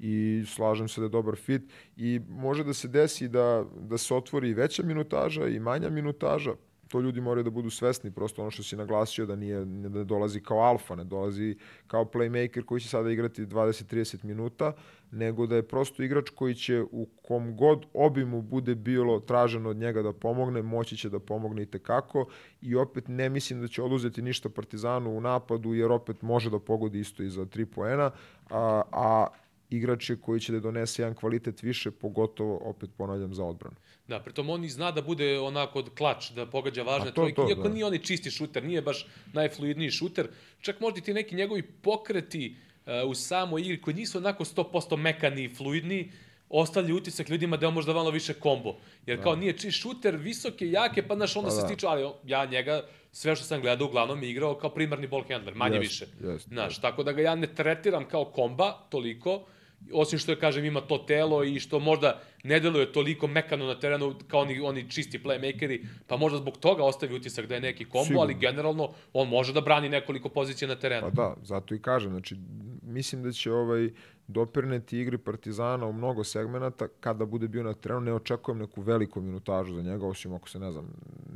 [0.00, 0.14] I
[0.46, 1.62] slažem se da je dobar fit
[1.96, 6.50] i može da se desi da, da se otvori veća minutaža i manja minutaža,
[6.88, 10.04] to ljudi moraju da budu svesni, prosto ono što si naglasio da nije da ne
[10.04, 14.72] dolazi kao alfa, ne dolazi kao playmaker koji će sada igrati 20-30 minuta,
[15.10, 19.76] nego da je prosto igrač koji će u kom god obimu bude bilo traženo od
[19.76, 22.26] njega da pomogne, moći će da pomogne i tekako
[22.62, 26.58] i opet ne mislim da će oduzeti ništa Partizanu u napadu jer opet može da
[26.58, 28.10] pogodi isto i za 3 poena,
[28.50, 29.26] a, a
[29.70, 33.76] igrač je koji će da donese jedan kvalitet više, pogotovo, opet ponavljam, za odbranu.
[34.08, 37.48] Da, pritom on i zna da bude onako klač, da pogađa važne to, trojke, to,
[37.48, 37.68] iako da.
[37.68, 40.28] nije oni čisti šuter, nije baš najfluidniji šuter,
[40.60, 42.67] čak možda i ti neki njegovi pokreti uh,
[43.06, 46.12] u samoj igri koji nisu onako 100% mekani i fluidni,
[46.48, 48.76] ostavlja utisak ljudima da je on možda malo više kombo.
[49.06, 51.68] Jer kao nije čist šuter, visoke, jake, pa znaš, onda Pa se da.
[51.68, 52.82] stiče, ali ja njega,
[53.12, 56.06] sve što sam gledao, uglavnom je igrao kao primarni ball handler, manje Jest, više.
[56.32, 59.44] jest, Znaš, tako da ga ja ne tretiram kao komba toliko,
[59.92, 63.80] osim što je, kažem, ima to telo i što možda ne deluje toliko mekano na
[63.80, 67.84] terenu kao oni, oni čisti playmakeri, pa možda zbog toga ostavi utisak da je neki
[67.84, 68.22] kombo, Sigurno.
[68.22, 71.02] ali generalno on može da brani nekoliko pozicija na terenu.
[71.02, 72.36] Pa da, zato i kažem, znači,
[72.82, 73.90] mislim da će ovaj
[74.28, 79.20] doprineti igri Partizana u mnogo segmenata kada bude bio na terenu, ne očekujem neku veliku
[79.20, 80.86] minutažu za njega, osim ako se, ne znam,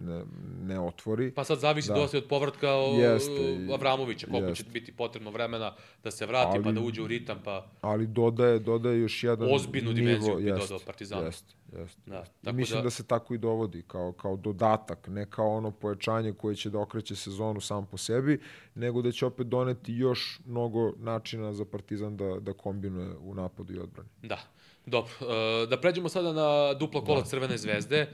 [0.02, 0.24] ne,
[0.64, 1.30] ne otvori.
[1.30, 1.94] Pa sad zavisi Da.
[1.94, 4.64] dosta od povratka o, Jeste, Avramovića, koliko jeste.
[4.64, 5.74] će biti potrebno vremena
[6.04, 7.66] da se vrati, pa Ali- da uđe u ritam, pa...
[7.80, 11.24] ali dodaje, dodaje još jedan Ozbiljnu nivo, dimenziju bi jest, dodao Partizanu.
[11.26, 11.44] Jest,
[11.78, 11.98] jest.
[12.06, 12.32] Da, jest.
[12.42, 12.82] I tako mislim da...
[12.82, 16.78] da- se tako i dovodi, kao, kao dodatak, ne kao ono pojačanje koje će da
[16.78, 18.40] okreće sezonu sam po sebi,
[18.74, 23.74] nego da će opet doneti još mnogo načina za Partizan da, da kombinuje u napadu
[23.74, 24.08] i odbrani.
[24.22, 24.38] Da.
[24.86, 27.26] Dobro, e, da pređemo sada na duplo kolo Da.
[27.26, 27.96] Crvene zvezde.
[27.98, 28.08] E,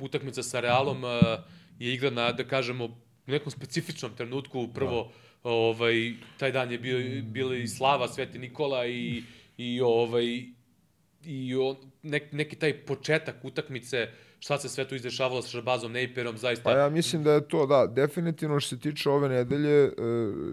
[0.00, 1.08] utakmica sa Realom e,
[1.78, 2.90] je igrana, da kažemo, u
[3.26, 4.68] nekom specifičnom trenutku.
[4.74, 5.12] Prvo,
[5.42, 9.22] ovaj, taj dan je bio, bila i slava Sveti Nikola i,
[9.56, 10.44] i ovaj,
[11.24, 14.08] i on, nek, neki taj početak utakmice,
[14.38, 16.64] šta se sve tu izdešavalo sa Šabazom Nejperom, zaista...
[16.64, 19.90] Pa ja mislim da je to, da, definitivno što se tiče ove nedelje, e,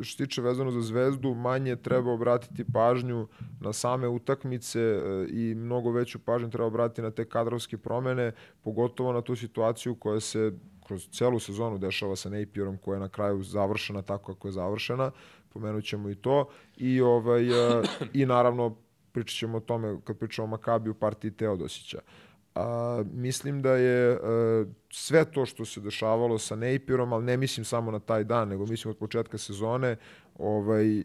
[0.04, 3.28] što se tiče vezano za zvezdu, manje treba obratiti pažnju
[3.60, 9.14] na same utakmice e, i mnogo veću pažnju treba obratiti na te kadrovske promene, pogotovo
[9.14, 10.52] na tu situaciju koja se
[10.88, 15.12] kroz celu sezonu dešava sa Napierom koja je na kraju završena tako kako je završena,
[15.54, 17.82] pomenut ćemo i to, i, ovaj, e,
[18.14, 18.87] i naravno
[19.18, 22.00] pričat ćemo o tome kad pričamo o Makabiju partiji Teodosića.
[22.56, 24.18] A, mislim da je e,
[24.90, 28.66] sve to što se dešavalo sa Napierom, ali ne mislim samo na taj dan, nego
[28.66, 29.96] mislim od početka sezone,
[30.38, 31.04] ovaj, e,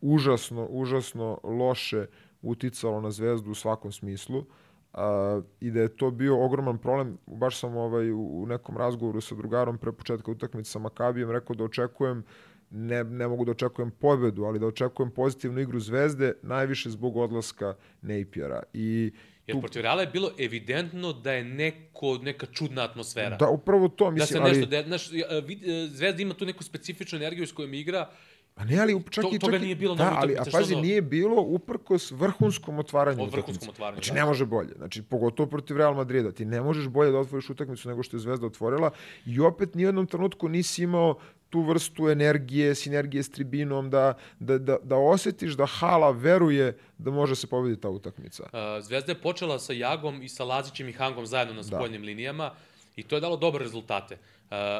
[0.00, 2.06] užasno, užasno loše
[2.42, 4.44] uticalo na zvezdu u svakom smislu.
[4.92, 9.20] A, I da je to bio ogroman problem, baš sam ovaj, u, u nekom razgovoru
[9.20, 12.24] sa drugarom pre početka utakmice sa Makabijem rekao da očekujem
[12.70, 17.72] ne, ne mogu da očekujem pobedu, ali da očekujem pozitivnu igru Zvezde, najviše zbog odlaska
[18.02, 18.62] Napiera.
[18.72, 19.12] I
[19.46, 23.36] Jer protiv Reala je bilo evidentno da je neko, neka čudna atmosfera.
[23.36, 24.50] Da, upravo to, da mislim, se ali...
[24.50, 28.08] nešto, da, znaš, ja, vid- e, Zvezda ima tu neku specifičnu energiju s kojom igra,
[28.54, 29.38] Pa ne, ali čak To- i...
[29.40, 32.78] čak i- nije bilo na da, ovoj ali, a pazi, ono- nije bilo uprkos vrhunskom
[32.78, 33.70] otvaranju O vrhunskom utakmice.
[33.70, 34.14] otvaranju, Znači, da.
[34.14, 34.72] ne može bolje.
[34.76, 36.32] Znači, pogotovo protiv Real Madrida.
[36.32, 38.90] Ti ne možeš bolje da otvoriš utakmicu nego što je Zvezda otvorila
[39.26, 41.18] i opet ni u jednom trenutku nisi imao
[41.50, 47.10] tu vrstu energije, sinergije s tribinom, da, da, da, da osetiš da hala veruje da
[47.10, 48.44] može se pobediti ta utakmica.
[48.80, 52.52] Zvezda je počela sa Jagom i sa Lazićem i Hangom zajedno na spoljnim linijama
[52.96, 54.18] i to je dalo dobre rezultate.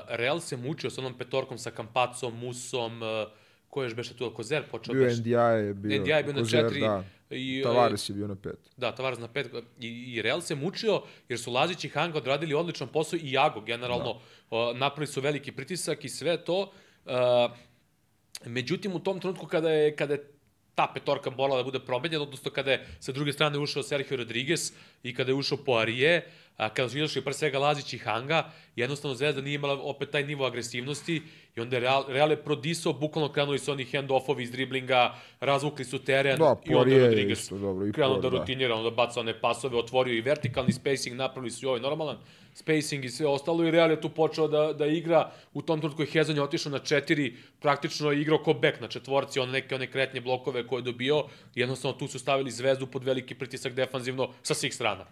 [0.09, 3.01] Real se mučio sa onom petorkom sa Kampacom, Musom,
[3.71, 5.21] ko je još beše tu, Kozer počeo Bio beše.
[5.21, 6.01] NDI je bio.
[6.01, 6.81] NDI je bio na Kozer, četiri.
[6.81, 7.05] Da.
[7.31, 8.59] I, Tavares je bio na pet.
[8.77, 9.47] Da, Tavares na pet.
[9.81, 13.61] I, I Real se mučio jer su Lazić i Hanga odradili odličan posao i Jago
[13.61, 14.21] generalno.
[14.51, 14.73] Da.
[14.73, 16.73] napravili su veliki pritisak i sve to.
[17.05, 17.13] Uh,
[18.47, 20.25] međutim, u tom trenutku kada je, kada je
[20.75, 24.73] ta petorka morala da bude promenjena, odnosno kada je sa druge strane ušao Sergio Rodriguez
[25.03, 26.23] i kada je ušao Poirier,
[26.57, 30.25] a, kada su izašli pre svega Lazić i Hanga, jednostavno Zvezda nije imala opet taj
[30.25, 31.23] nivo agresivnosti
[31.57, 35.85] i onda je Real, Real je prodisao, bukvalno krenuli su oni hand-offovi iz driblinga, razvukli
[35.85, 38.39] su teren Da, i onda Rodriguez isto dobro, i krenuo da da.
[38.39, 42.17] rutinira, onda baca one pasove, otvorio i vertikalni spacing, napravili su i ovaj normalan
[42.55, 46.03] spacing i sve ostalo i Real je tu počeo da, da igra, u tom trenutku
[46.03, 49.75] je Hezon je otišao na četiri, praktično je igrao ko bek na četvorci, on neke
[49.75, 51.25] one kretnje blokove koje je dobio,
[51.55, 55.07] jednostavno tu su stavili zvezdu pod veliki pritisak defanzivno sa svih strana.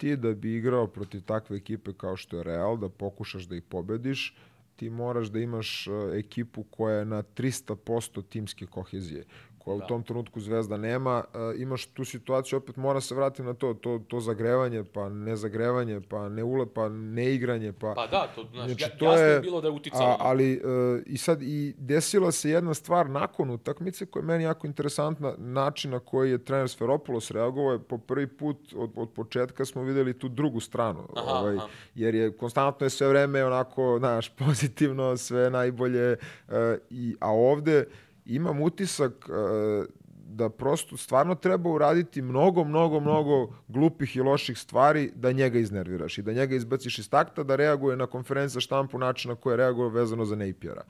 [0.00, 3.62] Ti da bi igrao protiv takve ekipe kao što je Real, da pokušaš da ih
[3.62, 4.36] pobediš,
[4.76, 9.24] ti moraš da imaš uh, ekipu koja je na 300% timske kohezije
[9.70, 9.84] koja da.
[9.84, 13.74] u tom trenutku Zvezda nema, uh, imaš tu situaciju, opet mora se vratiti na to,
[13.74, 17.92] to, to zagrevanje, pa ne zagrevanje, pa ne ule, pa ne igranje, pa...
[17.94, 20.04] Pa da, to, znaš, znači, to jasno je, je bilo da je uticalo.
[20.04, 24.44] A, ali uh, i sad i desila se jedna stvar nakon utakmice koja je meni
[24.44, 29.10] jako interesantna, način na koji je trener Sferopoulos reagovao je po prvi put od, od
[29.10, 31.66] početka smo videli tu drugu stranu, aha, ovaj, aha.
[31.94, 36.16] jer je konstantno je sve vreme onako, znaš, pozitivno, sve najbolje,
[36.48, 36.54] uh,
[36.90, 37.86] i, a ovde
[38.34, 39.86] imam utisak uh,
[40.30, 46.18] da prosto stvarno treba uraditi mnogo, mnogo, mnogo glupih i loših stvari da njega iznerviraš
[46.18, 49.90] i da njega izbaciš iz takta, da reaguje na konferenciju štampu načina koje je reagovao
[49.90, 50.82] vezano za Napiera.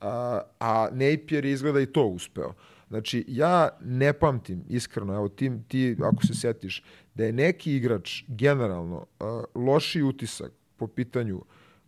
[0.00, 2.52] A, a Napier izgleda i to uspeo.
[2.88, 6.82] Znači, ja ne pamtim, iskreno, evo ti, ti ako se setiš,
[7.14, 11.42] da je neki igrač generalno uh, loši utisak po pitanju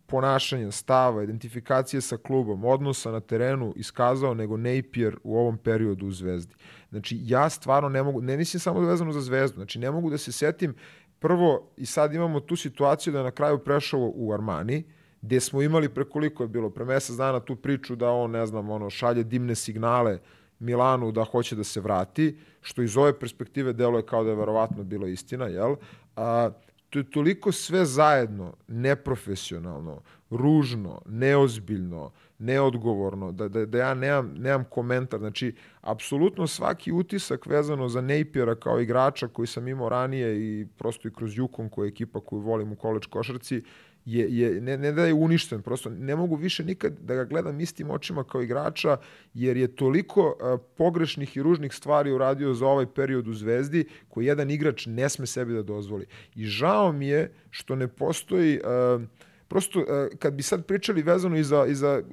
[0.07, 6.11] ponašanja, stava, identifikacije sa klubom, odnosa na terenu iskazao nego Napier u ovom periodu u
[6.11, 6.55] Zvezdi.
[6.89, 10.17] Znači, ja stvarno ne mogu, ne mislim samo vezano za Zvezdu, znači ne mogu da
[10.17, 10.75] se setim
[11.19, 14.83] prvo i sad imamo tu situaciju da je na kraju prešao u Armani,
[15.21, 18.69] gde smo imali prekoliko je bilo, pre mesec dana tu priču da on, ne znam,
[18.69, 20.19] ono, šalje dimne signale
[20.59, 24.83] Milanu da hoće da se vrati, što iz ove perspektive deluje kao da je verovatno
[24.83, 25.75] bilo istina, jel?
[26.15, 26.49] A,
[26.89, 34.63] to je toliko sve zajedno neprofesionalno, ružno, neozbiljno, neodgovorno, da, da, da ja nemam, nemam
[34.69, 35.19] komentar.
[35.19, 41.07] Znači, apsolutno svaki utisak vezano za Napiera kao igrača koji sam imao ranije i prosto
[41.07, 43.63] i kroz Yukon koja je ekipa koju volim u koleč košarci,
[44.07, 47.59] je, je ne, ne da je uništen, prosto ne mogu više nikad da ga gledam
[47.59, 48.97] istim očima kao igrača,
[49.33, 54.25] jer je toliko uh, pogrešnih i ružnih stvari uradio za ovaj period u Zvezdi, koji
[54.25, 56.05] jedan igrač ne sme sebi da dozvoli.
[56.35, 58.59] I žao mi je što ne postoji...
[58.59, 59.01] Uh,
[59.47, 59.85] prosto
[60.19, 62.03] kad bi sad pričali vezano i za, i za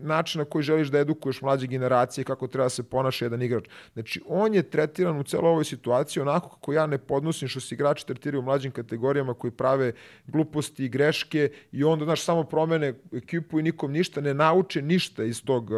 [0.00, 3.64] način na koji želiš da edukuješ mlađe generacije, kako treba da se ponaša jedan igrač.
[3.92, 7.74] Znači, on je tretiran u celoj ovoj situaciji onako kako ja ne podnosim što se
[7.74, 9.92] igrači tretiraju u mlađim kategorijama koji prave
[10.26, 15.24] gluposti i greške i onda, znaš, samo promene ekipu i nikom ništa, ne nauče ništa
[15.24, 15.70] iz, tog,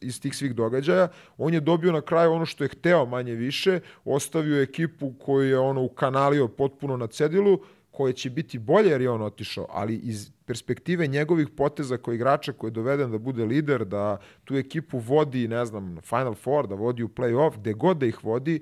[0.00, 1.08] iz tih svih događaja.
[1.38, 5.58] On je dobio na kraju ono što je hteo manje više, ostavio ekipu koju je
[5.58, 7.58] ono ukanalio potpuno na cedilu,
[7.98, 12.52] koje će biti bolje jer je on otišao, ali iz perspektive njegovih poteza kao igrača
[12.52, 16.74] koji je doveden da bude lider, da tu ekipu vodi, ne znam, Final Four, da
[16.74, 18.60] vodi u play-off, gde god da ih vodi,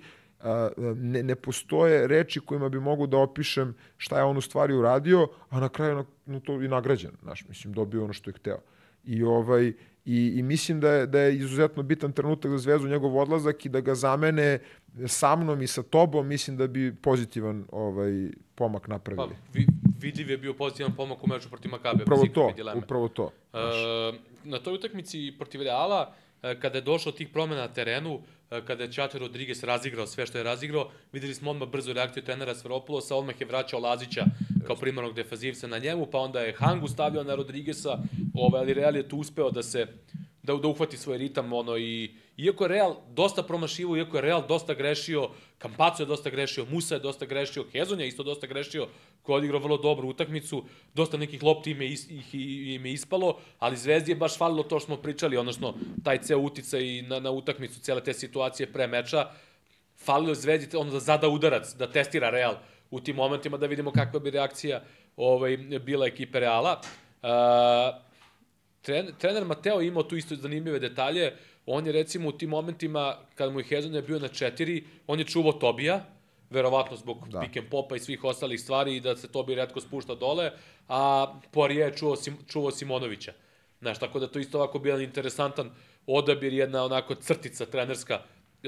[0.97, 5.28] ne, ne postoje reči kojima bi mogu da opišem šta je on u stvari uradio,
[5.51, 8.59] a na kraju na, na to i nagrađen, znaš, mislim, dobio ono što je hteo.
[9.05, 9.72] I ovaj,
[10.07, 13.68] I, i mislim da je, da je izuzetno bitan trenutak za Zvezdu njegov odlazak i
[13.68, 14.59] da ga zamene
[15.07, 19.28] sa mnom i sa tobom, mislim da bi pozitivan ovaj pomak napravili.
[19.28, 19.66] Pa, vi,
[20.00, 22.02] vidljiv je bio pozitivan pomak u meču protiv Makabe.
[22.02, 23.30] Upravo to, upravo to.
[23.52, 23.59] E,
[24.44, 28.20] na toj utakmici protiv Reala, kada je došlo tih promena na terenu,
[28.66, 32.54] kada je Čater Rodriguez razigrao sve što je razigrao, videli smo odmah brzu reakciju trenera
[32.54, 34.24] Sveropulosa, odmah je vraćao Lazića
[34.66, 37.98] kao primarnog defazivca na njemu, pa onda je Hangu stavljao na Rodriguesa,
[38.34, 39.86] ovaj, ali Real je tu uspeo da se
[40.46, 44.46] da, da uhvati svoj ritam, ono, i iako je Real dosta promašivo, iako je Real
[44.48, 48.88] dosta grešio, Kampaco je dosta grešio, Musa je dosta grešio, Hezon je isto dosta grešio,
[49.22, 50.64] ko je odigrao vrlo dobru utakmicu,
[50.94, 52.34] dosta nekih lopti im je, is, ih,
[52.74, 56.38] im je ispalo, ali Zvezdi je baš falilo to što smo pričali, odnosno taj ceo
[56.38, 59.30] uticaj na, na utakmicu, cele te situacije pre meča,
[59.96, 62.54] falilo Zvezdi ono da zada udarac, da testira Real
[62.91, 64.82] u tim momentima, da vidimo kakva bi reakcija
[65.16, 66.80] ovaj, bila ekipe Reala.
[67.22, 67.28] Uh,
[68.82, 71.32] trener, trener Mateo imao tu isto zanimljive detalje.
[71.66, 75.18] On je recimo u tim momentima, kada mu je Hezon je bio na četiri, on
[75.18, 76.05] je čuvao Tobija,
[76.51, 77.41] verovatno zbog da.
[77.41, 80.51] pick and popa i svih ostalih stvari i da se Tobi redko spušta dole,
[80.89, 83.32] a Poirier je čuvao, Sim, čuvao Simonovića.
[83.80, 85.70] Znaš, tako da to isto ovako bio interesantan
[86.07, 88.20] odabir, jedna onako crtica trenerska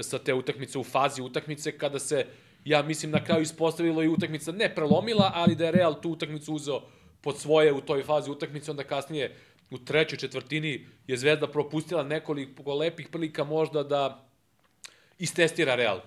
[0.03, 2.27] sa te utakmice u fazi utakmice, kada se,
[2.65, 6.55] ja mislim, na kraju ispostavilo i utakmica ne prelomila, ali da je Real tu utakmicu
[6.55, 6.81] uzeo
[7.21, 9.37] pod svoje u toj fazi utakmice, onda kasnije
[9.71, 14.25] u trećoj četvrtini je Zvezda propustila nekoliko lepih prilika možda da
[15.19, 16.01] istestira Real.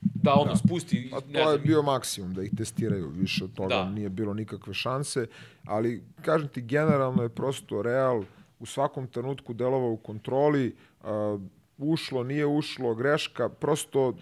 [0.00, 0.56] Da ono da.
[0.56, 1.10] spusti...
[1.12, 3.08] A to je bio maksimum, da ih testiraju.
[3.08, 3.90] Više od toga da.
[3.90, 5.26] nije bilo nikakve šanse.
[5.64, 8.24] Ali, kažem ti, generalno je prosto Real
[8.58, 11.08] u svakom trenutku delovao u kontroli, uh,
[11.78, 14.14] ušlo, nije ušlo, greška, prosto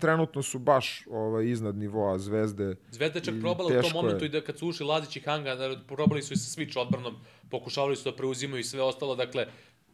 [0.00, 2.76] trenutno su baš ovaj, iznad nivoa Zvezde.
[2.90, 4.26] Zvezda je čak probala u tom momentu je.
[4.26, 7.14] i da kad su ušli Lazić i Hanga, da probali su i sa switch odbranom,
[7.50, 9.46] pokušavali su da preuzimaju i sve ostalo, dakle,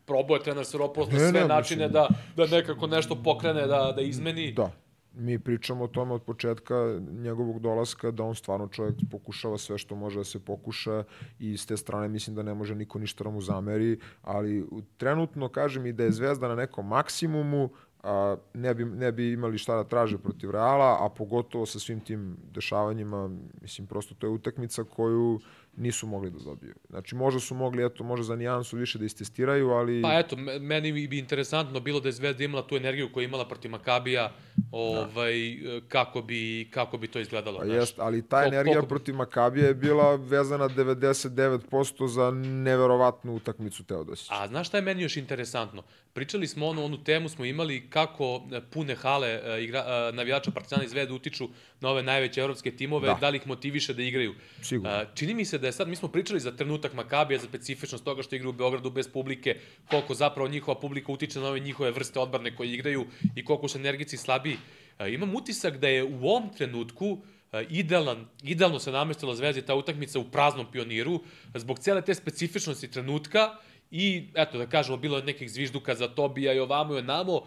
[0.06, 1.92] probao je trener Seropoulos na sve ne, načine mislim.
[1.92, 4.52] da, da nekako nešto pokrene, da, da izmeni.
[4.52, 4.72] Da,
[5.14, 9.96] mi pričamo o tome od početka njegovog dolaska da on stvarno čovjek pokušava sve što
[9.96, 11.04] može da se pokuša
[11.38, 15.48] i s te strane mislim da ne može niko ništa da mu zameri, ali trenutno
[15.48, 17.70] kažem i da je Zvezda na nekom maksimumu,
[18.02, 22.00] a, ne, bi, ne bi imali šta da traže protiv Reala, a pogotovo sa svim
[22.00, 23.30] tim dešavanjima,
[23.62, 25.40] mislim, prosto to je utakmica koju
[25.78, 26.74] nisu mogli da dobiju.
[26.90, 30.02] Znači, možda su mogli, eto, možda za nijansu više da istestiraju, ali...
[30.02, 33.48] Pa eto, meni bi interesantno bilo da je Zvezda imala tu energiju koju je imala
[33.48, 34.32] protiv Makabija,
[34.70, 35.80] ovaj, da.
[35.88, 37.58] kako, bi, kako bi to izgledalo.
[37.58, 38.88] Pa jest, ali ta energija koliko...
[38.88, 44.34] protiv Makabija je bila vezana 99% za neverovatnu utakmicu Teodosića.
[44.34, 45.82] A znaš šta je meni još interesantno?
[46.12, 50.84] Pričali smo onu, onu temu, smo imali kako pune hale e, igra, e, navijača Partizana
[50.84, 51.48] i Zvezda utiču
[51.80, 54.34] na ove najveće evropske timove, da, da li ih motiviše da igraju.
[54.62, 55.04] Sigurno.
[55.14, 58.22] Čini mi se da je sad, mi smo pričali za trenutak Makabija, za specifičnost toga
[58.22, 59.56] što igra u Beogradu bez publike,
[59.90, 63.06] koliko zapravo njihova publika utiče na ove njihove vrste odbrane koje igraju
[63.36, 64.56] i koliko su energici slabiji.
[65.08, 67.18] Imam utisak da je u ovom trenutku
[67.68, 71.20] idealan, idealno se namestila Zvezda ta utakmica u praznom pioniru,
[71.54, 73.54] zbog cele te specifičnosti trenutka,
[73.90, 77.34] I, eto, da kažemo, bilo je nekih zvižduka za Tobija i ovamo i onamo.
[77.34, 77.42] Uh,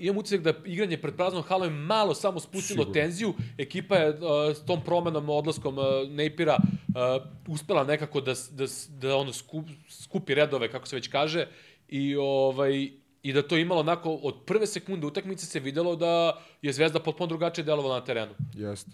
[0.00, 2.92] imam utisak da igranje pred praznom halom je malo samo spustilo Sigurno.
[2.92, 3.34] tenziju.
[3.58, 4.16] Ekipa je uh,
[4.54, 10.34] s tom promenom, odlaskom uh, Nejpira uh, uspela nekako da, da, da ono skup, skupi
[10.34, 11.46] redove, kako se već kaže.
[11.88, 12.90] I, ovaj,
[13.22, 17.26] i da to imalo onako, od prve sekunde utakmice se videlo da je Zvezda potpuno
[17.26, 18.32] drugačije delovala na terenu.
[18.54, 18.90] Jeste.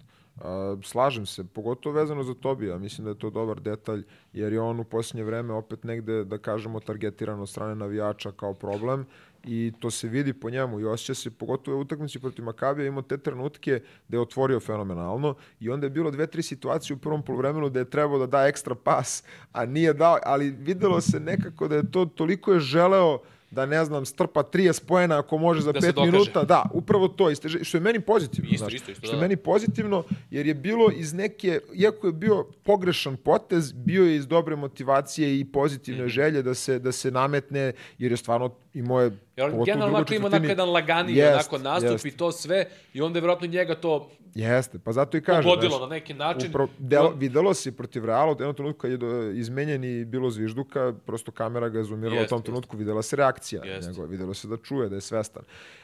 [0.83, 4.81] Slažem se, pogotovo vezano za Tobija, mislim da je to dobar detalj, jer je on
[4.81, 9.07] u posljednje vreme opet negde, da kažemo, targetiran od strane navijača kao problem
[9.45, 13.03] i to se vidi po njemu i osjeća se, pogotovo u utakmici protiv Makabija, imao
[13.03, 17.23] te trenutke da je otvorio fenomenalno i onda je bilo dve, tri situacije u prvom
[17.23, 21.69] polovremenu da je trebao da da ekstra pas, a nije dao, ali videlo se nekako
[21.69, 23.19] da je to, toliko je želeo
[23.51, 26.45] da ne znam, strpa 30 poena ako može za da 5 minuta.
[26.45, 27.31] Da, upravo to.
[27.31, 28.51] Isteže, što je meni pozitivno.
[28.51, 29.23] Isto, znaš, isto, isto, što je da.
[29.23, 34.27] meni pozitivno, jer je bilo iz neke, iako je bio pogrešan potez, bio je iz
[34.27, 38.83] dobre motivacije i pozitivne mm želje da se, da se nametne, jer je stvarno i
[38.83, 42.05] moje Jer on generalno onako ima onako jedan lagani jest, onako nastup jest.
[42.05, 45.45] i to sve i onda je vjerojatno njega to Jeste, pa zato i kažem.
[45.45, 46.49] Pogodilo na neki način.
[46.49, 47.19] Upro, delo, on...
[47.19, 51.33] videlo se protiv Reala, u jednom trenutku kad je do, izmenjen i bilo zvižduka, prosto
[51.33, 53.89] kamera ga je zoomirala u tom trenutku, videla se reakcija jest.
[53.89, 55.43] njegova, videlo se da čuje, da je svestan.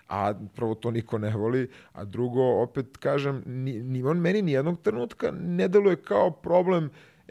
[0.09, 4.53] A prvo to niko ne voli, a drugo, opet kažem, ni, ni on meni ni
[4.53, 6.89] jednog trenutka ne deluje kao problem e,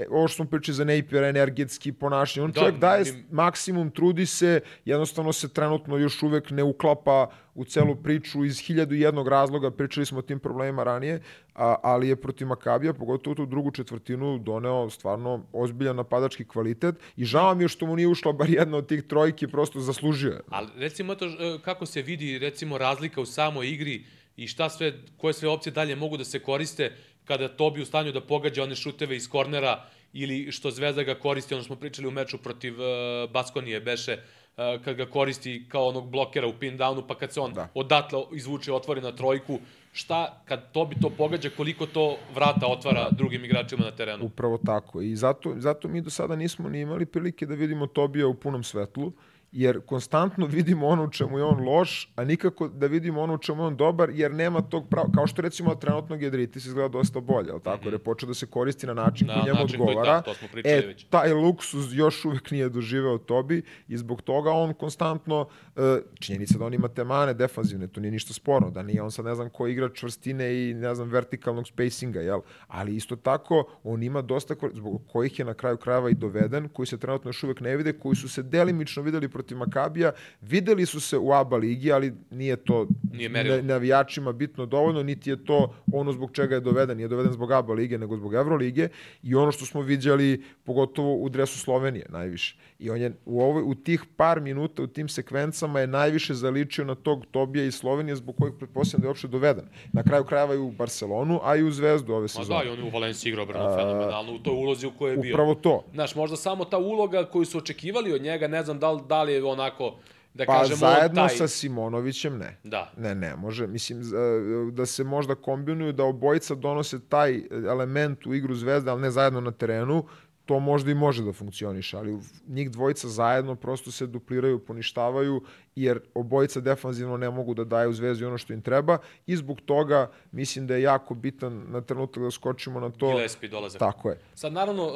[0.09, 3.25] ovo što smo pričali za Napier, energetski ponašanje, on da, čovjek daje im...
[3.31, 8.95] maksimum, trudi se, jednostavno se trenutno još uvek ne uklapa u celu priču iz hiljadu
[8.95, 11.21] jednog razloga, pričali smo o tim problemima ranije,
[11.55, 17.25] a, ali je protiv Makabija, pogotovo tu drugu četvrtinu, doneo stvarno ozbiljan napadački kvalitet i
[17.25, 20.41] žao mi je što mu nije ušla bar jedna od tih trojki, prosto zaslužio je.
[20.49, 24.03] Ali recimo to, e, kako se vidi recimo razlika u samoj igri
[24.37, 26.91] i šta sve, koje sve opcije dalje mogu da se koriste,
[27.25, 31.15] kada to bi u stanju da pogađa one šuteve iz kornera ili što Zvezda ga
[31.15, 35.87] koristi, ono smo pričali u meču protiv uh, Baskonije, beše, uh, kad ga koristi kao
[35.87, 37.67] onog blokera u pin downu, pa kad se on da.
[37.73, 39.59] odatle izvuče otvori na trojku,
[39.91, 44.25] šta, kad to bi to pogađa, koliko to vrata otvara drugim igračima na terenu.
[44.25, 45.01] Upravo tako.
[45.01, 48.63] I zato, zato mi do sada nismo ni imali prilike da vidimo Tobija u punom
[48.63, 49.07] svetlu.
[49.07, 49.13] Uh,
[49.55, 53.37] jer konstantno vidimo ono u čemu je on loš, a nikako da vidimo ono u
[53.37, 57.19] čemu je on dobar, jer nema tog prava, kao što recimo trenutnog Jedritis izgleda dosta
[57.19, 57.85] bolje, al tako, -hmm.
[57.85, 60.21] jer je počeo da se koristi na način da, koji njemu odgovara.
[60.21, 61.03] Koji, da, to e, već.
[61.09, 65.83] taj luksuz još uvek nije doživeo Tobi i zbog toga on konstantno, uh,
[66.19, 69.25] činjenica da on ima te mane defanzivne, to nije ništa sporno, da nije on sad
[69.25, 72.39] ne znam ko igra čvrstine i ne znam vertikalnog spacinga, jel?
[72.67, 76.85] Ali isto tako, on ima dosta, zbog kojih je na kraju krajeva i doveden, koji
[76.85, 80.11] se trenutno još uvek ne vide, koji su se delimično videli protiv protiv Makabija.
[80.41, 83.61] Videli su se u ABA ligi, ali nije to Nije merilo.
[83.61, 86.97] navijačima bitno dovoljno, niti je to ono zbog čega je doveden.
[86.97, 88.89] Nije doveden zbog ABA lige, nego zbog Evrolige.
[89.23, 92.55] I ono što smo viđali, pogotovo u dresu Slovenije, najviše.
[92.79, 96.85] I on je u, ovoj, u tih par minuta, u tim sekvencama je najviše zaličio
[96.85, 99.65] na tog Tobija iz Slovenije, zbog kojeg pretpostavljam da je uopšte doveden.
[99.93, 102.59] Na kraju krajeva i u Barcelonu, a i u Zvezdu ove Ma sezone.
[102.59, 105.17] da, i on je u Valenciji igrao brano fenomenalno u toj ulozi u kojoj je
[105.17, 105.33] bio.
[105.33, 105.83] Upravo to.
[105.93, 109.23] Znaš, možda samo ta uloga koju su očekivali od njega, ne znam da li, da
[109.23, 109.95] li je onako,
[110.33, 111.35] da Pa kažemo, zajedno taj...
[111.35, 112.57] sa Simonovićem ne.
[112.63, 112.91] Da.
[112.97, 118.33] Ne, ne, može, mislim, e, da se možda kombinuju, da obojica donose taj element u
[118.33, 120.05] igru zvezde, ali ne zajedno na terenu,
[120.45, 125.41] to možda i može da funkcioniše, ali njih dvojica zajedno prosto se dupliraju, poništavaju,
[125.75, 128.97] jer obojica defanzivno ne mogu da daju zvezdi ono što im treba
[129.27, 133.07] i zbog toga mislim da je jako bitan na trenutak da skočimo na to.
[133.07, 133.79] Gillespie dolazak.
[133.79, 134.19] Tako je.
[134.35, 134.93] Sad, naravno, uh,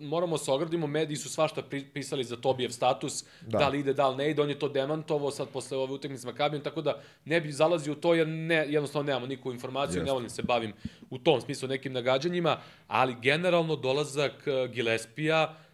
[0.00, 1.62] moramo se ogradimo, mediji su svašta
[1.92, 3.58] pisali za Tobijev status, da.
[3.58, 6.22] da li ide, da li ne ide, on je to demantovao sad posle ove utakmice
[6.22, 9.96] s Makabijom, tako da ne bi zalazio u to jer ne, jednostavno nemamo nikakvu informaciju,
[9.96, 10.06] Jeste.
[10.06, 10.72] ne volim se bavim
[11.10, 12.56] u tom smislu nekim nagađanjima,
[12.88, 15.67] ali generalno dolazak uh, Gillespija uh,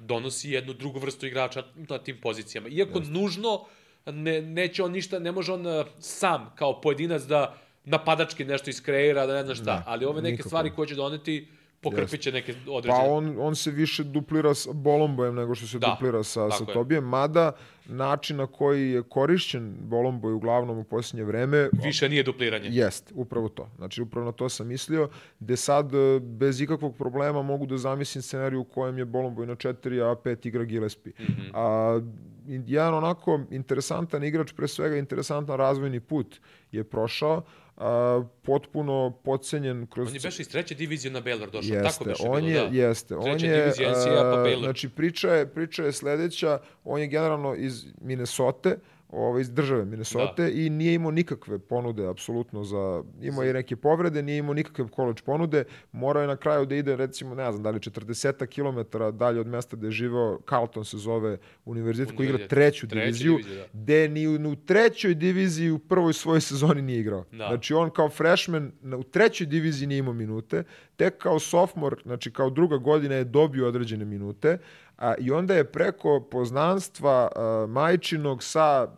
[0.00, 2.68] donosi jednu drugu vrstu igrača na tim pozicijama.
[2.68, 3.12] Iako Jeste.
[3.12, 3.64] nužno
[4.06, 9.26] ne, neće on ništa, ne može on uh, sam kao pojedinac da napadački nešto iskreira,
[9.26, 10.48] da ne znam šta, Da, ali ove neke nikako.
[10.48, 11.48] stvari koje će doneti
[11.84, 13.04] pokrpit će neke određene...
[13.04, 16.64] Pa on, on se više duplira sa Bolombojem nego što se Da, duplira sa, sa.
[16.64, 17.52] Tobijem, mada
[17.86, 22.68] način na koji je korišćen Bolomboj uglavnom u posljednje vreme Više nije dupliranje.
[22.72, 23.68] Jest, upravo to.
[23.76, 25.08] Znači, upravo na to sam mislio,
[25.40, 29.54] gde sad e, bez ikakvog problema mogu da zamislim scenariju u kojem je Bolomboj na
[29.54, 31.12] 4, a 5 igra Gillespie.
[31.18, 31.22] Mm.
[31.22, 31.50] -hmm.
[31.54, 32.00] a,
[32.46, 36.40] jedan onako interesantan igrač, pre svega interesantan razvojni put
[36.72, 37.42] je prošao,
[37.76, 40.08] a, potpuno podcenjen kroz...
[40.08, 42.70] On je beše iz treće divizije na Baylor došao, Jeste, tako beše on bilo, je,
[42.70, 42.76] da.
[42.86, 43.16] jeste.
[43.16, 44.58] On je, NCAA pa Baylor.
[44.58, 48.74] znači priča je, priča je sledeća, on je generalno iz Minnesota,
[49.08, 50.48] ovaj, iz države Minnesota da.
[50.48, 55.22] i nije imao nikakve ponude apsolutno za, imao je neke povrede, nije imao nikakve college
[55.26, 59.40] ponude, morao je na kraju da ide recimo, ne znam, da li 40 km dalje
[59.40, 63.66] od mesta gde je živeo, Carlton se zove univerzitet koji igra treću diviziju, diviziju, da.
[63.72, 67.24] gde ni u, u trećoj diviziji u prvoj svojoj sezoni nije igrao.
[67.32, 67.48] Da.
[67.48, 70.62] Znači on kao freshman na, u trećoj diviziji nije imao minute,
[70.96, 74.58] tek kao sophomore, znači kao druga godina je dobio određene minute
[74.98, 78.88] a, i onda je preko poznanstva a, majčinog sa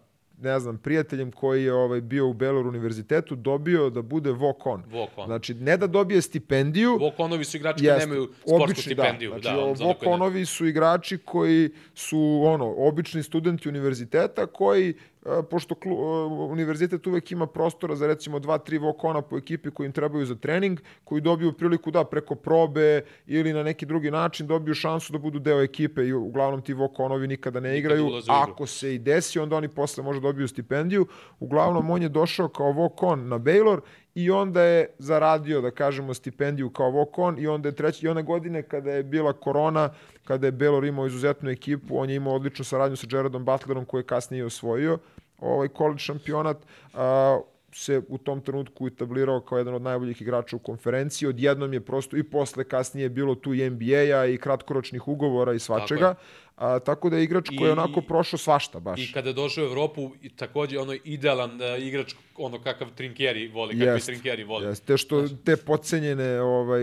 [0.40, 4.82] ne znam, prijateljem koji je ovaj bio u Belor univerzitetu dobio da bude walk-on.
[4.92, 5.26] Walk-on.
[5.26, 9.30] Znači, ne da dobije stipendiju, Walk-onovi su igrači koji Jeste, nemaju sportsku obični, stipendiju.
[9.30, 9.36] Da.
[9.36, 14.94] Da, Znači, koji ne- Vokonovi su igrači koji su ono obični studenti univerziteta koji
[15.51, 19.87] pošto klu, e, univerzitet uvek ima prostora za recimo dva, tri vokona po ekipi koji
[19.87, 24.47] im trebaju za trening, koji dobiju priliku da preko probe ili na neki drugi način
[24.47, 28.11] dobiju šansu da budu deo ekipe i uglavnom ti vokonovi nikada ne igraju.
[28.29, 31.07] Ako se i desi, onda oni posle možda dobiju stipendiju.
[31.41, 33.81] Uglavnom, on je došao kao vokon na Baylor
[34.14, 38.22] i onda je zaradio, da kažemo, stipendiju kao vokon i onda je treći, i one
[38.22, 39.91] godine kada je bila korona,
[40.24, 44.01] kada je Baylor imao izuzetnu ekipu, on je imao odličnu saradnju sa Jaredom Butlerom koji
[44.01, 44.99] je kasnije osvojio
[45.41, 46.57] ovaj college šampionat.
[46.95, 47.41] A,
[47.76, 51.28] se u tom trenutku etablirao kao jedan od najboljih igrača u konferenciji.
[51.28, 55.59] Odjednom je prosto i posle kasnije je bilo tu i NBA i kratkoročnih ugovora i
[55.59, 56.14] svačega.
[56.57, 59.01] A, tako da je igrač koji je onako prošao svašta baš.
[59.01, 63.49] I kada je došao u Evropu, i takođe ono idealan uh, igrač, ono kakav Trinkeri
[63.49, 64.67] voli, kakvi Jest, Trinkeri voli.
[64.67, 66.83] Jest, te što te podcenjene ovaj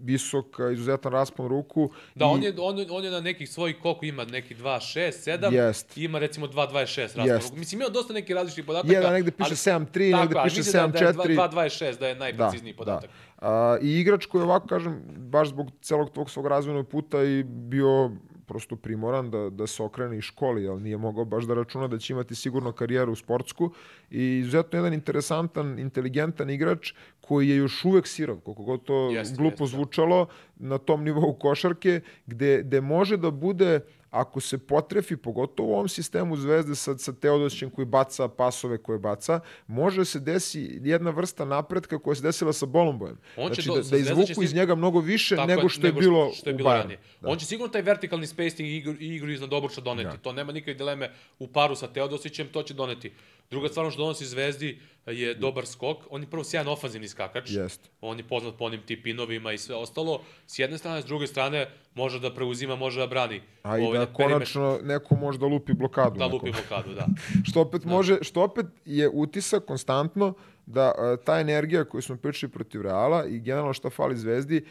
[0.00, 4.04] visok izuzetan raspon ruku Da, i- on je, on, on je na nekih svojih, koliko
[4.04, 5.98] ima, neki 2, 6, 7, Jest.
[5.98, 7.16] ima recimo 2, 26 Jest.
[7.18, 7.58] rasporu.
[7.58, 8.92] Mislim, ima dosta nekih različitih podataka.
[8.92, 11.34] Jedan negde piše ali- 7-3, tako, negde piše mislim da, da je 7-4.
[11.34, 13.10] 2, 26, da je najprecizniji da, podatak.
[13.10, 13.16] Da.
[13.40, 17.42] A, I igrač koji je ovako, kažem, baš zbog celog tog svog razvojnog puta i
[17.42, 18.10] bio
[18.46, 21.98] prosto primoran da, da se okrene iz školi, ali nije mogao baš da računa da
[21.98, 23.70] će imati sigurno karijeru sportsku
[24.10, 29.36] i izuzetno jedan interesantan, inteligentan igrač koji je još uvek sirov, koliko god to Jeste,
[29.36, 29.66] glupo jeste, da.
[29.66, 30.26] zvučalo,
[30.56, 33.80] na tom nivou košarke, gde, gde može da bude
[34.14, 38.98] ako se potrefi, pogotovo u ovom sistemu Zvezde sa, sa Teodosićem koji baca pasove koje
[38.98, 43.16] baca, može se desi jedna vrsta napretka koja se desila sa Bolombojem.
[43.36, 45.92] On će znači, do- da, da izvuku iz njega mnogo više Tako nego što je
[45.92, 46.80] bilo što je u bilo Bayernu.
[46.82, 46.98] ranije.
[47.20, 47.28] Da.
[47.28, 50.08] On će sigurno taj vertikalni spacing i igru, igru iznad obruča doneti.
[50.10, 50.16] Da.
[50.16, 53.12] To nema nikakve dileme u paru sa Teodosićem, to će doneti.
[53.50, 55.96] Druga stvar što donosi Zvezdi je dobar skok.
[56.10, 57.50] On je prvo sjajan ofanzivni skakač.
[57.50, 57.88] Jeste.
[58.00, 60.20] On je poznat po onim tipinovima i sve ostalo.
[60.46, 63.40] S jedne strane, s druge strane, može da preuzima, može da brani.
[63.62, 66.18] A i Ovaj, da na perimetar- konačno neko može da lupi blokadu.
[66.18, 66.32] Da nekom.
[66.38, 67.06] lupi blokadu, da.
[67.48, 70.34] što opet može, što opet je utisak konstantno
[70.66, 74.64] da uh, ta energija koju smo pričali protiv Reala i generalno šta fali Zvezdi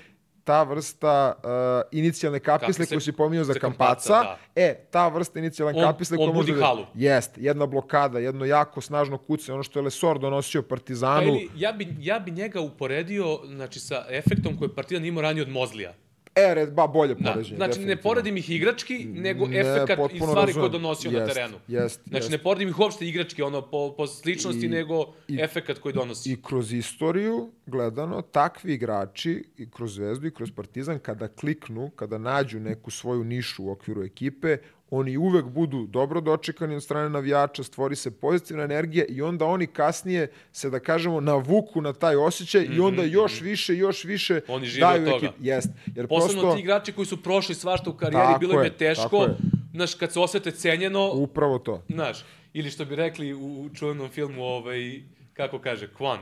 [0.43, 1.49] ta vrsta uh,
[1.91, 4.61] inicijalne kapisle Kapisle koju si pominjao za za kampaca, Kampaca, da.
[4.61, 6.65] e, ta vrsta inicijalne On- kapisle koja može da...
[6.65, 6.85] halu.
[6.95, 11.27] Jest, jedna blokada, jedno jako snažno kucanje, ono što je Lesor donosio Pa Partizanu.
[11.27, 15.49] ili, ja, bi, ja bi njega uporedio znači, sa efektom koji Partizan imao ranije od
[15.49, 15.93] Mozlija.
[16.35, 17.31] E, red, ba, bolje Da.
[17.31, 17.57] poređenje.
[17.57, 20.53] Znači, ne poredim ih igrački, nego Ne, efekat i stvari razumem.
[20.53, 21.57] koje je donosio na Jest, terenu.
[21.67, 22.31] jest, znači, jest.
[22.31, 26.31] ne poredim ih uopšte igrački, ono, po, po sličnosti, I- nego i- efekat koji donosi.
[26.31, 32.17] I kroz istoriju gledano, takvi igrači i kroz Zvezdu i kroz Partizan, kada kliknu, kada
[32.17, 34.57] nađu neku svoju nišu u okviru ekipe,
[34.93, 39.67] oni uvek budu dobro dočekani od strane navijača, stvori se pozitivna energija i onda oni
[39.67, 44.51] kasnije se, da kažemo, navuku na taj osjećaj i onda još više, još više Mhm,
[44.51, 45.25] Oni žive od daju toga.
[45.25, 45.47] ekipi.
[45.47, 45.69] Jest.
[45.95, 48.77] Jer Posebno prosto, ti igrači koji su prošli svašta u karijeri, Tako bilo im je
[48.77, 49.27] teško,
[49.73, 51.83] znaš, kad se osete cenjeno, upravo to.
[51.89, 55.01] znaš, ili što bi rekli u čuvenom filmu, ovaj,
[55.33, 56.17] kako kaže, Kwan.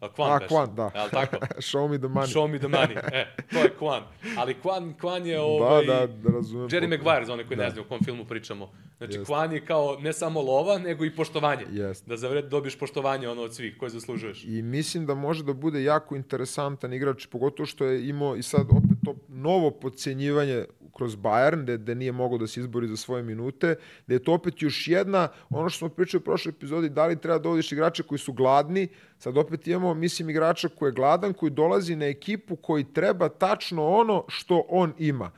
[0.00, 0.38] A, Kwan, A.
[0.40, 0.90] Kwan, da.
[0.94, 1.36] Jel tako?
[1.60, 2.26] Show me the money.
[2.28, 2.96] Show me the money.
[3.12, 4.02] E, to je Kwan.
[4.36, 5.86] Ali Kwan, Kwan je ovaj...
[5.86, 6.68] Da, da, da razumem.
[6.68, 6.88] Jerry.
[6.88, 7.64] Maguire, za one koji Da.
[7.64, 8.70] ne znaju o kom filmu pričamo.
[8.98, 9.32] Znači, Jeste.
[9.32, 11.62] Kwan je kao ne samo lova, nego i poštovanje.
[11.70, 12.08] Jeste.
[12.08, 14.44] Da zavred dobiješ poštovanje ono od svih koje zaslužuješ.
[14.44, 18.60] I mislim da može da bude jako interesantan igrač, pogotovo što je imao i sad
[18.70, 20.64] opet to novo podcenjivanje
[20.96, 23.74] kroz Bayern, gde, gde nije mogao da se izbori za svoje minute,
[24.06, 27.20] gde je to opet još jedna, ono što smo pričali u prošloj epizodi, da li
[27.20, 28.88] treba da dovodiš igrače koji su gladni,
[29.18, 33.88] sad opet imamo, mislim, igrača koji je gladan, koji dolazi na ekipu koji treba tačno
[33.88, 35.30] ono što on ima.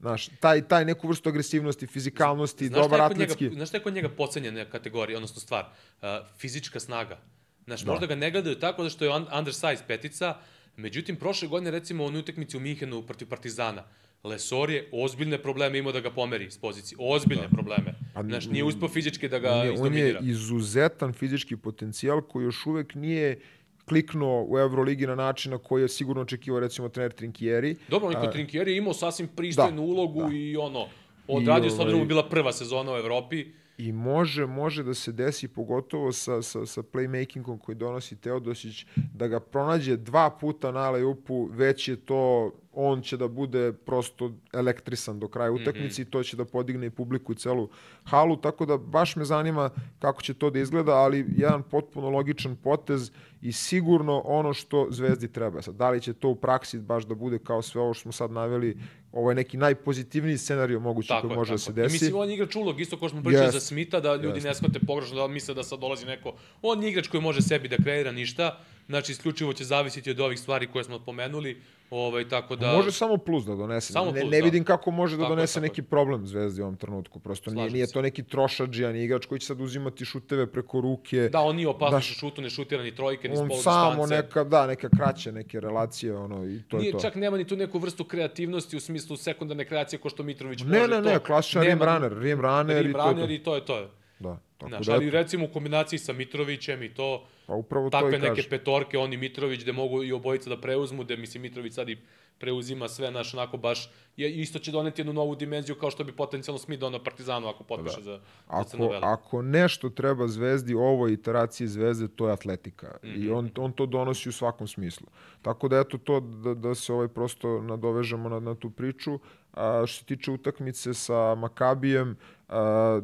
[0.00, 3.50] Znaš, taj, taj neku vrstu agresivnosti, fizikalnosti, Znaš dobar kod njega, atletski.
[3.54, 5.64] znaš šta je kod njega pocenjena kategorija, odnosno stvar?
[5.64, 6.08] Uh,
[6.38, 7.18] fizička snaga.
[7.64, 10.36] Znaš, možda ga ne gledaju tako zato što je un- undersize petica,
[10.76, 13.84] međutim, prošle godine, recimo, u utakmici u Minhenu protiv Partizana,
[14.24, 16.96] Lesor je ozbiljne probleme imao da ga pomeri s pozicije.
[17.00, 17.94] Ozbiljne probleme.
[18.14, 22.44] Pa, Znaš, nije uspeo fizički da ga on je, on je izuzetan fizički potencijal koji
[22.44, 23.40] još uvek nije
[23.84, 27.76] kliknuo u Euroligi na način na koji je sigurno očekivao recimo trener Trinkieri.
[27.88, 30.86] Dobro, on je kod Trinkieri imao sasvim pristojnu ulogu i ono,
[31.28, 33.46] odradio, I, s obzirom ovaj, bila prva sezona u Evropi.
[33.78, 39.28] I može, može da se desi pogotovo sa, sa, sa playmakingom koji donosi Teodosić, da
[39.28, 45.18] ga pronađe dva puta na upu, već je to, on će da bude prosto elektrisan
[45.18, 47.68] do kraja utakmice i to će da podigne i publiku i celu
[48.04, 52.56] halu, tako da baš me zanima kako će to da izgleda, ali jedan potpuno logičan
[52.56, 53.10] potez
[53.42, 55.62] i sigurno ono što Zvezdi treba.
[55.62, 58.12] Sad, da li će to u praksi baš da bude kao sve ovo što smo
[58.12, 58.78] sad naveli,
[59.12, 61.72] ovo je neki najpozitivniji scenario mogući Tako koji je, može tako da se je.
[61.72, 61.92] I desi.
[61.92, 63.54] mislim, on je igrač ulog, isto kao što smo pričali Jest.
[63.54, 66.34] za Smita, da ljudi ne shvate pogrešno, da misle da sad dolazi neko.
[66.62, 70.38] On je igrač koji može sebi da kreira ništa, znači isključivo će zavisiti od ovih
[70.38, 71.62] stvari koje smo pomenuli,
[71.92, 72.72] ovaj, tako da...
[72.72, 73.92] Može samo plus da donese.
[73.92, 74.44] Samo ne, plus, ne da.
[74.44, 75.68] vidim kako može da Tako je, donese tako je.
[75.68, 77.18] neki problem Zvezdi u ovom trenutku.
[77.20, 81.28] Prosto nije, nije to neki trošadžijan igrač koji će sad uzimati šuteve preko ruke.
[81.28, 84.14] Da, on nije opasno Daš- što šutu, ne šutira ni trojke, ni spolu samo distance.
[84.16, 87.00] neka, da, neka kraće, neke relacije, ono, i to je Nije, to.
[87.00, 90.78] čak nema ni tu neku vrstu kreativnosti u smislu sekundarne kreacije ko što Mitrović Ne,
[90.78, 91.20] može ne, ne, to.
[91.20, 93.32] klasičan rim runner, rim runner Rim i to je runner to.
[93.32, 93.90] i to je to.
[94.20, 98.00] Da, tako Znaš, da, ali recimo u kombinaciji sa Mitrovićem i to, pa upravo to
[98.00, 98.50] takve i neke kažem.
[98.50, 101.98] petorke, oni Mitrović, gde mogu i obojica da preuzmu, gde mislim Mitrović sad i
[102.38, 106.12] preuzima sve, naš onako baš, je, isto će doneti jednu novu dimenziju kao što bi
[106.12, 108.20] potencijalno Smith donao Partizanu ako potpiše za,
[108.52, 112.98] za Crno Ako, nešto treba Zvezdi, ovoj iteraciji Zvezde, to je atletika.
[113.04, 113.22] Mhm.
[113.22, 115.06] I on, on to donosi u svakom smislu.
[115.42, 119.18] Tako da eto to da, da se ovaj prosto nadovežemo na, na tu priču.
[119.52, 122.16] A, što se tiče utakmice sa Makabijem,
[122.48, 123.00] a,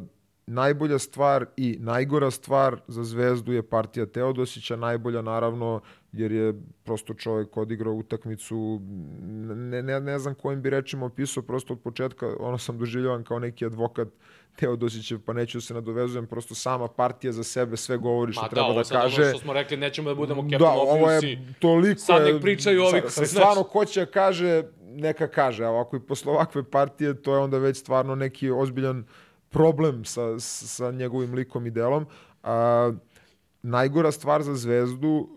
[0.47, 5.81] najbolja stvar i najgora stvar za Zvezdu je partija Teodosića, najbolja naravno
[6.11, 8.81] jer je prosto čovjek odigrao utakmicu,
[9.47, 13.39] ne, ne, ne znam kojim bi rečima opisao, prosto od početka ono sam doživljavan kao
[13.39, 14.07] neki advokat
[14.55, 18.47] Teodosićev, pa neću da se nadovezujem, prosto sama partija za sebe sve govori što Ma
[18.47, 19.21] da, treba ovo da sad kaže.
[19.21, 21.99] ono što smo rekli, nećemo da budemo Captain Da, ovo je toliko...
[21.99, 25.65] sad nek pričaju ovi znaš- Stvarno, ko će da kaže, neka kaže.
[25.65, 29.05] A ovako i posle ovakve partije, to je onda već stvarno neki ozbiljan
[29.49, 32.05] problem sa, sa njegovim likom i delom.
[32.43, 32.91] A,
[33.61, 35.29] najgora stvar za Zvezdu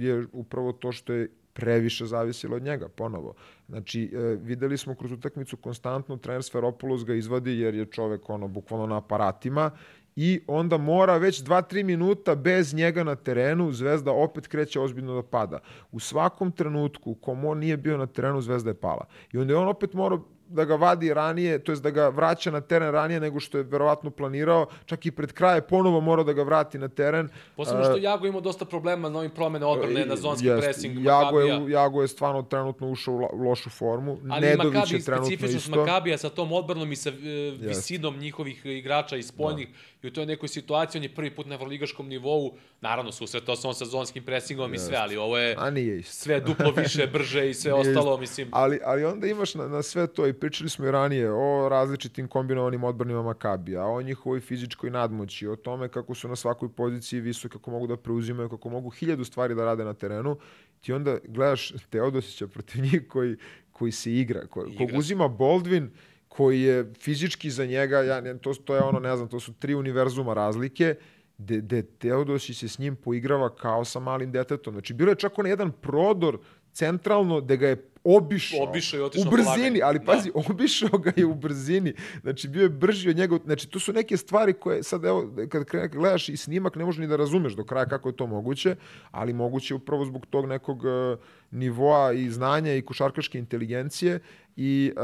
[0.00, 3.34] je upravo to što je previše zavisilo od njega, ponovo.
[3.68, 8.48] Znači, e, videli smo kroz utakmicu konstantno trener Sferopoulos ga izvadi jer je čovek ono,
[8.48, 9.70] bukvalno na aparatima
[10.16, 15.22] i onda mora već 2-3 minuta bez njega na terenu, Zvezda opet kreće ozbiljno da
[15.22, 15.58] pada.
[15.92, 19.06] U svakom trenutku, kom on nije bio na terenu, Zvezda je pala.
[19.32, 22.50] I onda je on opet morao da ga vadi ranije, to jest da ga vraća
[22.50, 26.32] na teren ranije nego što je verovatno planirao, čak i pred kraje ponovo mora da
[26.32, 27.28] ga vrati na teren.
[27.56, 31.04] Posebno što Jago ima dosta problema na ovim promene odbrane, na zonski Jest, pressing.
[31.04, 31.54] Jago Makabija.
[31.54, 34.18] je, Jago je stvarno trenutno ušao u lošu formu.
[34.30, 35.80] Ali Nedović Makabi, je trenutno specifičnost isto.
[35.80, 37.12] Makabija sa tom odbranom i sa e,
[37.60, 39.68] visinom njihovih igrača i spoljnih
[40.02, 43.68] i u toj nekoj situaciji on je prvi put na evroligaškom nivou, naravno susretao se
[43.68, 46.12] on sa zonskim presingom i sve, ali ovo je A nije isto.
[46.12, 48.48] sve duplo više, brže i sve ostalo, mislim.
[48.52, 52.28] Ali, ali onda imaš na, na sve to i pričali smo i ranije o različitim
[52.28, 57.52] kombinovanim odbranima Makabija, o njihovoj fizičkoj nadmoći, o tome kako su na svakoj poziciji visoki,
[57.52, 60.36] kako mogu da preuzimaju, kako mogu hiljadu stvari da rade na terenu.
[60.80, 63.36] Ti onda gledaš Teodosića protiv njih koji,
[63.72, 64.98] koji se igra, ko, kog Igra.
[64.98, 65.88] uzima Baldwin,
[66.28, 69.74] koji je fizički za njega, ja, to, to je ono, ne znam, to su tri
[69.74, 70.94] univerzuma razlike,
[71.38, 74.74] gde, gde Teodosić se s njim poigrava kao sa malim detetom.
[74.74, 76.38] Znači, bilo je čak onaj jedan prodor
[76.72, 78.62] centralno gde ga je obišao.
[78.62, 79.80] Obišao i otišao U brzini, polaganje.
[79.82, 80.04] ali Da.
[80.04, 81.94] pazi, obišao ga je u brzini.
[82.22, 83.38] Znači, bio je brži od njega.
[83.44, 87.06] Znači, to su neke stvari koje sad, evo, kad gledaš i snimak, ne možeš ni
[87.06, 88.76] da razumeš do kraja kako je to moguće,
[89.10, 91.18] ali moguće je upravo zbog tog nekog uh,
[91.52, 94.20] nivoa i znanja i košarkaške inteligencije
[94.56, 95.02] i uh,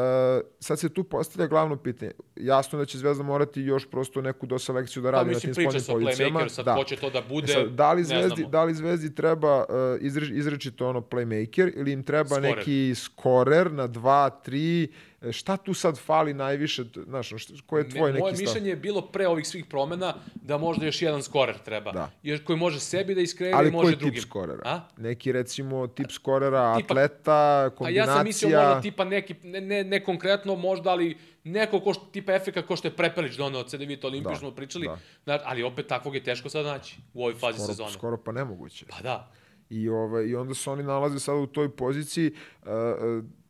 [0.60, 2.12] sad se tu postavlja glavno pitanje.
[2.36, 5.64] Jasno da će Zvezda morati još prosto neku doselekciju da Pa radi na mislim, tim
[5.64, 6.40] priča spoljnim pozicijama.
[6.40, 9.14] playmakeru, sad ko će to da bude, E sad, da li Zvezdi, da li Zvezdi
[9.14, 9.64] treba uh,
[10.00, 12.56] izreč, izrečito ono playmaker ili im treba Skorer.
[12.56, 14.88] neki skorer na 2, 3,
[15.24, 18.46] šta tu sad fali najviše, znaš, šta, ko je tvoj Me- Moje neki stav?
[18.46, 21.92] mišljenje je bilo pre ovih svih promena da možda još jedan skorer treba.
[21.92, 22.10] Da.
[22.22, 24.22] Još koji može sebi da iskreira Ali i koji može tip drugim.
[24.22, 24.60] skorera?
[24.64, 24.80] A?
[24.98, 28.02] Neki recimo tip skorera, Tipa- atleta, A kombinacija.
[28.04, 32.04] ja sam mislio možda tipa neki, ne, ne, ne konkretno možda, ali neko ko što,
[32.04, 34.88] tipa efeka ko što je Prepelić donao od CDVita Olimpiju, Da, smo pričali,
[35.26, 35.42] da.
[35.44, 37.90] ali opet takvog je teško sad naći u ovoj fazi skoro, sezone.
[37.90, 38.86] skoro pa nemoguće.
[38.88, 39.30] Pa da.
[39.70, 42.32] I, ovaj, I onda se oni nalaze sada u toj poziciji.
[42.62, 42.68] Uh,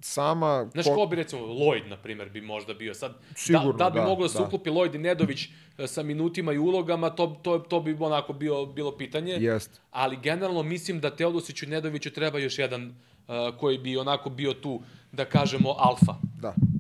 [0.01, 0.67] sama...
[0.73, 3.15] Znaš, ko- bi recimo, Lloyd, na primjer, bi možda bio sad.
[3.35, 4.45] Sigurno, da, da bi da, moglo da se da.
[4.45, 8.67] uklopi Lloyd i Nedović e, sa minutima i ulogama, to, to, to bi onako bio,
[8.67, 9.33] bilo pitanje.
[9.33, 9.81] Jest.
[9.91, 12.89] Ali generalno mislim da Teodosiću i Nedoviću treba još jedan
[13.29, 14.81] uh, koji bi onako bio tu,
[15.13, 16.15] da kažemo, alfa.
[16.41, 16.78] Da, da, da,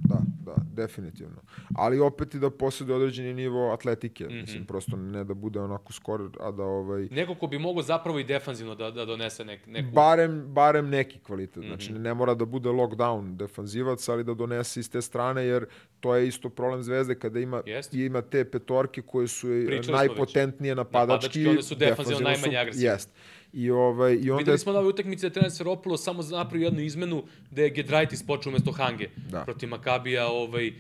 [0.64, 1.36] definitivno.
[1.74, 4.24] Ali opet i da posjeduje određeni nivo atletike.
[4.24, 4.36] Mhm.
[4.36, 7.08] Mislim, prosto ne da bude onako skor, a da ovaj...
[7.10, 9.90] Neko ko bi mogao zapravo i defanzivno da, da donese nek, neku...
[9.90, 11.64] Barem, barem neki kvalitet.
[11.66, 12.02] Znači, Mhm.
[12.02, 15.66] ne mora da bude lockdown defanzivac, ali da donese iz te strane, jer
[16.00, 17.94] to je isto problem Zvezde kada ima, Jest.
[17.94, 21.08] ima te petorke koje su Pričali najpotentnije napadački.
[21.38, 22.86] Napadački, one su defanzivno defanzivno najmanje agresivne.
[22.90, 23.10] Jest.
[23.52, 24.38] I, ovaj, i onda...
[24.38, 27.70] Videli smo na ovoj utakmici da je trener Seropulo samo napravio jednu izmenu da je
[27.70, 29.44] Gedraitis počeo umesto Hange Da.
[29.44, 30.74] protiv Makabija, ovaj, uh,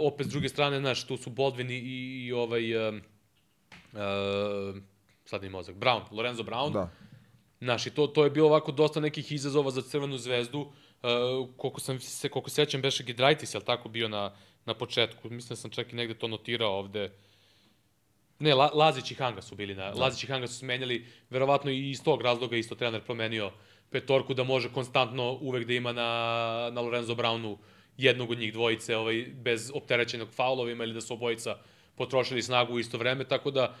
[0.00, 1.78] opet s druge strane, znaš, tu su Baldwin i,
[2.26, 3.00] i, ovaj, um,
[3.92, 4.00] uh,
[5.24, 6.72] sad mi mozak, Brown, Lorenzo Brown.
[6.72, 6.90] Da.
[7.60, 10.60] Znaš, i to, to je bilo ovako dosta nekih izazova za Crvenu zvezdu.
[10.60, 14.32] Uh, koliko, sam se, koliko sećam, beše Gedraitis, je li tako bio na,
[14.64, 15.30] na početku?
[15.30, 17.10] Mislim da sam čak i negde to notirao ovde.
[18.42, 19.90] Ne, La, Lazić i Hanga su bili na...
[19.90, 20.00] Da.
[20.00, 23.52] Lazić i Hanga su smenjali, verovatno i iz tog razloga isto trener promenio
[23.90, 26.10] petorku da može konstantno uvek da ima na,
[26.72, 27.56] na Lorenzo Brownu
[27.96, 31.56] jednog od njih dvojice ovaj, bez opterećenog faulovima ili da su obojica
[31.94, 33.74] potrošili snagu u isto vreme, tako da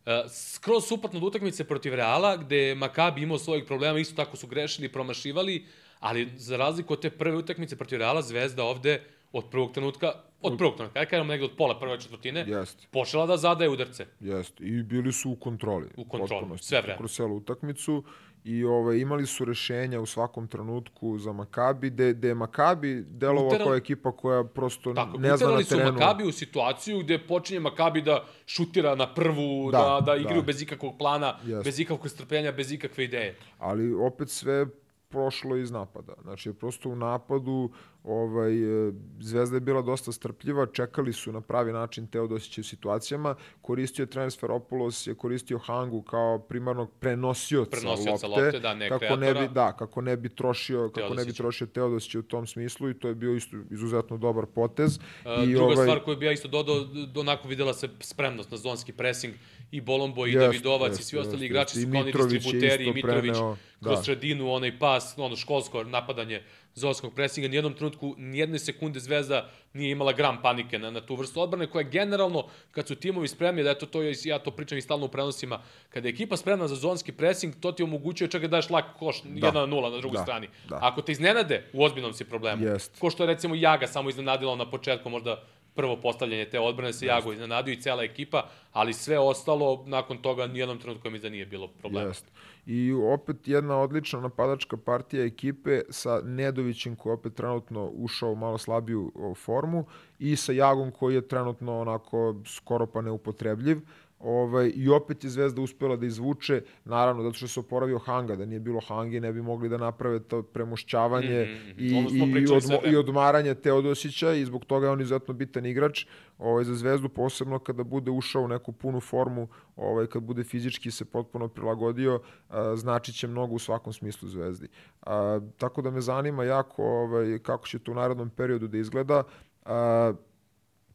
[0.00, 4.36] Uh, skroz suprotno od utakmice protiv Reala, gde je Makabi imao svojih problema, isto tako
[4.36, 5.66] su grešili i promašivali,
[5.98, 9.02] ali za razliku od te prve utakmice protiv Reala, Zvezda ovde
[9.32, 10.12] od prvog trenutka,
[10.42, 12.88] od prvog trenutka, ajde kažemo negde od pola prve četvrtine, Jest.
[12.90, 14.06] počela da zadaje udarce.
[14.20, 14.60] Jest.
[14.60, 15.88] I bili su u kontroli.
[15.96, 16.98] U kontroli, sve vreme.
[16.98, 18.04] Kroz celu utakmicu.
[18.44, 23.58] I ovaj, imali su rešenja u svakom trenutku za Makabi, gde, gde je Makabi Uteral-
[23.58, 25.92] kao ekipa koja prosto Tako, ne zna na uterali su terenu.
[25.92, 30.46] Makabi u situaciju gde počinje Makabi da šutira na prvu, Da, da, da, igraju da.
[30.46, 31.64] bez ikakvog plana, Jeste.
[31.64, 33.36] bez ikakvog strpljenja, bez ikakve ideje.
[33.58, 34.66] ali opet sve
[35.10, 36.12] prošlo iz napada.
[36.22, 37.70] Znači, prosto u napadu
[38.04, 43.34] ovaj, e, Zvezda je bila dosta strpljiva, čekali su na pravi način Teodosića u situacijama,
[43.62, 48.88] koristio je trener Sferopoulos, je koristio Hangu kao primarnog prenosioca, Prenosioca lopte, lopte, da, ne
[48.88, 49.48] kako ne kreatora.
[49.48, 52.94] bi, da, kako ne bi trošio, kako ne bi trošio Teodosića u tom smislu i
[52.94, 54.98] to je bio isto izuzetno dobar potez.
[54.98, 56.76] Uh, I druga ovaj, stvar koju bi ja isto dodao,
[57.16, 59.34] onako videla se spremnost na zonski pressing
[59.72, 62.06] i Bolombo i Jest, Davidovac jest, i svi ostali jest, igrači su I kao oni
[62.06, 64.02] Mitrović je distributeri, i Mitrović preneo, kroz da.
[64.02, 66.42] sredinu, onaj pas, ono školsko napadanje
[66.74, 71.40] zonskog pressinga, nijednom trenutku, nijedne sekunde Zvezda nije imala gram panike na, na tu vrstu
[71.40, 74.82] odbrane, koja generalno, kad su timovi spremni, da eto to je, ja to pričam i
[74.82, 78.48] stalno u prenosima, kada je ekipa spremna za zonski pressing, to ti omogućuje čak da
[78.48, 80.48] daš lak koš, 1 na 0 na drugoj Da, strani.
[80.68, 80.78] da.
[80.82, 82.64] Ako te iznenade, u ozbiljnom si problemu.
[82.66, 82.98] Jest.
[82.98, 85.42] Ko što je recimo Jaga samo iznenadila na početku, možda
[85.74, 90.46] prvo postavljanje te odbrane se Jago iznenadio i cela ekipa, ali sve ostalo nakon toga
[90.46, 92.08] nijednom trenutku mi da nije bilo problema.
[92.08, 92.32] Jest.
[92.66, 98.36] I opet jedna odlična napadačka partija ekipe sa Nedovićem koji je opet trenutno ušao u
[98.36, 99.84] malo slabiju formu
[100.18, 103.78] i sa Jagom koji je trenutno onako skoro pa neupotrebljiv.
[104.20, 108.46] Ovaj, I opet je Zvezda uspela da izvuče, naravno, zato što se oporavio Hanga, da
[108.46, 111.74] nije bilo Hange, ne bi mogli da naprave to premošćavanje mm -hmm.
[111.78, 116.06] i, i, odmo, i odmaranje Teodosića i zbog toga je on izuzetno bitan igrač
[116.38, 120.90] ovaj, za Zvezdu, posebno kada bude ušao u neku punu formu, ovaj, kad bude fizički
[120.90, 124.68] se potpuno prilagodio, a, znači će mnogo u svakom smislu Zvezdi.
[125.02, 129.22] A, tako da me zanima jako ovaj, kako će to u narodnom periodu da izgleda.
[129.64, 130.12] A,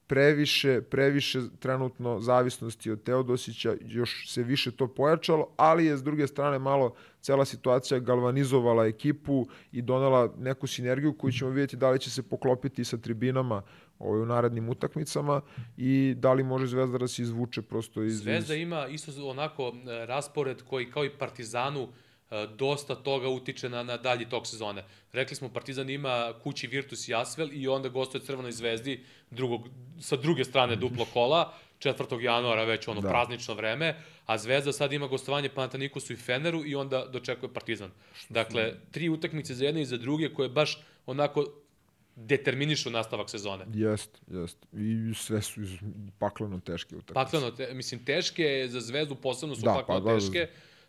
[0.07, 6.27] previše, previše trenutno zavisnosti od Teodosića, još se više to pojačalo, ali je s druge
[6.27, 11.99] strane malo cela situacija galvanizovala ekipu i donela neku sinergiju koju ćemo vidjeti da li
[11.99, 13.61] će se poklopiti sa tribinama
[13.99, 15.41] ovaj, u narednim utakmicama
[15.77, 18.17] i da li može Zvezda da se izvuče prosto iz...
[18.17, 21.87] Zvezda ima isto onako e, raspored koji kao i Partizanu
[22.57, 24.83] dosta toga utiče na, na dalji tok sezone.
[25.13, 29.61] Rekli smo, Partizan ima kući Virtus i Asvel i onda gostuje Crvenoj zvezdi drugog,
[30.01, 32.21] sa druge strane duplo kola, 4.
[32.21, 33.09] januara već ono da.
[33.09, 37.91] praznično vreme, a Zvezda sad ima gostovanje Panatanikosu i Feneru i onda dočekuje Partizan.
[38.29, 41.45] Dakle, tri utakmice za jedne i za druge koje baš onako
[42.15, 43.65] determinišu nastavak sezone.
[43.73, 44.57] Jest, jest.
[44.73, 45.61] I sve su
[46.19, 47.13] pakleno teške utakmice.
[47.13, 50.39] Pakleno, te, mislim, teške za Zvezdu posebno su da, pakleno pa, da, teške.
[50.39, 50.47] Da,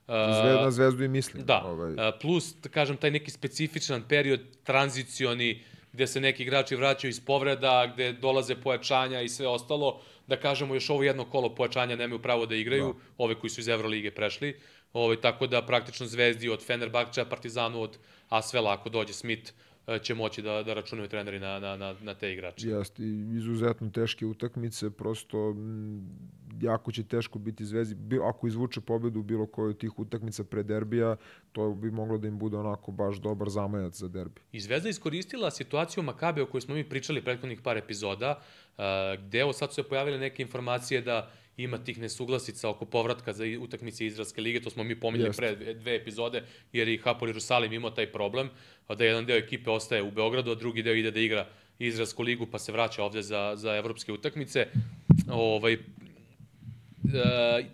[0.08, 1.44] Zvezda na zvezdu i mislim.
[1.44, 1.94] Da, ovaj.
[2.20, 5.62] plus, da kažem, taj neki specifičan period tranzicioni,
[5.92, 10.74] gde se neki igrači vraćaju iz povreda, gde dolaze pojačanja i sve ostalo, da kažemo
[10.74, 12.98] još ovo jedno kolo pojačanja nemaju pravo da igraju, da.
[13.18, 14.56] ove koji su iz Evrolige prešli,
[14.92, 19.52] ovaj, tako da praktično Zvezdi od Fenerbahča, Partizanu od Asvela, ako dođe Smith,
[20.02, 22.68] će moći da, da računaju treneri na, na, na, na te igrače.
[22.68, 23.02] Jeste,
[23.36, 25.54] izuzetno teške utakmice, prosto
[26.60, 28.18] jako će teško biti Zvezdi.
[28.22, 31.16] Ako izvuče pobedu bilo kojoj od tih utakmica pre derbija,
[31.52, 34.40] to bi moglo da im bude onako baš dobar zamajac za derbi.
[34.52, 38.40] I Zvezda iskoristila situaciju Makabe o kojoj smo mi pričali prethodnih par epizoda,
[38.78, 38.84] uh,
[39.26, 43.44] gde evo sad su se pojavile neke informacije da ima tih nesuglasica oko povratka za
[43.60, 46.42] utakmice Izraelske lige, to smo mi pominjali pre dve epizode,
[46.72, 48.50] jer i Hapol Jerusalim imao taj problem,
[48.88, 51.46] da jedan deo ekipe ostaje u Beogradu, a drugi deo ide da igra
[51.78, 54.66] Izraelsku ligu, pa se vraća ovde za, za evropske utakmice.
[55.30, 55.78] Ovaj, e,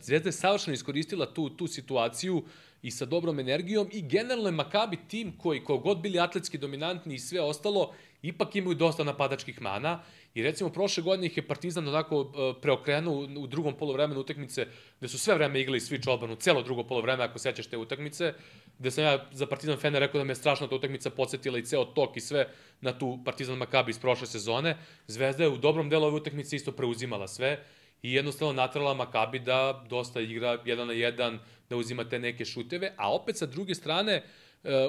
[0.00, 2.42] Zvezda je savršeno iskoristila tu, tu situaciju
[2.82, 7.18] i sa dobrom energijom i generalno je Makabi tim koji, kogod bili atletski dominantni i
[7.18, 10.02] sve ostalo, ipak imaju dosta napadačkih mana
[10.34, 14.66] I recimo prošle godine ih je Partizan onako e, preokrenuo u drugom polovremenu utakmice,
[14.98, 18.34] gde su sve vreme igrali switch odbranu, celo drugo polovreme, ako sećaš te utakmice,
[18.78, 21.84] gde sam ja za Partizan Fener rekao da me strašno ta utakmica podsjetila i ceo
[21.84, 22.48] tok i sve
[22.80, 24.76] na tu Partizan Makabi iz prošle sezone.
[25.06, 27.64] Zvezda je u dobrom delu ove utakmice isto preuzimala sve
[28.02, 31.38] i jednostavno natrala Makabi da dosta igra jedan na jedan,
[31.70, 34.22] da uzima te neke šuteve, a opet sa druge strane e,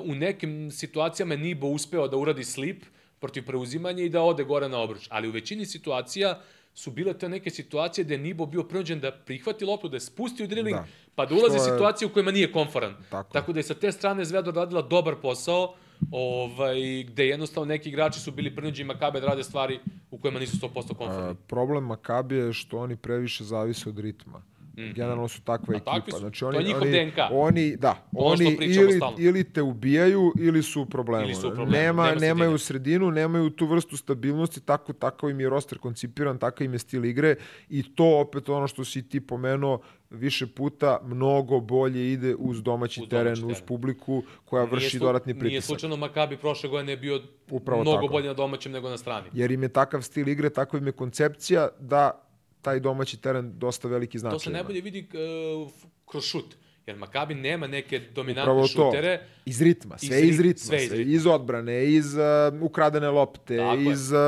[0.03, 2.84] u nekim situacijama Nibo uspeo da uradi slip,
[3.23, 5.07] protiv preuzimanja i da ode gore na obruč.
[5.09, 6.41] Ali u većini situacija
[6.73, 10.03] su bile te neke situacije gde je Nibo bio prođen da prihvati loptu, da je
[10.03, 10.85] spustio dribbling, da.
[11.15, 12.95] pa da ulazi u situacije u kojima nije konforan.
[13.09, 13.33] Tako.
[13.33, 15.75] Tako da je sa te strane Zvezda radila dobar posao,
[16.11, 19.79] ovaj, gde jednostavno neki igrači su bili prinuđeni Makabe da rade stvari
[20.11, 21.35] u kojima nisu 100% konforni.
[21.47, 24.41] problem Makabe je što oni previše zavise od ritma.
[24.77, 26.11] Mm Generalno su takva A, ekipa.
[26.11, 27.17] Su, znači, oni, to je njihov oni, DNK.
[27.31, 31.25] Oni, da, ono oni ili, ili te ubijaju ili su u problemu.
[31.25, 31.71] Ili su u problemu.
[31.71, 36.63] Nema, Nema nemaju sredinu, nemaju tu vrstu stabilnosti, tako, tako im je roster koncipiran, tako
[36.63, 37.35] im je stil igre
[37.69, 39.79] i to opet ono što si ti pomenuo,
[40.09, 45.07] više puta mnogo bolje ide uz domaći, uz teren, domaći uz publiku koja vrši nije
[45.07, 45.51] dodatni pritisak.
[45.51, 47.21] Nije slučajno Makabi prošle godine bio
[47.51, 48.11] Upravo mnogo tako.
[48.11, 49.27] bolje na domaćem nego na strani.
[49.33, 52.23] Jer im je takav stil igre, takva im je koncepcija da
[52.64, 54.35] taj domaći teren dosta veliki značaj.
[54.35, 55.72] To se najbolje vidi uh,
[56.06, 56.56] kroz šut.
[56.85, 59.18] Jer Makabi nema neke dominantne Upravo šutere.
[59.18, 59.23] To.
[59.45, 61.14] Iz ritma, sve iz, iz ritma, sve iz, ritma.
[61.14, 64.19] iz odbrane, iz uh, ukradene lopte, tako iz uh,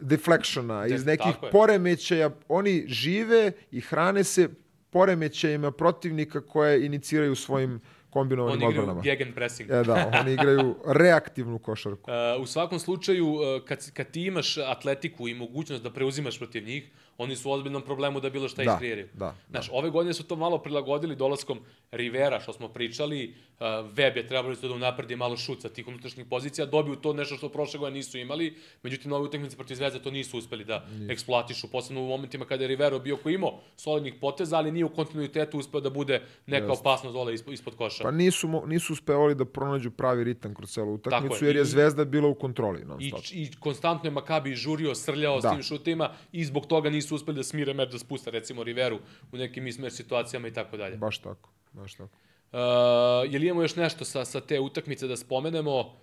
[0.00, 2.30] deflectiona, iz nekih poremećaja.
[2.48, 4.48] Oni žive i hrane se
[4.90, 7.80] poremećajima protivnika koje iniciraju svojim
[8.10, 8.92] kombinovanim odbranama.
[8.92, 9.70] Oni igraju gegen pressing.
[9.70, 12.10] E, da, oni igraju reaktivnu košarku.
[12.10, 16.64] Uh, u svakom slučaju, uh, kad, kad ti imaš atletiku i mogućnost da preuzimaš protiv
[16.64, 19.08] njih, oni su u ozbiljnom problemu da bilo šta Da, iskreiraju.
[19.14, 21.58] da, Znaš, ove godine su to malo prilagodili dolaskom
[21.92, 26.26] Rivera, što smo pričali, uh, Web je trebalo da unapredi malo šut sa tih unutrašnjih
[26.26, 30.10] pozicija, dobiju to nešto što prošle godine nisu imali, međutim, nove utakmice protiv Zvezde to
[30.10, 34.56] nisu uspeli da eksploatišu, posebno u momentima kada je Rivero bio koji imao solidnih poteza,
[34.56, 38.02] ali nije u kontinuitetu uspeo da bude neka opasnost dole ispod, ispod koša.
[38.02, 41.48] Pa nisu, nisu uspevali da pronađu pravi ritam kroz celu utakmicu, je.
[41.48, 43.12] jer je I- Zvezda bila u kontroli non I.
[43.32, 45.48] I konstantno je Makabi žurio, srljao Da.
[45.48, 48.98] s tim šutima i zbog toga nisu uspeli da smire meč da spuste recimo Riveru
[49.32, 50.96] u nekim ismer situacijama i tako dalje.
[50.96, 52.10] Baš tako, baš tako.
[52.52, 55.96] Uh, je li imamo još nešto sa, sa te utakmice da spomenemo?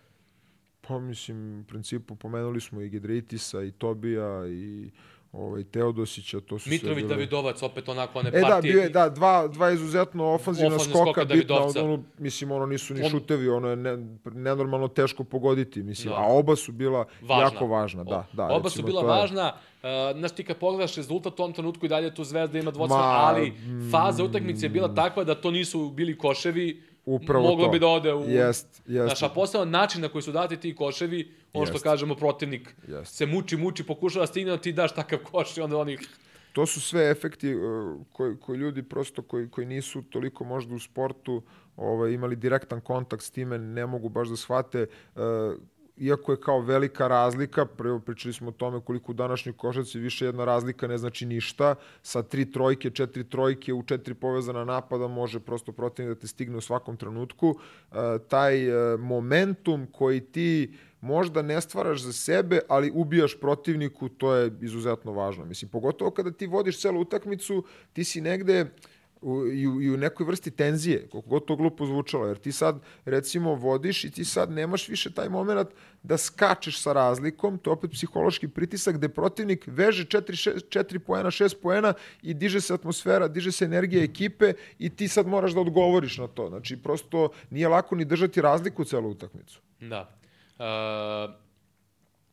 [0.87, 4.91] Pa mislim, u principu pomenuli smo i Gidritisa, i Tobija, i
[5.35, 8.73] ovaj, Teodosića, to su sve Mitrović bile- Davidovac, opet onako one E da, partije.
[8.73, 11.83] bio je, da, dva, dva izuzetno ofanzivna skoka, skoka bitna, Davidovca.
[11.83, 16.19] ono, mislim, ono nisu ni On- šutevi, ono je ne, nenormalno teško pogoditi, mislim, Da.
[16.19, 17.43] a oba su bila Važna.
[17.43, 18.43] jako važna, da, da.
[18.45, 19.53] Oba su recimo, bila to je- važna.
[19.75, 22.95] Uh, znaš ti kad pogledaš rezultat u tom trenutku i dalje tu Zvezda ima Ma,
[22.95, 23.53] ali
[23.91, 26.83] faza utakmice je bila takva da to nisu bili koševi.
[27.05, 27.71] Upravo Moglo to.
[27.71, 28.29] bi da ode u...
[28.29, 29.05] Jest, jest.
[29.05, 31.83] Znaš, a posebno način na koji su dati ti koševi, ono što Jest.
[31.83, 33.15] kažemo, protivnik Jest.
[33.15, 35.97] se muči, muči, pokušava da stigne, ti daš takav koš i onda oni...
[36.53, 37.61] to su sve efekti uh,
[38.11, 41.43] koji, koji ljudi prosto koji, koji nisu toliko možda u sportu
[41.77, 45.21] ovaj, imali direktan kontakt s time, ne mogu baš da shvate uh,
[45.97, 50.25] iako je kao velika razlika, prvo pričali smo o tome koliko u današnjoj košarci više
[50.25, 55.39] jedna razlika ne znači ništa, sa tri trojke, četiri trojke u četiri povezana napada može
[55.39, 57.47] prosto protivnik da te stigne u svakom trenutku.
[57.49, 57.97] Uh,
[58.27, 64.51] taj uh, momentum koji ti možda ne stvaraš za sebe, ali ubijaš protivniku, to je
[64.61, 65.45] izuzetno važno.
[65.45, 67.63] Mislim, pogotovo kada ti vodiš celu utakmicu,
[67.93, 68.65] ti si negde
[69.25, 72.51] u, i, u, i u nekoj vrsti tenzije, koliko god to glupo zvučalo, jer ti
[72.51, 75.69] sad recimo vodiš i ti sad nemaš više taj moment
[76.03, 80.21] da skačeš sa razlikom, to je opet psihološki pritisak gde protivnik veže 4,
[80.69, 85.07] 6, 4 poena, 6 poena i diže se atmosfera, diže se energija ekipe i ti
[85.07, 86.49] sad moraš da odgovoriš na to.
[86.49, 89.59] Znači, prosto nije lako ni držati razliku u celu utakmicu.
[89.79, 90.09] Da.
[90.59, 91.33] Uh,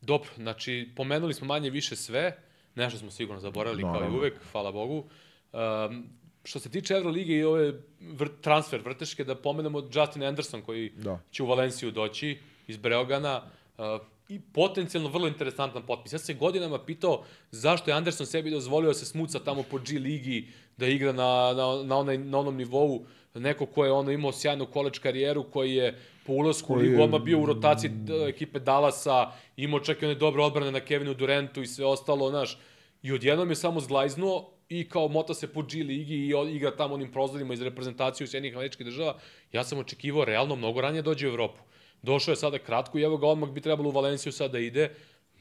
[0.01, 2.37] dobro, znači, pomenuli smo manje više sve,
[2.75, 5.05] nešto smo sigurno zaboravili kao i uvek, hvala Bogu.
[5.53, 10.91] Um, što se tiče Evrolige i ove vr transfer vrteške, da pomenemo Justin Anderson koji
[10.97, 11.19] Da.
[11.31, 13.43] će u Valenciju doći iz Breogana
[13.79, 13.85] uh,
[14.29, 16.13] i potencijalno vrlo interesantan potpis.
[16.13, 19.99] Ja se godinama pitao zašto je Anderson sebi dozvolio da se smuca tamo po G
[19.99, 24.33] ligi, da igra na, na, na, onaj, na onom nivou neko ko je ono imao
[24.33, 27.91] sjajnu college karijeru, koji je po ulasku u ligu odmah bio u rotaciji
[28.29, 32.59] ekipe Dallasa, imao čak i one dobre odbrane na Kevinu Durantu i sve ostalo, znaš.
[33.03, 36.95] I odjednom je samo zglajznuo i kao mota se po G ligi i igra tamo
[36.95, 39.19] onim prozorima iz reprezentacije Sjedinjenih američkih država.
[39.53, 41.63] Ja sam očekivao realno mnogo ranije dođe u Evropu.
[42.03, 44.91] Došao je sada kratko i evo ga odmah bi trebalo u Valenciju sada da ide.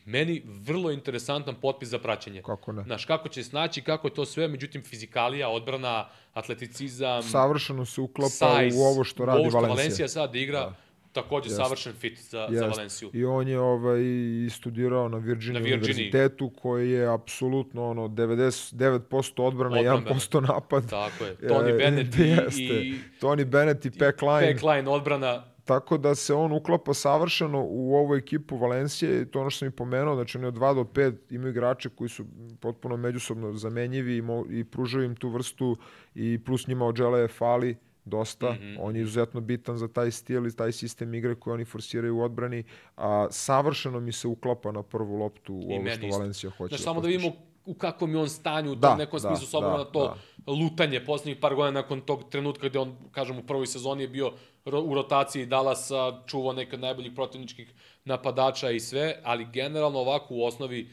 [0.06, 2.42] Meni vrlo interesantan potpis za praćenje.
[2.42, 2.84] Kako ne?
[2.84, 8.30] Znaš, kako će snaći, kako je to sve, međutim, fizikalija, odbrana, atleticizam, Savršeno se uklapa
[8.30, 9.76] size, u ovo što radi ovo što Valencija.
[9.76, 10.76] Valencija sad igra, da.
[11.14, 11.64] Takođe Jeste.
[11.64, 12.68] savršen fit za, za Jest.
[12.70, 13.10] Valenciju.
[13.14, 15.80] I on je ovaj, i studirao na Virginia, Na Virginiji.
[15.84, 19.02] univerzitetu koji je apsolutno ono 99%
[19.38, 20.16] odbrana, Odbrambena.
[20.16, 20.90] 1% napad.
[20.90, 21.36] Tako je.
[21.50, 22.62] Tony E, Bennett i, jeste.
[22.64, 24.54] i Tony Bennett i Peck Line.
[24.54, 25.44] backline odbrana.
[25.64, 29.68] Tako da se on uklapa savršeno u ovu ekipu Valencije i to ono što sam
[29.68, 32.26] i pomenuo, znači oni od 2 do 5 imaju igrače koji su
[32.60, 35.78] potpuno međusobno zamenjivi i, mo, i pružaju im tu vrstu
[36.16, 37.76] i plus njima od Žele fali
[38.12, 38.52] dosta.
[38.52, 38.58] Mm.
[38.62, 38.78] -hmm.
[38.80, 42.22] On je izuzetno bitan za taj stil i taj sistem igre koji oni forsiraju u
[42.22, 42.64] odbrani,
[42.98, 46.08] a savršeno mi se uklapa na prvu loptu u I ovo što.
[46.08, 46.76] Valencija hoće.
[46.76, 47.32] Znaš, samo da vidimo
[47.66, 49.86] u kakvom je on stanju u Da, tom nekom da, smislu, s obzirom da, na
[49.86, 50.16] to
[50.48, 54.32] lutanje poslednjih par godina nakon tog trenutka gde on, kažem, u prvoj sezoni je bio
[54.66, 57.74] u rotaciji Dallasa, čuvao neke od najboljih protivničkih
[58.06, 60.90] napadača i sve, ali generalno ovako u osnovi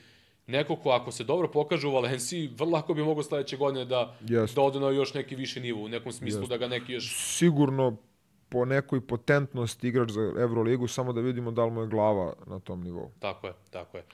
[0.48, 4.16] neko ko ako se dobro pokaže u Valenciji, vrlo lako bi mogao sledeće godine da,
[4.20, 4.54] Jeste.
[4.54, 7.36] da ode na još neki viši nivo, u nekom smislu da ga neki još...
[7.36, 7.96] Sigurno
[8.48, 12.58] po nekoj potentnosti igrač za Euroligu, samo da vidimo da li mu je glava na
[12.58, 13.10] tom nivou.
[13.18, 14.04] Tako je, tako je.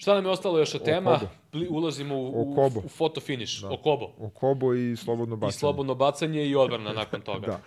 [0.00, 1.10] Šta nam je ostalo još od tema?
[1.10, 1.30] Okobo.
[1.70, 2.80] Ulazimo u, u, Okobo.
[2.80, 3.62] u foto finish.
[3.62, 3.70] Da.
[3.70, 4.10] Okobo.
[4.18, 5.50] Okobo i slobodno bacanje.
[5.50, 7.46] I slobodno bacanje i odbrana nakon toga.
[7.46, 7.60] Da.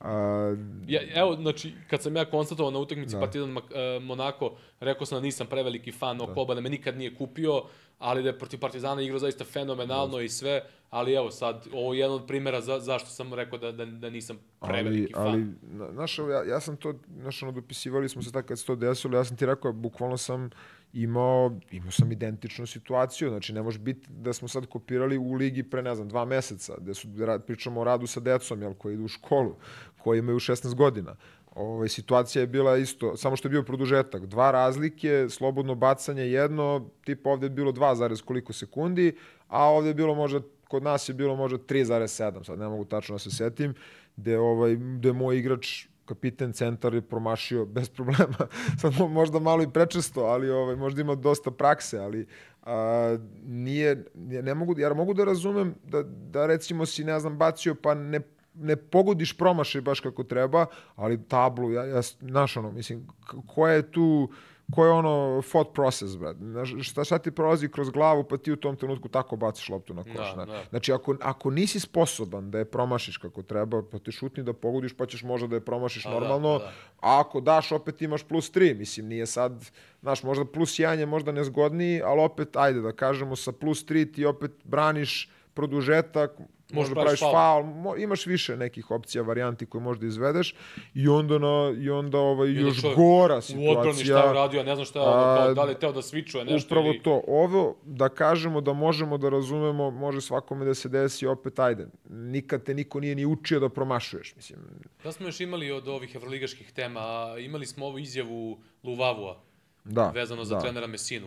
[0.00, 0.56] A,
[0.86, 3.20] Ja, evo, znači, kad sam ja konstatovao na utakmici da.
[3.20, 3.60] Partizan e,
[4.00, 4.50] Monako,
[4.80, 7.62] rekao sam da nisam preveliki fan Okoba, da me nikad nije kupio,
[7.98, 10.22] ali da je protiv Partizana igrao zaista fenomenalno da.
[10.22, 13.72] i sve, ali evo sad, ovo je jedan od primjera za, zašto sam rekao da,
[13.72, 15.32] da, da nisam preveliki ali, fan.
[15.32, 15.46] ali,
[15.78, 18.76] na- znaš, ja, ja sam to, znaš, ono, dopisivali smo se tako kad se to
[18.76, 20.50] desilo, ja sam ti rekao, bukvalno sam
[20.92, 25.62] imao, imao sam identičnu situaciju, znači ne može biti da smo sad kopirali u ligi
[25.62, 27.08] pre, ne znam, dva meseca, gde su,
[27.46, 29.56] pričamo o radu sa decom, jel, koji idu u školu,
[29.98, 31.16] koji imaju 16 godina.
[31.54, 34.26] Ovaj, situacija je bila isto, samo što je bio produžetak.
[34.26, 39.16] Dva razlike, slobodno bacanje jedno, tipa ovde je bilo 2, zarez koliko sekundi,
[39.48, 43.14] a ovde je bilo možda, kod nas je bilo možda 3,7, sad ne mogu tačno
[43.14, 43.74] da se setim,
[44.16, 48.48] gde, ovaj, gde moj igrač kapiten centar je promašio bez problema.
[48.80, 52.26] Sad mo- možda malo i prečesto, ali ovaj, možda ima dosta prakse, ali
[52.62, 57.74] a, nije, ne, mogu, ja mogu da razumem da, da recimo si, ne znam, bacio
[57.74, 58.20] pa ne
[58.54, 60.66] ne pogodiš promašaj baš kako treba,
[60.96, 63.06] ali tablu, ja, ja znaš ono, mislim,
[63.46, 64.30] koja je tu,
[64.74, 66.36] ko je ono thought process, brad.
[66.82, 70.02] Šta, šta ti prolazi kroz glavu, pa ti u tom trenutku tako baciš loptu na
[70.02, 70.34] koš.
[70.34, 70.62] Da, Da, da.
[70.70, 74.96] Znači, ako, ako nisi sposoban da je promašiš kako treba, pa te šutni da pogodiš,
[74.96, 76.72] pa ćeš možda da je promašiš Pa da, normalno, pa da.
[77.00, 78.78] a ako daš, opet imaš plus 3.
[78.78, 79.70] Mislim, nije sad,
[80.00, 84.14] znaš, možda plus 1 je možda nezgodniji, ali opet, ajde da kažemo, sa plus 3
[84.14, 86.30] ti opet braniš produžetak,
[86.72, 87.64] možda praviš praviš faul.
[87.64, 90.54] mo, imaš više nekih opcija, varijanti koje možda izvedeš
[90.94, 94.30] i onda, na, i onda ovaj, Ili još čovjek gora U odbrani šta je situacija.
[94.30, 97.02] uradio, ne znam šta, A, da li je teo da svičuje nešto Upravo ili...
[97.02, 97.22] to.
[97.26, 101.86] Ovo, da kažemo da možemo da razumemo, može svakome da se desi, opet ajde.
[102.08, 104.58] Nikad te niko nije ni učio da promašuješ, mislim.
[105.04, 107.00] Da smo još imali od ovih evroligaških tema,
[107.38, 109.40] imali smo ovu izjavu Luvavua,
[109.84, 111.26] Da, vezano za da, trenera Mesinu.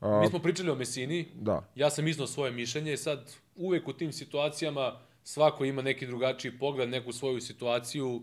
[0.00, 1.68] A, Mi smo pričali o Mesini, Da.
[1.74, 4.92] ja sam iznao svoje mišljenje i sad uvek u tim situacijama
[5.24, 8.22] svako ima neki drugačiji pogled, neku svoju situaciju.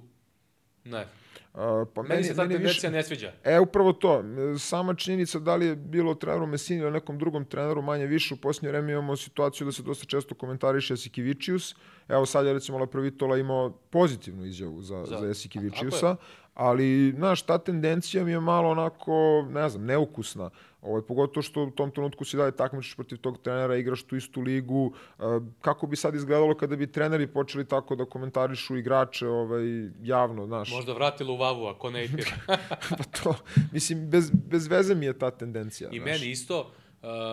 [0.85, 1.05] Ne.
[1.53, 3.31] A, pa Meni, se ta meni tendencija ne sviđa.
[3.43, 4.23] E, upravo to.
[4.59, 8.37] Sama činjenica da li je bilo treneru Messini ili nekom drugom treneru manje više, u
[8.37, 11.75] posljednje vreme imamo situaciju da se dosta često komentariše Esikivičius.
[12.07, 16.21] Evo sad je recimo Laprovitola imao pozitivnu izjavu za, Za- za, a Esikivičiusa, tako
[16.53, 20.49] ali, znaš, ta tendencija mi je malo onako, ne znam, neukusna.
[20.83, 24.41] Ovaj, pogotovo što u tom trenutku si dalje takmičiš protiv tog trenera, igraš tu istu
[24.41, 24.93] ligu.
[25.19, 25.23] E,
[25.61, 29.63] kako bi sad izgledalo kada bi treneri počeli tako da komentarišu igrače ovaj,
[30.01, 30.71] javno, znaš?
[30.71, 32.31] Možda vrati Luvavua, ko ne ipira.
[32.97, 33.35] pa to,
[33.71, 35.89] mislim, bez, bez veze mi je ta tendencija.
[35.91, 36.05] I znaš.
[36.05, 36.71] meni isto,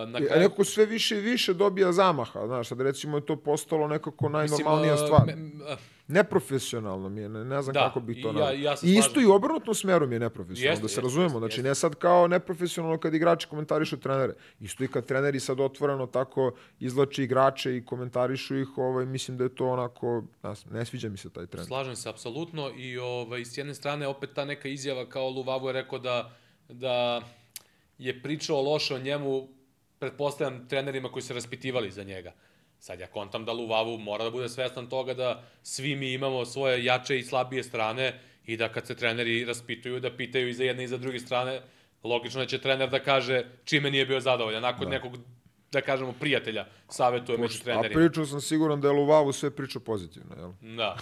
[0.06, 0.42] na I- A kraju...
[0.42, 4.92] nekako sve više i više dobija zamaha, znaš, sad recimo je to postalo nekako najnormalnija
[4.92, 5.26] Mislim, uh, stvar.
[5.26, 5.78] me- m- uh,
[6.09, 8.40] Neprofesionalno mi je, ne, ne znam Da, kako bi to na...
[8.40, 11.01] ja- ja I isto i u obrnutom smeru mi je neprofesionalno, Jeste, da se jeste,
[11.01, 11.24] razumemo.
[11.26, 11.62] jeste, znači, jeste.
[11.64, 14.32] ne sad kao neprofesionalno kad igrači komentarišu trenere.
[14.60, 19.44] Isto i kad treneri sad otvoreno tako izlači igrače i komentarišu ih, ovaj, mislim da
[19.44, 21.66] je to onako, znam, ne sviđa mi se taj trend.
[21.66, 22.70] Slažem se, apsolutno.
[22.70, 26.30] I ovaj, s jedne strane, opet ta neka izjava kao Luvavu je rekao da,
[26.68, 27.22] da
[27.98, 29.48] je pričao loše o njemu,
[30.01, 32.32] pretpostavljam, trenerima koji se raspitivali za njega.
[32.78, 36.85] Sad ja kontam da Luvavu mora da bude svestan toga da svi mi imamo svoje
[36.85, 40.85] jače i slabije strane i da kad se treneri raspituju, da pitaju i za jedne
[40.85, 41.60] i za druge strane,
[42.05, 44.62] logično da će trener da kaže čime nije bio zadovoljan.
[44.62, 44.90] Nakon da.
[44.90, 45.16] nekog,
[45.72, 48.01] da kažemo, prijatelja savetuje među A trenerima.
[48.01, 50.77] pričao sam siguran da je Luvavu sve pričao pozitivno, jel?
[50.77, 50.97] Da.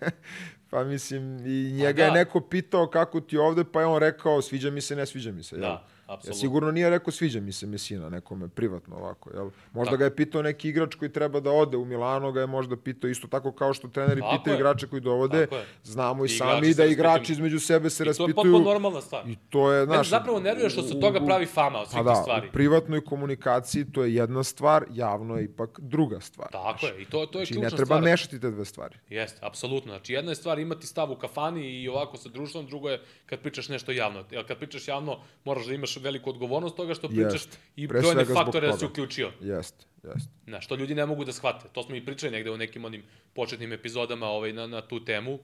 [0.70, 2.04] Pa mislim, i njega da.
[2.04, 5.32] je neko pitao kako ti ovde, pa je on rekao sviđa mi se, ne sviđa
[5.32, 5.56] mi se.
[5.56, 5.62] Jel?
[5.62, 6.40] Da, Ja apsolutno.
[6.40, 9.44] sigurno nije rekao sviđa mi se Mesina nekome privatno ovako, jel?
[9.72, 9.96] Možda Tako.
[9.96, 13.08] ga je pitao neki igrač koji treba da ode u Milano, ga je možda pitao
[13.08, 14.58] isto tako kao što treneri Tako pitaju je.
[14.58, 15.46] igrače koji dovode.
[15.84, 16.90] Znamo i, I sami da raspituju.
[16.90, 18.34] igrači između sebe se I to je raspituju.
[18.34, 19.28] potpuno normalna stvar.
[19.28, 20.08] I to je, znaš...
[20.08, 22.48] zapravo nervira što se toga pravi fama od svih Pa da, tih stvari.
[22.48, 26.48] u privatnoj komunikaciji to je jedna stvar, javno je ipak druga stvar.
[26.50, 28.02] Tako je, i to, to je Znači, ključna ne treba stvar.
[28.02, 28.96] mešati te dve stvari.
[29.08, 29.92] Jeste, apsolutno.
[29.92, 33.40] Znači, jedna je stvar imati stav u kafani i ovako sa društvom, drugo je kad
[33.40, 34.24] pričaš nešto javno.
[34.48, 37.58] Kad pričaš javno, moraš da imaš veliku odgovornost toga što pričaš Jest.
[37.76, 39.32] i brojne faktore da si uključio.
[39.40, 40.30] Jeste, jeste.
[40.46, 41.68] Na, što ljudi ne mogu da shvate.
[41.72, 43.02] To smo i pričali negde u nekim onim
[43.32, 45.38] početnim epizodama ovaj, na, na tu temu.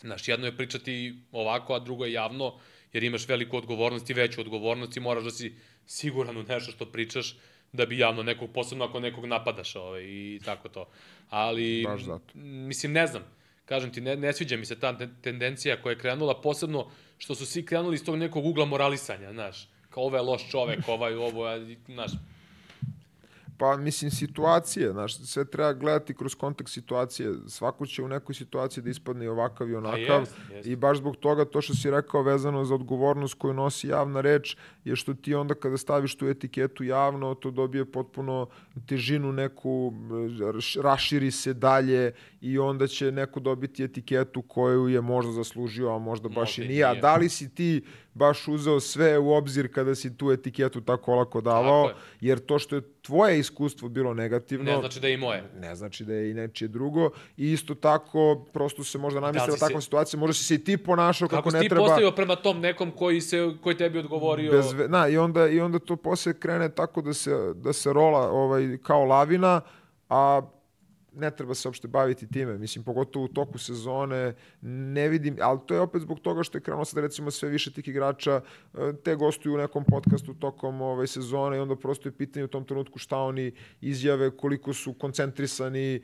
[0.00, 2.54] Znaš, jedno je pričati ovako, a drugo je javno,
[2.92, 5.54] jer imaš veliku odgovornost i veću odgovornost i moraš da si
[5.86, 7.36] siguran u nešto što pričaš,
[7.72, 10.88] da bi javno nekog, posebno ako nekog napadaš ovaj, i tako to.
[11.30, 12.24] Ali, Baš zato.
[12.34, 13.22] mislim, ne znam.
[13.68, 17.34] Kažem ti, ne, ne sviđa mi se ta te- tendencija koja je krenula, posebno što
[17.34, 19.68] su svi krenuli iz tog nekog ugla moralisanja, znaš.
[19.90, 21.44] Kao ovaj je loš čovek, ovaj ovo,
[21.88, 22.10] znaš,
[23.58, 27.34] Pa, mislim, situacije, znaš, sve treba gledati kroz kontekst situacije.
[27.46, 30.20] Svako će u nekoj situaciji da ispadne i ovakav i onakav.
[30.20, 30.68] jest, jest.
[30.68, 34.56] I baš zbog toga, to što si rekao vezano za odgovornost koju nosi javna reč,
[34.84, 38.46] je što ti onda kada staviš tu etiketu javno, to dobije potpuno
[38.86, 39.92] težinu neku,
[40.82, 46.28] raširi se dalje i onda će neko dobiti etiketu koju je možda zaslužio, a možda
[46.28, 46.84] baš Možda i nije.
[46.84, 47.82] A da li si ti
[48.18, 51.84] baš uzeo sve u obzir kada si tu etiketu tako olako davao?
[51.84, 51.94] je.
[52.20, 55.42] jer to što je tvoje iskustvo bilo negativno, ne znači da je i moje.
[55.56, 57.10] ne znači da je i nečije drugo.
[57.36, 60.64] I isto tako, prosto se možda namestila si takva se- situacija, možda si se i
[60.64, 61.84] ti ponašao kako, Kako si ne ti treba.
[61.84, 64.52] postavio prema tom nekom koji, se, koji tebi odgovorio...
[64.52, 68.30] Bez, na, i, onda, I onda to posle krene tako da se, da se rola
[68.30, 69.60] ovaj, kao lavina,
[70.08, 70.42] a
[71.18, 72.58] ne treba se uopšte baviti time.
[72.58, 76.62] Mislim, pogotovo u toku sezone ne vidim, ali to je opet zbog toga što je
[76.62, 78.40] krenuo sad recimo sve više tih igrača
[78.74, 82.48] e, te gostuju u nekom podcastu tokom ove sezone i onda prosto je pitanje u
[82.48, 86.00] tom trenutku šta oni izjave, koliko su koncentrisani, e,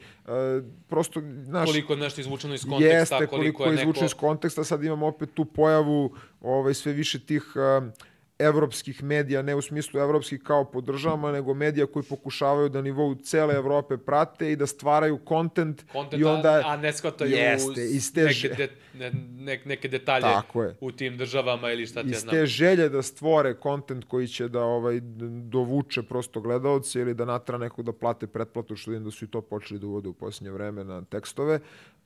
[0.88, 1.68] prosto, znaš...
[1.68, 3.82] Koliko je nešto izvučeno iz konteksta, Jeste, koliko, koliko je je neko...
[3.82, 7.92] izvučeno iz konteksta, sad imamo opet tu pojavu ovaj, sve više tih uh,
[8.38, 13.54] evropskih medija, ne u smislu evropskih kao podržavama, nego medija koji pokušavaju da nivou cele
[13.54, 15.84] Evrope prate i da stvaraju kontent
[16.16, 20.62] i onda a ne shvataju jeste, iz te neke, de, ne, ne, neke detalje Tako
[20.62, 20.76] je.
[20.80, 22.34] u tim državama ili šta ti ja iz znam.
[22.34, 25.00] te želje da stvore kontent koji će da ovaj
[25.42, 29.28] dovuče prosto gledaoce ili da natra nekog da plate pretplatu, što vidim da su i
[29.28, 31.60] to počeli da uvode u posljednje vreme na tekstove,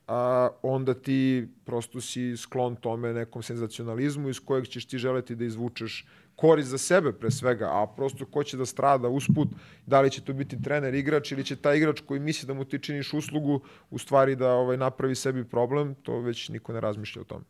[0.09, 5.45] a onda ti prosto si sklon tome nekom senzacionalizmu iz kojeg ćeš ti želeti da
[5.45, 6.05] izvučeš
[6.35, 9.47] korist za sebe pre svega, a prosto ko će da strada usput,
[9.85, 12.65] da li će to biti trener, igrač ili će taj igrač koji misli da mu
[12.65, 17.21] ti činiš uslugu u stvari da ovaj napravi sebi problem, to već niko ne razmišlja
[17.21, 17.45] o tome.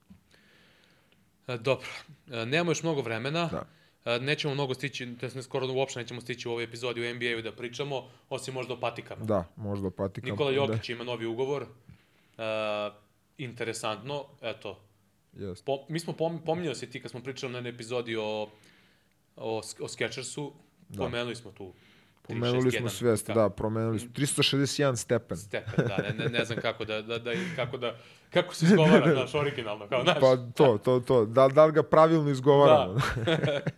[1.48, 1.88] Dobro,
[2.32, 3.50] E, nemamo još mnogo vremena.
[3.52, 3.66] Da.
[4.06, 7.42] E, Nećemo mnogo stići, to jest skoro uopšte nećemo stići u ovoj epizodi u NBA-u
[7.42, 9.26] da pričamo, osim možda o patikama.
[9.26, 10.32] Da, možda patikam.
[10.32, 10.56] Nikola da.
[10.56, 11.66] Jokić ima novi ugovor.
[12.40, 12.92] E,
[13.38, 14.80] interesantno, eto.
[15.34, 15.66] Jeste.
[15.66, 18.50] Po, mi smo pom, pominjali se ti kad smo pričali na jednoj epizodi o,
[19.36, 20.54] o, o Sketchersu,
[20.98, 21.74] pomenuli smo tu
[22.30, 25.38] Pomenuli smo 361, svest, kako- da, promenuli smo 361 stepen.
[25.38, 27.96] Stepen, da, ne, ne, ne znam kako da, da, da, kako da,
[28.30, 30.20] kako se izgovara, znaš, originalno, kao, znaš.
[30.20, 31.26] Pa to, to, to.
[31.26, 32.94] Da, da li ga pravilno izgovaramo?
[33.26, 33.60] Da.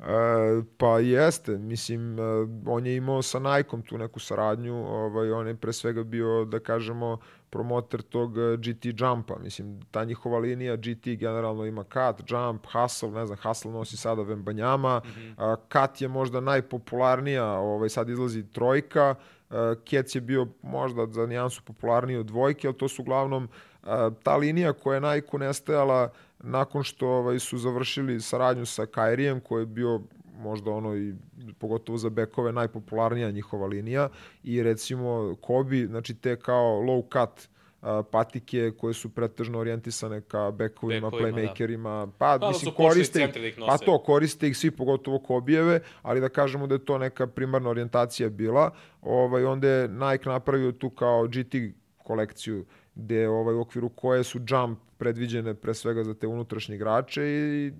[0.00, 2.22] E, pa jeste, mislim, e,
[2.66, 6.60] on je imao sa Nike-om tu neku saradnju, ovaj, on je pre svega bio, da
[6.60, 7.18] kažemo,
[7.50, 13.10] promoter tog e, GT jumpa, mislim, ta njihova linija GT generalno ima cut, jump, hustle,
[13.10, 15.08] ne znam, hustle nosi sada Vembanjama, mm.
[15.08, 15.56] -hmm.
[15.72, 19.14] cut je možda najpopularnija, ovaj, sad izlazi trojka,
[19.50, 23.44] uh, Kec je bio možda za nijansu popularniji od dvojke, ali to su uglavnom
[23.82, 23.88] uh,
[24.22, 29.62] ta linija koja je Nike nestajala nakon što ovaj, su završili saradnju sa Kairijem, koji
[29.62, 30.00] je bio
[30.38, 31.14] možda ono i
[31.58, 34.08] pogotovo za bekove najpopularnija njihova linija.
[34.42, 37.48] I recimo Kobe, znači te kao low cut
[37.82, 41.36] a, patike koje su pretežno orijentisane ka bekovima, Bekovima, da.
[41.36, 45.18] playmakerima, pa, Pa, da mislim koriste, centri da ih pa to koriste ih svi, pogotovo
[45.18, 48.70] Kobijeve, ali da kažemo da je to neka primarna orijentacija bila,
[49.02, 51.54] ovaj, onda je Nike napravio tu kao GT
[51.98, 52.64] kolekciju
[52.94, 57.72] gde ovaj, u okviru koje su jump predviđene pre svega za te unutrašnje igrače i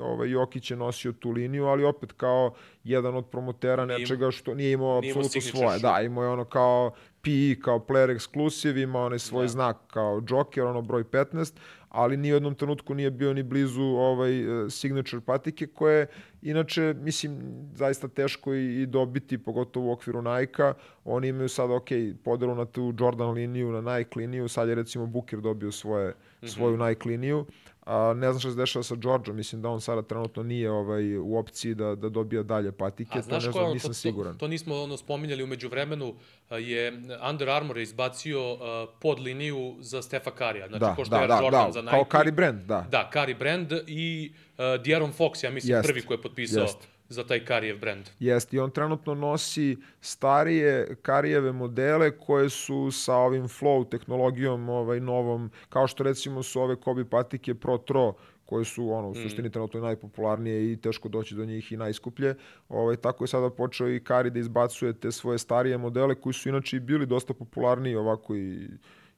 [0.00, 2.54] ovaj, Jokić je nosio tu liniju, ali opet kao
[2.84, 5.78] jedan od promotera nečega što nije imao apsolutno svoje.
[5.78, 6.90] Da, imao je ono kao
[7.22, 9.48] PE, kao player exclusive, ima onaj svoj Da.
[9.48, 11.52] znak kao Joker, ono broj 15,
[11.88, 16.06] ali ni u jednom trenutku nije bio ni blizu ovaj e, signature patike koje
[16.42, 17.40] inače mislim
[17.74, 20.74] zaista teško i, i dobiti pogotovo u okviru Nike-a.
[21.04, 21.88] Oni imaju sad ok,
[22.24, 26.76] podelu na tu Jordan liniju, na Nike liniju, sad je recimo Booker dobio svoje svoju
[26.76, 27.46] Nike liniju.
[27.90, 31.16] A, ne znam šta se dešava sa Georgeom, mislim da on sada trenutno nije ovaj,
[31.16, 34.32] u opciji da, da dobija dalje patike, A to ne znam, je, nisam to, siguran.
[34.32, 36.14] To, to nismo ono spominjali umeđu vremenu,
[36.50, 38.58] je Under Armour je izbacio uh,
[39.00, 40.68] pod liniju za Stefa Karija.
[40.68, 41.90] Znači, da, ko što da, je da, Jordan da, za Nike.
[41.90, 42.86] kao Kari Brand, da.
[42.90, 46.88] Da, Kari brand i uh, Dieron Fox, ja mislim, Jest, prvi koji je potpisao jest.
[47.10, 48.10] Za taj Karijev brand.
[48.20, 55.00] Jest, i on trenutno nosi starije Karijeve modele koje su sa ovim flow tehnologijom ovaj,
[55.00, 58.14] novom, kao što recimo su ove Kobe patike Pro Tro,
[58.44, 62.34] koje su ono, u suštini trenutno najpopularnije i teško doći do njih i najskuplje.
[62.68, 66.48] Ovaj, tako je sada počeo i Kari da izbacuje te svoje starije modele koji su
[66.48, 68.68] inače i bili dosta popularniji ovako i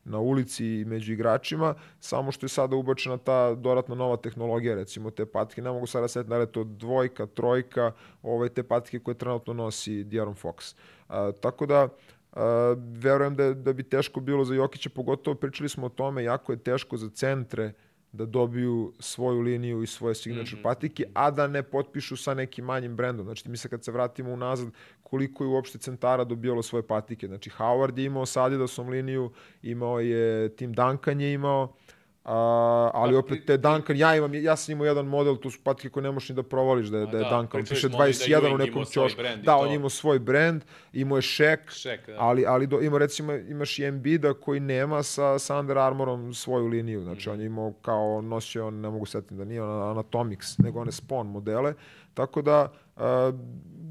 [0.04, 5.10] na ulici i među igračima, samo što je sada ubačena ta dodatna nova tehnologija, recimo
[5.10, 7.92] te patike, ne mogu sada setiti da je to dvojka, trojka,
[8.22, 10.74] ove te patike koje trenutno nosi De'Aaron Fox.
[11.08, 11.88] A, tako da,
[12.32, 16.52] a, verujem da, da bi teško bilo za Jokića, pogotovo pričali smo o tome, jako
[16.52, 17.72] je teško za centre
[18.12, 20.62] da dobiju svoju liniju i svoje signature mm -hmm.
[20.62, 23.26] patike, a da ne potpišu sa nekim manjim brendom.
[23.26, 24.68] Znači, mi se kad se vratimo unazad,
[25.02, 27.26] koliko je uopšte centara dobijalo svoje patike.
[27.26, 29.30] Znači, Howard je imao sa Adidasom liniju,
[29.62, 31.72] imao je Tim Duncan je imao,
[32.24, 32.34] a,
[32.94, 36.02] ali opet te Duncan, ja imam, ja sam imao jedan model, tu su patike koje
[36.02, 38.18] ne možeš ni da provališ da je, da je da, Duncan, piše smo oni da
[38.18, 40.62] 21 u nekom i Da, on je imao svoj brend,
[40.92, 42.16] imao je Shaq, Shaq, da.
[42.18, 46.66] ali, ali do, ima recimo, imaš i Embida koji nema sa, sa Under Armourom svoju
[46.66, 47.34] liniju, znači Mhm.
[47.34, 50.90] on je imao kao, nosio, on, ne mogu setiti da nije on Anatomics, nego one
[50.90, 51.74] Spawn modele,
[52.14, 53.02] tako da uh,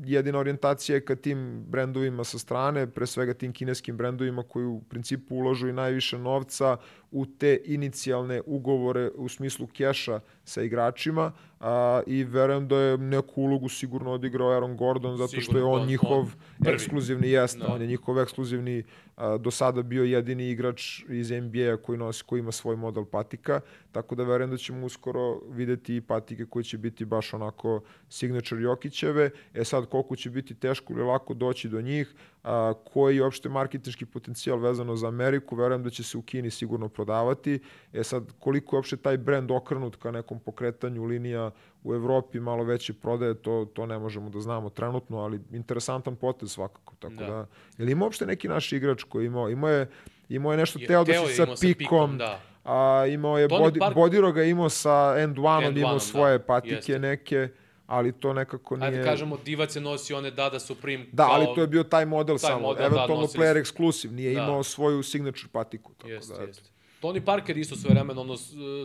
[0.05, 4.81] jedina orijentacija je ka tim brendovima sa strane, pre svega tim kineskim brendovima koji u
[4.89, 6.77] principu uložu i najviše novca
[7.11, 10.19] u te inicijalne ugovore u smislu keša
[10.51, 15.57] sa igračima a, i verujem da je neku ulogu sigurno odigrao Aaron Gordon zato što
[15.57, 16.27] je on, on- njihov on
[16.59, 16.75] prvi.
[16.75, 17.67] ekskluzivni jest, Da.
[17.67, 18.83] on je njihov ekskluzivni
[19.17, 23.61] a, do sada bio jedini igrač iz NBA-a koji nosi koji ima svoj model patika,
[23.91, 28.61] tako da verujem da ćemo uskoro videti i patike koje će biti baš onako signature
[28.61, 29.29] Jokićeve.
[29.53, 33.49] E sad koliko će biti teško ili lako doći do njih, a, koji je uopšte
[33.49, 37.59] marketinški potencijal vezano za Ameriku, verujem da će se u Kini sigurno prodavati.
[37.93, 41.51] E sad koliko je uopšte taj brend okrenut ka nekom pokretanju linija
[41.83, 46.51] u Evropi malo veće prodaje, to, to ne možemo da znamo trenutno, ali interesantan potez
[46.51, 46.95] svakako.
[46.95, 47.19] Tako da.
[47.19, 47.27] Da.
[47.27, 47.45] da
[47.77, 49.89] je li ima uopšte neki naš igrač koji imao, imao je,
[50.29, 52.39] imao je nešto Je- teo da Teo se je sa imao sa pikom, pikom, da.
[52.65, 56.37] a imao je Tony body, Park- Bodiroga imao sa end one, End imao one-om, svoje
[56.37, 56.99] da, patike jeste.
[56.99, 57.49] neke,
[57.91, 58.85] ali to nekako nije...
[58.85, 61.05] Ajde da kažemo, Divac je nosio one Dada Supreme.
[61.11, 63.55] Da, ali kao- to je bio taj model taj samo, model, da, eventualno nosili player
[63.57, 64.43] exclusive, nije Da.
[64.43, 65.93] imao svoju signature patiku.
[65.93, 66.47] Tako Jeste, da, eto.
[66.47, 66.69] jeste.
[67.01, 68.35] Tony Parker isto sve vremena ono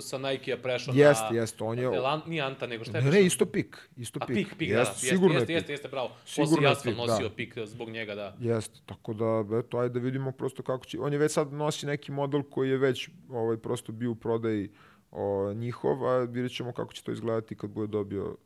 [0.00, 1.40] sa Nike-a prešao Jeste, na...
[1.40, 3.20] jeste, on je- Elan, nije Anta, nego šta je Ne, prešao?
[3.20, 4.36] ne, isto pik, isto A pik.
[4.36, 5.74] pik, pik, da, Jeste, jeste, sigurno jeste, je jeste, pik.
[5.74, 6.10] jeste, bravo.
[6.24, 7.34] Sigurno je pik, nosio da.
[7.34, 8.36] pik zbog njega, da.
[8.40, 9.26] Jeste, tako da,
[9.58, 10.98] eto, ajde da vidimo prosto kako će...
[11.00, 14.70] On je već sad nosi neki model koji je već ovaj, prosto bio u prodaji
[15.10, 18.36] o, njihov, a vidjet ćemo kako će to izgledati kad bude dobio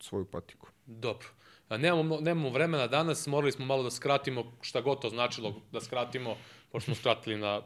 [0.00, 0.68] svoju patiku.
[0.86, 1.28] Dobro.
[1.70, 6.36] Nemamo, nemamo vremena danas, morali smo malo da skratimo šta god to značilo da skratimo,
[6.72, 7.62] pošto smo skratili na,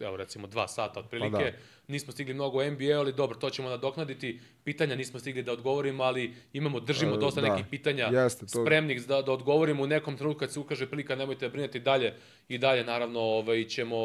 [0.00, 1.36] evo recimo, dva sata otprilike.
[1.36, 1.56] Pa da.
[1.88, 4.40] Nismo stigli mnogo NBA, ali dobro, to ćemo nadoknaditi.
[4.64, 7.48] Pitanja nismo stigli da odgovorimo, ali imamo, držimo E, dosta da.
[7.48, 11.16] nekih pitanja Jeste, to- spremnih da, da odgovorimo u nekom trenutku kad se ukaže prilika,
[11.16, 12.14] nemojte brineti dalje
[12.48, 13.96] i dalje, naravno, ovaj, ćemo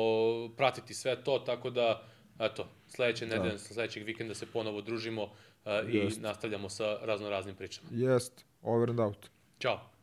[0.57, 2.07] pratiti sve to, tako da,
[2.39, 5.29] eto, sledeće nedelje, sledećeg vikenda se ponovo družimo
[5.89, 7.87] i nastavljamo sa razno raznim pričama.
[7.91, 9.29] Jest, over and out.
[9.59, 9.98] Ćao.